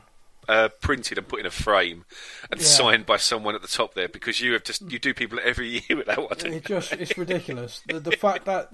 uh, 0.51 0.69
printed 0.81 1.17
and 1.19 1.29
put 1.29 1.41
in 1.41 1.47
a 1.47 1.51
frame 1.51 2.05
and 2.51 2.61
Yeah. 2.61 2.67
signed 2.67 3.07
by 3.07 3.17
someone 3.19 3.55
at 3.55 3.63
the 3.63 3.69
top 3.69 3.95
there 3.95 4.09
because 4.09 4.41
you 4.41 4.53
have 4.55 4.65
just 4.65 4.83
you 4.91 4.99
do 4.99 5.15
people 5.15 5.39
every 5.43 5.69
year 5.89 5.99
with 5.99 6.07
that 6.07 6.19
one. 6.19 6.53
It 6.53 6.65
just 6.65 6.93
it's 6.93 7.17
ridiculous. 7.17 7.83
The 7.87 8.01
the 8.01 8.13
fact 8.25 8.45
that 8.47 8.73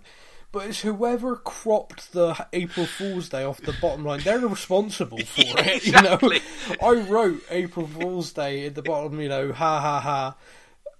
but 0.53 0.69
it's 0.69 0.81
whoever 0.83 1.37
cropped 1.37 2.13
the 2.13 2.47
April 2.53 2.87
Fool's 2.87 3.29
Day 3.29 3.45
off 3.45 3.61
the 3.61 3.75
bottom 3.83 4.05
line. 4.05 4.21
They're 4.21 4.39
responsible 4.39 5.19
for 5.35 5.43
Yeah, 5.43 5.61
it. 5.67 5.87
exactly. 5.87 6.41
You 6.71 6.77
know, 6.81 6.89
I 6.89 6.93
wrote 7.09 7.43
April 7.51 7.87
Fool's 7.87 8.33
Day 8.33 8.65
at 8.67 8.75
the 8.75 8.83
bottom. 8.83 9.21
You 9.21 9.29
know, 9.29 9.53
ha 9.53 9.81
ha 9.81 10.01
ha, 10.01 10.37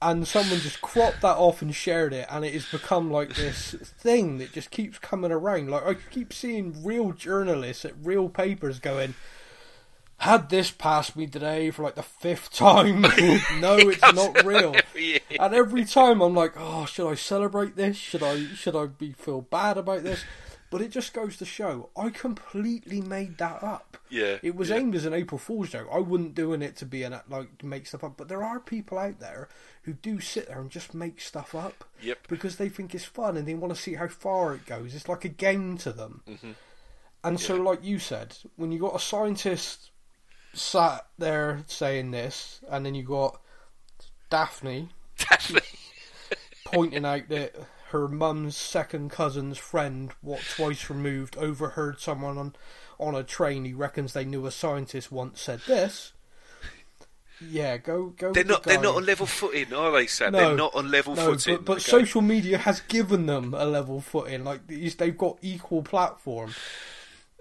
and 0.03 0.29
someone 0.29 0.61
just 0.61 0.83
cropped 0.83 1.23
that 1.23 1.37
off 1.39 1.63
and 1.63 1.75
shared 1.75 2.13
it, 2.13 2.27
and 2.31 2.45
it 2.45 2.53
has 2.53 2.67
become 2.67 3.11
like 3.11 3.35
this 3.35 3.73
thing 3.99 4.39
that 4.39 4.53
just 4.53 4.71
keeps 4.71 4.99
coming 4.99 5.33
around. 5.33 5.71
Like 5.71 5.87
I 5.87 5.95
keep 5.95 6.35
seeing 6.35 6.85
real 6.85 7.13
journalists 7.13 7.85
at 7.87 7.95
real 8.03 8.29
papers 8.29 8.79
going. 8.79 9.15
Had 10.19 10.49
this 10.49 10.71
passed 10.71 11.15
me 11.15 11.27
today 11.27 11.71
for 11.71 11.83
like 11.83 11.95
the 11.95 12.03
fifth 12.03 12.53
time? 12.53 13.03
no, 13.61 13.77
it's 13.79 14.01
not 14.15 14.45
real. 14.45 14.75
Yeah. 14.97 15.19
And 15.39 15.55
every 15.55 15.85
time 15.85 16.23
I'm 16.23 16.35
like, 16.35 16.55
oh, 16.57 16.87
should 16.87 17.07
I 17.11 17.15
celebrate 17.17 17.77
this? 17.77 17.99
Should 17.99 18.23
I 18.23 18.47
should 18.55 18.75
I 18.75 18.87
be 18.87 19.13
feel 19.13 19.43
bad 19.43 19.77
about 19.77 20.05
this? 20.05 20.25
But 20.71 20.81
it 20.81 20.91
just 20.91 21.13
goes 21.13 21.37
to 21.37 21.45
show 21.45 21.91
I 21.97 22.09
completely 22.09 23.03
made 23.03 23.37
that 23.39 23.63
up. 23.63 23.99
Yeah, 24.09 24.39
It 24.43 24.57
was 24.57 24.71
yeah. 24.71 24.77
aimed 24.77 24.95
as 24.95 25.05
an 25.05 25.13
April 25.13 25.39
Fool's 25.39 25.71
joke. 25.71 25.89
I 25.93 25.99
wouldn't 25.99 26.35
doing 26.35 26.63
it 26.63 26.77
to 26.77 26.87
be 26.87 27.03
an 27.03 27.21
like 27.29 27.63
make 27.63 27.87
stuff 27.87 28.05
up. 28.05 28.17
But 28.17 28.29
there 28.29 28.43
are 28.43 28.59
people 28.59 28.99
out 28.99 29.21
there 29.21 29.49
who 29.83 29.93
do 29.93 30.19
sit 30.19 30.49
there 30.49 30.61
and 30.61 30.71
just 30.71 30.95
make 30.95 31.21
stuff 31.21 31.55
up. 31.55 31.85
Yep. 32.01 32.27
Because 32.29 32.57
they 32.57 32.71
think 32.71 32.95
it's 32.95 33.05
fun 33.05 33.37
and 33.37 33.47
they 33.47 33.55
want 33.55 33.75
to 33.75 33.81
see 33.81 33.95
how 33.95 34.09
far 34.09 34.55
it 34.55 34.65
goes. 34.65 34.95
It's 34.95 35.09
like 35.11 35.27
a 35.27 35.29
game 35.29 35.77
to 35.79 35.93
them. 35.93 36.23
Mm-hmm. 36.27 36.53
And 37.23 37.39
so, 37.41 37.57
like 37.57 37.85
you 37.85 37.99
said, 37.99 38.37
when 38.57 38.73
you 38.73 38.79
got 38.79 38.95
a 38.97 39.01
scientist 39.01 39.91
sat 40.57 41.07
there 41.19 41.63
saying 41.67 42.11
this, 42.11 42.61
and 42.71 42.85
then 42.85 42.95
you 42.95 43.03
got 43.03 43.41
Daphne 44.31 44.89
Definitely. 45.19 45.69
pointing 46.65 47.05
out 47.05 47.29
that 47.29 47.55
her 47.91 48.09
mum's 48.09 48.57
second 48.57 49.11
cousin's 49.11 49.59
friend, 49.59 50.13
what 50.21 50.41
twice 50.55 50.91
removed, 50.91 51.37
overheard 51.37 52.01
someone 52.01 52.39
on 52.39 52.57
on 52.99 53.15
a 53.15 53.23
train 53.23 53.65
who 53.65 53.77
reckons 53.77 54.15
they 54.15 54.25
knew 54.25 54.47
a 54.47 54.51
scientist 54.51 55.13
once 55.13 55.41
said 55.41 55.61
this. 55.67 56.13
Yeah, 57.41 57.77
go 57.77 58.15
go. 58.17 58.33
They're 58.33 58.45
not. 58.45 58.63
They're 58.63 58.81
not 58.81 58.97
on 58.97 59.05
level 59.05 59.27
footing, 59.27 59.75
are 59.75 59.93
they, 59.93 60.07
Sam? 60.07 60.33
No, 60.33 60.39
they're 60.39 60.57
not 60.57 60.75
on 60.75 60.91
level 60.91 61.15
no, 61.15 61.33
footing. 61.33 61.57
but, 61.57 61.65
but 61.67 61.73
okay? 61.75 61.83
social 61.83 62.23
media 62.23 62.57
has 62.59 62.81
given 62.81 63.27
them 63.27 63.53
a 63.53 63.67
level 63.67 64.01
footing. 64.01 64.43
Like 64.43 64.67
these, 64.67 64.95
they've 64.95 65.17
got 65.17 65.39
equal 65.43 65.83
platform. 65.83 66.55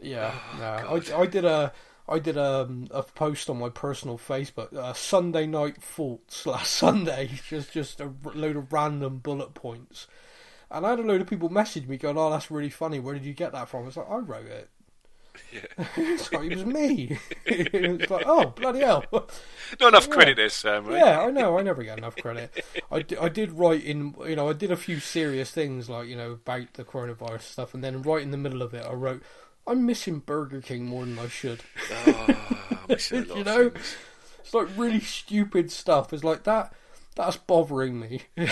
Yeah, 0.01 0.33
Oh, 0.53 0.57
no, 0.99 1.17
I, 1.17 1.21
I 1.21 1.25
did 1.25 1.45
a 1.45 1.71
I 2.07 2.19
did 2.19 2.37
a, 2.37 2.69
a 2.91 3.03
post 3.03 3.49
on 3.49 3.57
my 3.57 3.69
personal 3.69 4.17
Facebook, 4.17 4.73
uh, 4.75 4.93
Sunday 4.93 5.47
night 5.47 5.81
faults 5.81 6.45
last 6.45 6.71
Sunday, 6.73 7.29
just 7.49 7.71
just 7.71 7.99
a 7.99 8.11
load 8.33 8.55
of 8.55 8.71
random 8.71 9.17
bullet 9.19 9.53
points, 9.53 10.07
and 10.69 10.85
I 10.85 10.91
had 10.91 10.99
a 10.99 11.03
load 11.03 11.21
of 11.21 11.27
people 11.27 11.49
message 11.49 11.87
me 11.87 11.97
going, 11.97 12.17
"Oh, 12.17 12.29
that's 12.29 12.51
really 12.51 12.69
funny. 12.69 12.99
Where 12.99 13.13
did 13.15 13.25
you 13.25 13.33
get 13.33 13.51
that 13.53 13.69
from?" 13.69 13.87
It's 13.87 13.97
like 13.97 14.09
I 14.09 14.17
wrote 14.17 14.45
it. 14.47 14.69
Yeah. 15.51 15.61
it's 15.97 16.31
like 16.31 16.49
it 16.49 16.55
was 16.55 16.65
me. 16.65 17.19
it's 17.45 18.09
like, 18.09 18.23
oh 18.25 18.53
bloody 18.55 18.79
hell. 18.79 19.03
not 19.11 19.89
enough 19.89 20.07
Yeah. 20.07 20.13
credit 20.13 20.37
there, 20.37 20.47
Sam. 20.47 20.85
Right? 20.85 20.97
Yeah, 20.99 21.21
I 21.23 21.29
know. 21.31 21.57
I 21.57 21.61
never 21.61 21.83
get 21.83 21.97
enough 21.97 22.15
credit. 22.15 22.63
I, 22.89 23.03
I 23.19 23.27
did 23.27 23.51
write 23.51 23.83
in, 23.83 24.15
you 24.25 24.37
know, 24.37 24.47
I 24.49 24.53
did 24.53 24.71
a 24.71 24.77
few 24.77 25.01
serious 25.01 25.51
things 25.51 25.89
like, 25.89 26.07
you 26.07 26.15
know, 26.15 26.31
about 26.31 26.73
the 26.75 26.85
coronavirus 26.85 27.41
stuff, 27.41 27.73
and 27.73 27.83
then 27.83 28.01
right 28.01 28.21
in 28.21 28.31
the 28.31 28.37
middle 28.37 28.61
of 28.61 28.73
it, 28.73 28.85
I 28.85 28.93
wrote, 28.93 29.23
I'm 29.67 29.85
missing 29.85 30.19
Burger 30.19 30.61
King 30.61 30.85
more 30.85 31.05
than 31.05 31.17
I 31.17 31.27
should. 31.27 31.61
Oh, 31.91 32.25
I'm 32.71 32.77
missing 32.89 33.23
a 33.23 33.27
lot 33.27 33.37
you 33.37 33.43
know, 33.43 33.69
things. 33.69 33.95
it's 34.39 34.53
like 34.53 34.67
really 34.77 34.99
stupid 34.99 35.71
stuff. 35.71 36.13
It's 36.13 36.23
like 36.23 36.43
that. 36.43 36.73
That's 37.15 37.37
bothering 37.37 37.97
me. 37.97 38.23
do, 38.35 38.45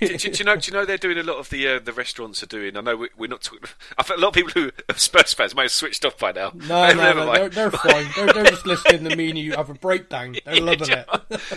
do, 0.00 0.16
do 0.16 0.30
you 0.30 0.44
know? 0.46 0.56
Do 0.56 0.70
you 0.70 0.72
know 0.72 0.86
they're 0.86 0.96
doing 0.96 1.18
a 1.18 1.22
lot 1.22 1.36
of 1.36 1.50
the 1.50 1.68
uh, 1.68 1.78
the 1.80 1.92
restaurants 1.92 2.42
are 2.42 2.46
doing? 2.46 2.74
I 2.74 2.80
know 2.80 2.96
we, 2.96 3.08
we're 3.18 3.28
not 3.28 3.42
talking. 3.42 3.68
I 3.98 4.02
think 4.02 4.18
a 4.18 4.22
lot 4.22 4.28
of 4.28 4.34
people 4.34 4.52
who 4.54 4.70
are 4.88 4.94
Spurs 4.96 5.34
fans 5.34 5.54
may 5.54 5.62
have 5.62 5.70
switched 5.70 6.02
off 6.06 6.16
by 6.18 6.32
now. 6.32 6.50
No, 6.54 6.88
no, 6.88 6.94
Never 6.94 7.20
no, 7.20 7.26
mind. 7.26 7.38
they're, 7.38 7.48
they're 7.50 7.70
fine. 7.70 8.06
They're, 8.16 8.32
they're 8.32 8.44
just 8.44 8.64
listening 8.64 9.04
to 9.10 9.14
me 9.16 9.28
and 9.28 9.38
you 9.38 9.52
have 9.52 9.68
a 9.68 9.74
breakdown. 9.74 10.34
They're 10.46 10.62
loving 10.62 10.88
it. 10.90 11.06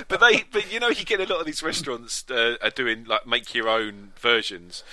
but 0.10 0.20
they, 0.20 0.44
but 0.52 0.72
you 0.72 0.82
know, 0.82 0.90
you 0.90 1.06
get 1.06 1.22
a 1.22 1.34
lot 1.34 1.40
of 1.40 1.46
these 1.46 1.64
restaurants 1.64 2.26
uh, 2.30 2.58
are 2.62 2.72
doing 2.72 3.06
like 3.06 3.26
make 3.26 3.56
your 3.56 3.70
own 3.70 4.12
versions. 4.20 4.84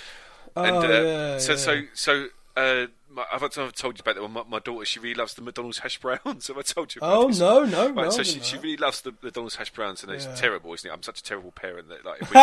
And 0.55 0.75
Oh, 0.77 0.79
uh, 0.79 1.03
yeah, 1.03 1.37
so, 1.39 1.51
yeah. 1.51 1.57
so, 1.57 1.81
so, 1.93 2.27
uh, 2.55 2.87
my, 3.17 3.25
I've, 3.33 3.43
I've 3.43 3.73
told 3.73 3.97
you 3.97 4.01
about 4.01 4.15
that 4.15 4.21
one. 4.21 4.31
My, 4.31 4.43
my 4.47 4.59
daughter, 4.59 4.85
she 4.85 4.99
really 5.01 5.15
loves 5.15 5.33
the 5.33 5.41
McDonald's 5.41 5.79
hash 5.79 5.99
browns. 5.99 6.47
Have 6.47 6.57
I 6.57 6.61
told 6.61 6.95
you? 6.95 6.99
About 6.99 7.17
Oh, 7.17 7.27
this? 7.27 7.39
no, 7.39 7.65
no, 7.65 7.87
Right, 7.87 8.05
no. 8.05 8.09
so 8.09 8.23
she, 8.23 8.39
she 8.39 8.57
really 8.57 8.77
loves 8.77 9.01
the 9.01 9.13
McDonald's 9.21 9.55
hash 9.55 9.71
browns, 9.73 10.03
and 10.03 10.11
it's 10.11 10.25
Yeah. 10.25 10.35
terrible, 10.35 10.73
isn't 10.73 10.89
it? 10.89 10.93
I'm 10.93 11.03
such 11.03 11.19
a 11.19 11.23
terrible 11.23 11.51
parent 11.51 11.89
that 11.89 12.05
like, 12.05 12.21
if 12.21 12.29
we 12.29 12.35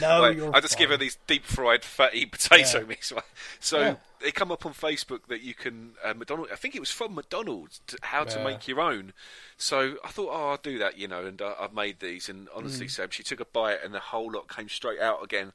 No, 0.00 0.20
like, 0.20 0.54
I 0.54 0.60
just 0.60 0.78
give 0.78 0.90
her 0.90 0.96
these 0.96 1.18
deep 1.26 1.44
fried 1.44 1.84
fatty 1.84 2.24
potato 2.26 2.78
Yeah. 2.80 2.84
mix. 2.86 3.12
Right? 3.12 3.24
So 3.58 3.80
Yeah. 3.80 3.94
they 4.20 4.30
come 4.30 4.52
up 4.52 4.64
on 4.64 4.72
Facebook 4.74 5.26
that 5.28 5.42
you 5.42 5.54
can 5.54 5.92
uh, 6.04 6.14
McDonald's. 6.14 6.52
I 6.52 6.56
think 6.56 6.74
it 6.76 6.80
was 6.80 6.90
from 6.90 7.14
McDonald's 7.14 7.80
to, 7.88 7.98
how 8.02 8.24
to 8.24 8.38
make 8.44 8.68
your 8.68 8.80
own. 8.80 9.12
So 9.56 9.96
I 10.04 10.08
thought, 10.08 10.30
oh, 10.32 10.50
I'll 10.50 10.56
do 10.56 10.78
that, 10.78 10.96
you 10.98 11.08
know, 11.08 11.24
and 11.26 11.40
uh, 11.42 11.54
I've 11.60 11.74
made 11.74 12.00
these. 12.00 12.28
And 12.28 12.48
honestly, 12.54 12.86
Mm. 12.86 12.90
Sam, 12.90 13.08
she 13.10 13.22
took 13.22 13.40
a 13.40 13.44
bite, 13.44 13.78
and 13.84 13.92
the 13.92 13.98
whole 14.00 14.30
lot 14.30 14.48
came 14.54 14.68
straight 14.68 15.00
out 15.00 15.22
again. 15.22 15.52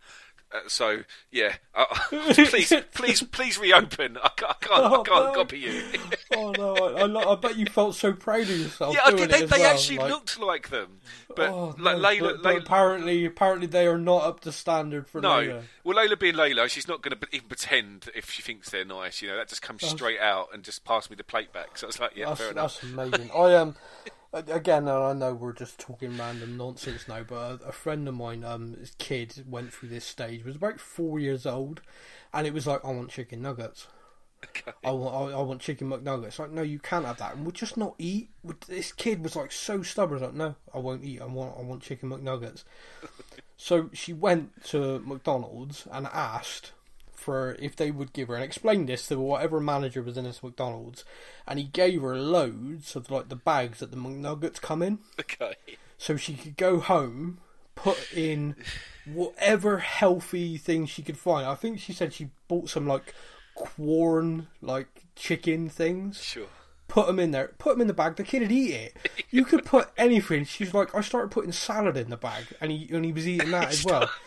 Uh, 0.55 0.59
so 0.67 0.99
yeah, 1.31 1.55
uh, 1.73 1.85
please, 2.09 2.73
please, 2.93 3.23
please 3.23 3.57
reopen. 3.57 4.17
I 4.23 4.29
can't, 4.35 4.51
I 4.51 4.55
can't, 4.61 4.73
I 4.85 4.95
Oh, 4.95 5.03
can't 5.03 5.25
no. 5.25 5.33
copy 5.33 5.59
you. 5.59 5.83
Oh 6.35 6.51
no! 6.51 6.75
I, 6.75 7.01
I, 7.05 7.31
I 7.33 7.35
bet 7.35 7.57
you 7.57 7.65
felt 7.65 7.95
so 7.95 8.13
proud 8.13 8.41
of 8.43 8.49
yourself. 8.49 8.95
yeah, 8.95 9.01
I 9.05 9.11
did, 9.11 9.29
they, 9.29 9.45
they 9.45 9.59
well, 9.59 9.73
actually 9.73 9.97
like- 9.97 10.09
looked 10.11 10.39
like 10.39 10.69
them, 10.69 10.99
but 11.35 11.49
Oh, 11.49 11.75
like 11.79 11.97
no, 11.97 12.03
Layla, 12.03 12.19
but, 12.21 12.43
but 12.43 12.55
Layla, 12.55 12.59
apparently, 12.61 13.25
apparently 13.25 13.67
they 13.67 13.87
are 13.87 13.97
not 13.97 14.23
up 14.23 14.39
to 14.41 14.51
standard 14.51 15.07
for 15.07 15.21
no. 15.21 15.29
Layla. 15.29 15.61
Well, 15.83 15.97
Layla 15.97 16.19
being 16.19 16.35
Layla, 16.35 16.69
she's 16.69 16.87
not 16.87 17.01
going 17.01 17.17
to 17.19 17.27
even 17.31 17.47
pretend 17.47 18.09
if 18.15 18.29
she 18.31 18.41
thinks 18.41 18.69
they're 18.69 18.85
nice. 18.85 19.21
You 19.21 19.29
know, 19.29 19.37
that 19.37 19.49
just 19.49 19.61
comes 19.61 19.85
straight 19.85 20.19
out 20.19 20.47
and 20.53 20.63
just 20.63 20.83
pass 20.85 21.09
me 21.09 21.15
the 21.15 21.23
plate 21.23 21.51
back. 21.53 21.77
So 21.77 21.85
I 21.85 21.89
was 21.89 21.99
like, 21.99 22.11
yeah, 22.15 22.27
That's, 22.27 22.39
fair 22.41 22.51
enough. 22.51 22.81
that's 22.81 22.91
amazing. 22.91 23.31
I 23.35 23.51
am 23.53 23.67
um, 23.69 23.75
again. 24.35 24.87
I 24.87 25.13
know 25.13 25.33
we're 25.33 25.53
just 25.53 25.79
talking 25.79 26.17
random 26.17 26.57
nonsense 26.57 27.07
now, 27.07 27.23
but 27.23 27.61
a, 27.61 27.67
a 27.67 27.71
friend 27.71 28.07
of 28.07 28.15
mine, 28.15 28.43
um, 28.43 28.75
his 28.77 28.91
kid 28.97 29.43
went 29.47 29.73
through 29.73 29.89
this 29.89 30.05
stage. 30.05 30.43
Was 30.43 30.55
about 30.55 30.79
four 30.79 31.19
years 31.19 31.45
old, 31.45 31.81
and 32.33 32.45
it 32.45 32.53
was 32.53 32.67
like, 32.67 32.83
I 32.83 32.91
want 32.91 33.09
chicken 33.09 33.41
nuggets. 33.41 33.87
I 34.83 34.91
want, 34.91 35.33
I, 35.33 35.37
I 35.37 35.41
want 35.41 35.61
chicken 35.61 35.89
McNuggets. 35.89 36.39
Like, 36.39 36.51
no, 36.51 36.61
you 36.61 36.79
can't 36.79 37.05
have 37.05 37.17
that, 37.17 37.35
and 37.35 37.43
we'll 37.43 37.51
just 37.51 37.77
not 37.77 37.95
eat. 37.97 38.29
This 38.67 38.91
kid 38.91 39.23
was 39.23 39.35
like 39.35 39.51
so 39.51 39.81
stubborn. 39.81 40.21
Like, 40.21 40.33
no, 40.33 40.55
I 40.73 40.79
won't 40.79 41.03
eat. 41.03 41.21
I 41.21 41.25
want, 41.25 41.57
I 41.57 41.61
want 41.61 41.81
chicken 41.81 42.09
McNuggets. 42.09 42.63
so 43.57 43.89
she 43.93 44.13
went 44.13 44.63
to 44.65 44.99
McDonald's 44.99 45.87
and 45.91 46.07
asked 46.07 46.73
for 47.15 47.55
if 47.59 47.75
they 47.75 47.91
would 47.91 48.13
give 48.13 48.27
her 48.27 48.35
and 48.35 48.43
explain 48.43 48.85
this 48.85 49.07
to 49.07 49.17
whatever 49.19 49.59
manager 49.59 50.01
was 50.01 50.17
in 50.17 50.25
this 50.25 50.43
McDonald's, 50.43 51.03
and 51.47 51.59
he 51.59 51.65
gave 51.65 52.01
her 52.01 52.17
loads 52.17 52.95
of 52.95 53.09
like 53.11 53.29
the 53.29 53.35
bags 53.35 53.79
that 53.79 53.91
the 53.91 53.97
McNuggets 53.97 54.61
come 54.61 54.81
in, 54.81 54.99
Okay. 55.19 55.55
so 55.97 56.15
she 56.17 56.33
could 56.35 56.57
go 56.57 56.79
home, 56.79 57.39
put 57.75 58.11
in 58.13 58.55
whatever 59.05 59.79
healthy 59.79 60.57
thing 60.57 60.85
she 60.85 61.01
could 61.03 61.17
find. 61.17 61.45
I 61.47 61.55
think 61.55 61.79
she 61.79 61.93
said 61.93 62.13
she 62.13 62.29
bought 62.47 62.69
some 62.69 62.87
like 62.87 63.13
corn, 63.55 64.47
like 64.61 65.03
chicken 65.15 65.69
things 65.69 66.21
Sure. 66.21 66.47
Put 66.87 67.07
them 67.07 67.19
in 67.19 67.31
there, 67.31 67.53
put 67.57 67.73
them 67.73 67.81
in 67.81 67.87
the 67.87 67.93
bag. 67.93 68.15
The 68.15 68.23
kid 68.23 68.41
would 68.41 68.51
eat 68.51 68.71
it. 68.71 68.97
You 69.29 69.45
could 69.45 69.65
put 69.65 69.89
anything. 69.97 70.45
She's 70.45 70.73
like, 70.73 70.93
I 70.95 71.01
started 71.01 71.31
putting 71.31 71.51
salad 71.51 71.97
in 71.97 72.09
the 72.09 72.17
bag, 72.17 72.45
and 72.61 72.71
he 72.71 72.89
and 72.93 73.05
he 73.05 73.11
was 73.11 73.27
eating 73.27 73.51
that 73.51 73.69
as 73.69 73.85
well. 73.85 74.09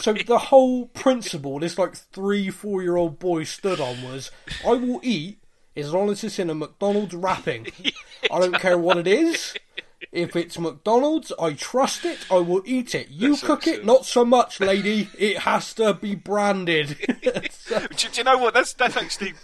So 0.00 0.14
the 0.14 0.38
whole 0.38 0.86
principle 0.86 1.60
this 1.60 1.78
like 1.78 1.94
three, 1.94 2.50
four 2.50 2.82
year 2.82 2.96
old 2.96 3.20
boy 3.20 3.44
stood 3.44 3.80
on 3.80 4.02
was, 4.02 4.32
I 4.66 4.70
will 4.72 4.98
eat 5.04 5.38
as 5.76 5.92
long 5.92 6.10
as 6.10 6.24
it's 6.24 6.40
in 6.40 6.50
a 6.50 6.54
McDonald's 6.56 7.14
wrapping. 7.14 7.68
I 8.28 8.40
don't 8.40 8.54
care 8.58 8.76
what 8.78 8.96
it 8.96 9.06
is. 9.06 9.54
If 10.12 10.36
it's 10.36 10.58
McDonald's, 10.58 11.32
I 11.38 11.52
trust 11.54 12.04
it. 12.04 12.18
I 12.30 12.36
will 12.36 12.62
eat 12.64 12.94
it. 12.94 13.08
You 13.10 13.30
That's 13.30 13.42
cook 13.42 13.66
it, 13.66 13.84
not 13.84 14.06
so 14.06 14.24
much, 14.24 14.60
lady. 14.60 15.08
It 15.18 15.38
has 15.38 15.74
to 15.74 15.94
be 15.94 16.14
branded. 16.14 16.96
So- 17.50 17.80
Do, 17.80 18.08
do 18.08 18.18
you 18.18 18.22
know 18.24 18.38
what? 18.38 18.54
That's 18.54 18.72
that's 18.74 18.96
actually 18.96 19.34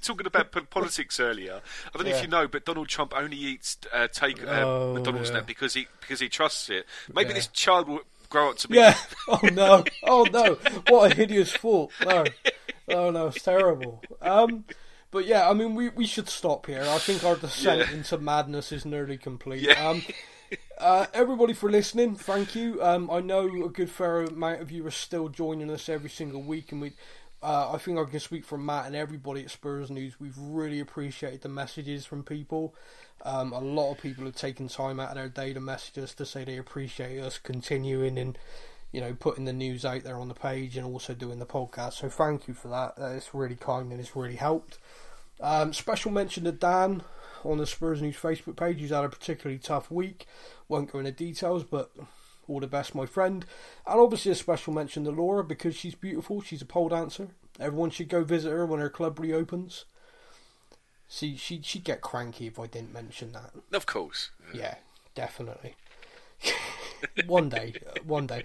talking 0.00 0.26
about 0.26 0.70
politics 0.70 1.20
earlier. 1.20 1.60
I 1.94 1.98
don't 1.98 2.04
know 2.06 2.10
Yeah. 2.10 2.16
if 2.16 2.22
you 2.22 2.28
know, 2.28 2.48
but 2.48 2.64
Donald 2.64 2.88
Trump 2.88 3.12
only 3.14 3.36
eats 3.36 3.76
uh, 3.92 4.08
take 4.08 4.42
uh, 4.42 4.62
Oh, 4.64 4.94
McDonald's 4.94 5.28
yeah. 5.28 5.36
now 5.40 5.42
because 5.42 5.74
he 5.74 5.86
because 6.00 6.20
he 6.20 6.28
trusts 6.30 6.70
it. 6.70 6.86
Maybe 7.14 7.28
Yeah. 7.28 7.34
this 7.34 7.48
child 7.48 7.88
will 7.88 8.00
grow 8.30 8.50
up 8.50 8.56
to 8.58 8.68
be. 8.68 8.76
Yeah. 8.76 8.96
Oh 9.28 9.40
no. 9.52 9.84
Oh 10.04 10.26
no. 10.32 10.54
What 10.88 11.12
a 11.12 11.14
hideous 11.14 11.52
thought. 11.54 11.92
No. 12.04 12.24
Oh 12.88 13.10
no. 13.10 13.26
It's 13.28 13.42
terrible. 13.42 14.02
Um. 14.22 14.64
But 15.10 15.26
yeah, 15.26 15.48
I 15.48 15.54
mean, 15.54 15.74
we, 15.74 15.88
we 15.88 16.06
should 16.06 16.28
stop 16.28 16.66
here. 16.66 16.82
I 16.86 16.98
think 16.98 17.24
our 17.24 17.36
descent 17.36 17.88
Yeah. 17.88 17.96
into 17.96 18.18
madness 18.18 18.70
is 18.72 18.84
nearly 18.84 19.18
complete. 19.18 19.62
Yeah. 19.62 19.88
Um, 19.88 20.02
uh, 20.78 21.06
everybody 21.12 21.52
for 21.52 21.70
listening, 21.70 22.14
thank 22.16 22.54
you. 22.54 22.82
Um, 22.82 23.10
I 23.10 23.20
know 23.20 23.46
a 23.64 23.68
good 23.68 23.90
fair 23.90 24.22
amount 24.22 24.60
of 24.62 24.70
you 24.70 24.86
are 24.86 24.90
still 24.92 25.28
joining 25.28 25.70
us 25.70 25.88
every 25.88 26.10
single 26.10 26.42
week, 26.42 26.70
and 26.72 26.80
we, 26.80 26.92
uh, 27.42 27.72
I 27.72 27.78
think 27.78 27.98
I 27.98 28.04
can 28.04 28.20
speak 28.20 28.44
for 28.44 28.56
Matt 28.58 28.86
and 28.86 28.94
everybody 28.96 29.42
at 29.42 29.50
Spurs 29.50 29.90
News. 29.90 30.18
We've 30.20 30.38
really 30.38 30.78
appreciated 30.80 31.42
the 31.42 31.48
messages 31.48 32.06
from 32.06 32.22
people. 32.22 32.74
Um, 33.24 33.52
a 33.52 33.60
lot 33.60 33.92
of 33.92 33.98
people 34.00 34.24
have 34.24 34.36
taken 34.36 34.68
time 34.68 34.98
out 35.00 35.10
of 35.10 35.14
their 35.16 35.28
day 35.28 35.52
to 35.52 35.60
message 35.60 35.98
us 36.02 36.14
to 36.14 36.24
say 36.26 36.44
they 36.44 36.56
appreciate 36.56 37.18
us 37.20 37.36
continuing 37.38 38.16
and 38.18 38.38
you 38.92 39.00
know 39.00 39.12
putting 39.12 39.44
the 39.44 39.52
news 39.52 39.84
out 39.84 40.04
there 40.04 40.16
on 40.18 40.28
the 40.28 40.34
page 40.34 40.76
and 40.76 40.86
also 40.86 41.14
doing 41.14 41.38
the 41.38 41.46
podcast. 41.46 41.94
So 41.94 42.08
thank 42.08 42.48
you 42.48 42.54
for 42.54 42.68
that. 42.68 42.94
It's 42.96 43.34
really 43.34 43.56
kind 43.56 43.90
and 43.92 44.00
it's 44.00 44.16
really 44.16 44.36
helped. 44.36 44.78
Um, 45.40 45.72
special 45.72 46.10
mention 46.10 46.44
to 46.44 46.52
Dan 46.52 47.02
on 47.44 47.58
the 47.58 47.66
Spurs 47.66 48.02
News 48.02 48.16
Facebook 48.16 48.56
page. 48.56 48.80
He's 48.80 48.90
had 48.90 49.04
a 49.04 49.08
particularly 49.08 49.58
tough 49.58 49.90
week. 49.90 50.26
Won't 50.68 50.92
go 50.92 50.98
into 50.98 51.12
details, 51.12 51.64
but 51.64 51.90
all 52.46 52.60
the 52.60 52.66
best, 52.66 52.94
my 52.94 53.06
friend. 53.06 53.44
And 53.86 54.00
obviously 54.00 54.32
a 54.32 54.34
special 54.34 54.72
mention 54.72 55.04
to 55.04 55.10
Laura 55.10 55.44
because 55.44 55.74
she's 55.74 55.94
beautiful. 55.94 56.42
She's 56.42 56.62
a 56.62 56.66
pole 56.66 56.88
dancer. 56.88 57.28
Everyone 57.58 57.90
should 57.90 58.08
go 58.08 58.24
visit 58.24 58.50
her 58.50 58.66
when 58.66 58.80
her 58.80 58.90
club 58.90 59.18
reopens. 59.18 59.84
See, 61.08 61.36
she 61.36 61.60
she'd 61.62 61.84
get 61.84 62.02
cranky 62.02 62.46
if 62.46 62.58
I 62.58 62.66
didn't 62.66 62.92
mention 62.92 63.32
that. 63.32 63.50
Of 63.72 63.86
course. 63.86 64.30
Yeah, 64.54 64.76
definitely. 65.14 65.74
One 67.26 67.48
day, 67.48 67.74
one 68.04 68.26
day, 68.26 68.44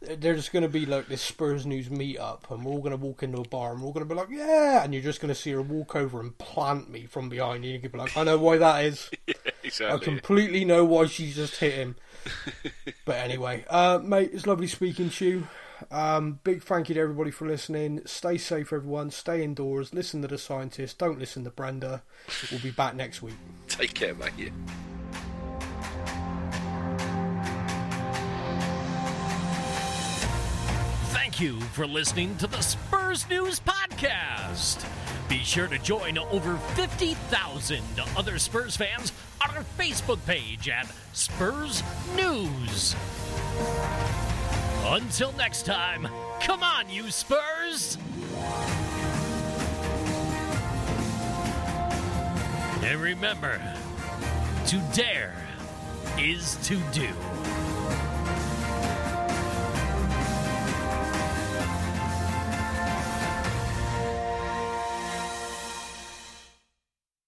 there's 0.00 0.48
going 0.48 0.62
to 0.62 0.68
be 0.68 0.86
like 0.86 1.08
this 1.08 1.22
Spurs 1.22 1.66
news 1.66 1.88
meetup, 1.88 2.50
and 2.50 2.64
we're 2.64 2.72
all 2.72 2.80
going 2.80 2.92
to 2.92 2.96
walk 2.96 3.22
into 3.22 3.38
a 3.38 3.48
bar, 3.48 3.72
and 3.72 3.80
we're 3.80 3.88
all 3.88 3.92
going 3.92 4.08
to 4.08 4.14
be 4.14 4.18
like, 4.18 4.30
"Yeah," 4.30 4.82
and 4.84 4.92
you're 4.92 5.02
just 5.02 5.20
going 5.20 5.28
to 5.28 5.34
see 5.34 5.50
her 5.50 5.62
walk 5.62 5.96
over 5.96 6.20
and 6.20 6.36
plant 6.38 6.90
me 6.90 7.06
from 7.06 7.28
behind, 7.28 7.64
and 7.64 7.72
you 7.72 7.80
can 7.80 7.90
be 7.90 7.98
like, 7.98 8.16
"I 8.16 8.24
know 8.24 8.38
why 8.38 8.58
that 8.58 8.84
is. 8.84 9.10
yeah, 9.26 9.34
exactly. 9.62 9.96
I 9.96 10.04
completely 10.04 10.64
know 10.64 10.84
why 10.84 11.06
she 11.06 11.32
just 11.32 11.56
hit 11.56 11.74
him." 11.74 11.96
but 13.04 13.16
anyway, 13.16 13.64
uh, 13.68 13.98
mate, 14.02 14.30
it's 14.32 14.46
lovely 14.46 14.68
speaking 14.68 15.10
to 15.10 15.26
you. 15.26 15.48
Um, 15.90 16.40
big 16.42 16.62
thank 16.62 16.88
you 16.88 16.94
to 16.96 17.00
everybody 17.00 17.30
for 17.30 17.46
listening. 17.46 18.02
Stay 18.04 18.36
safe, 18.36 18.72
everyone. 18.72 19.10
Stay 19.10 19.44
indoors. 19.44 19.94
Listen 19.94 20.22
to 20.22 20.28
the 20.28 20.38
scientists. 20.38 20.94
Don't 20.94 21.18
listen 21.18 21.44
to 21.44 21.50
Brenda. 21.50 22.02
We'll 22.50 22.60
be 22.60 22.70
back 22.70 22.94
next 22.94 23.22
week. 23.22 23.36
Take 23.68 23.94
care, 23.94 24.14
mate. 24.14 24.52
Thank 31.28 31.40
you 31.42 31.60
for 31.60 31.86
listening 31.86 32.38
to 32.38 32.46
the 32.46 32.62
Spurs 32.62 33.28
News 33.28 33.60
Podcast. 33.60 34.82
Be 35.28 35.40
sure 35.40 35.66
to 35.66 35.78
join 35.78 36.16
over 36.16 36.56
50,000 36.56 37.82
other 38.16 38.38
Spurs 38.38 38.78
fans 38.78 39.12
on 39.46 39.54
our 39.54 39.62
Facebook 39.78 40.24
page 40.24 40.70
at 40.70 40.90
Spurs 41.12 41.82
News. 42.16 42.96
Until 44.86 45.32
next 45.32 45.66
time, 45.66 46.08
come 46.40 46.62
on, 46.62 46.88
you 46.88 47.10
Spurs! 47.10 47.98
And 52.82 53.02
remember, 53.02 53.60
to 54.68 54.82
dare 54.94 55.36
is 56.16 56.56
to 56.62 56.76
do. 56.92 57.10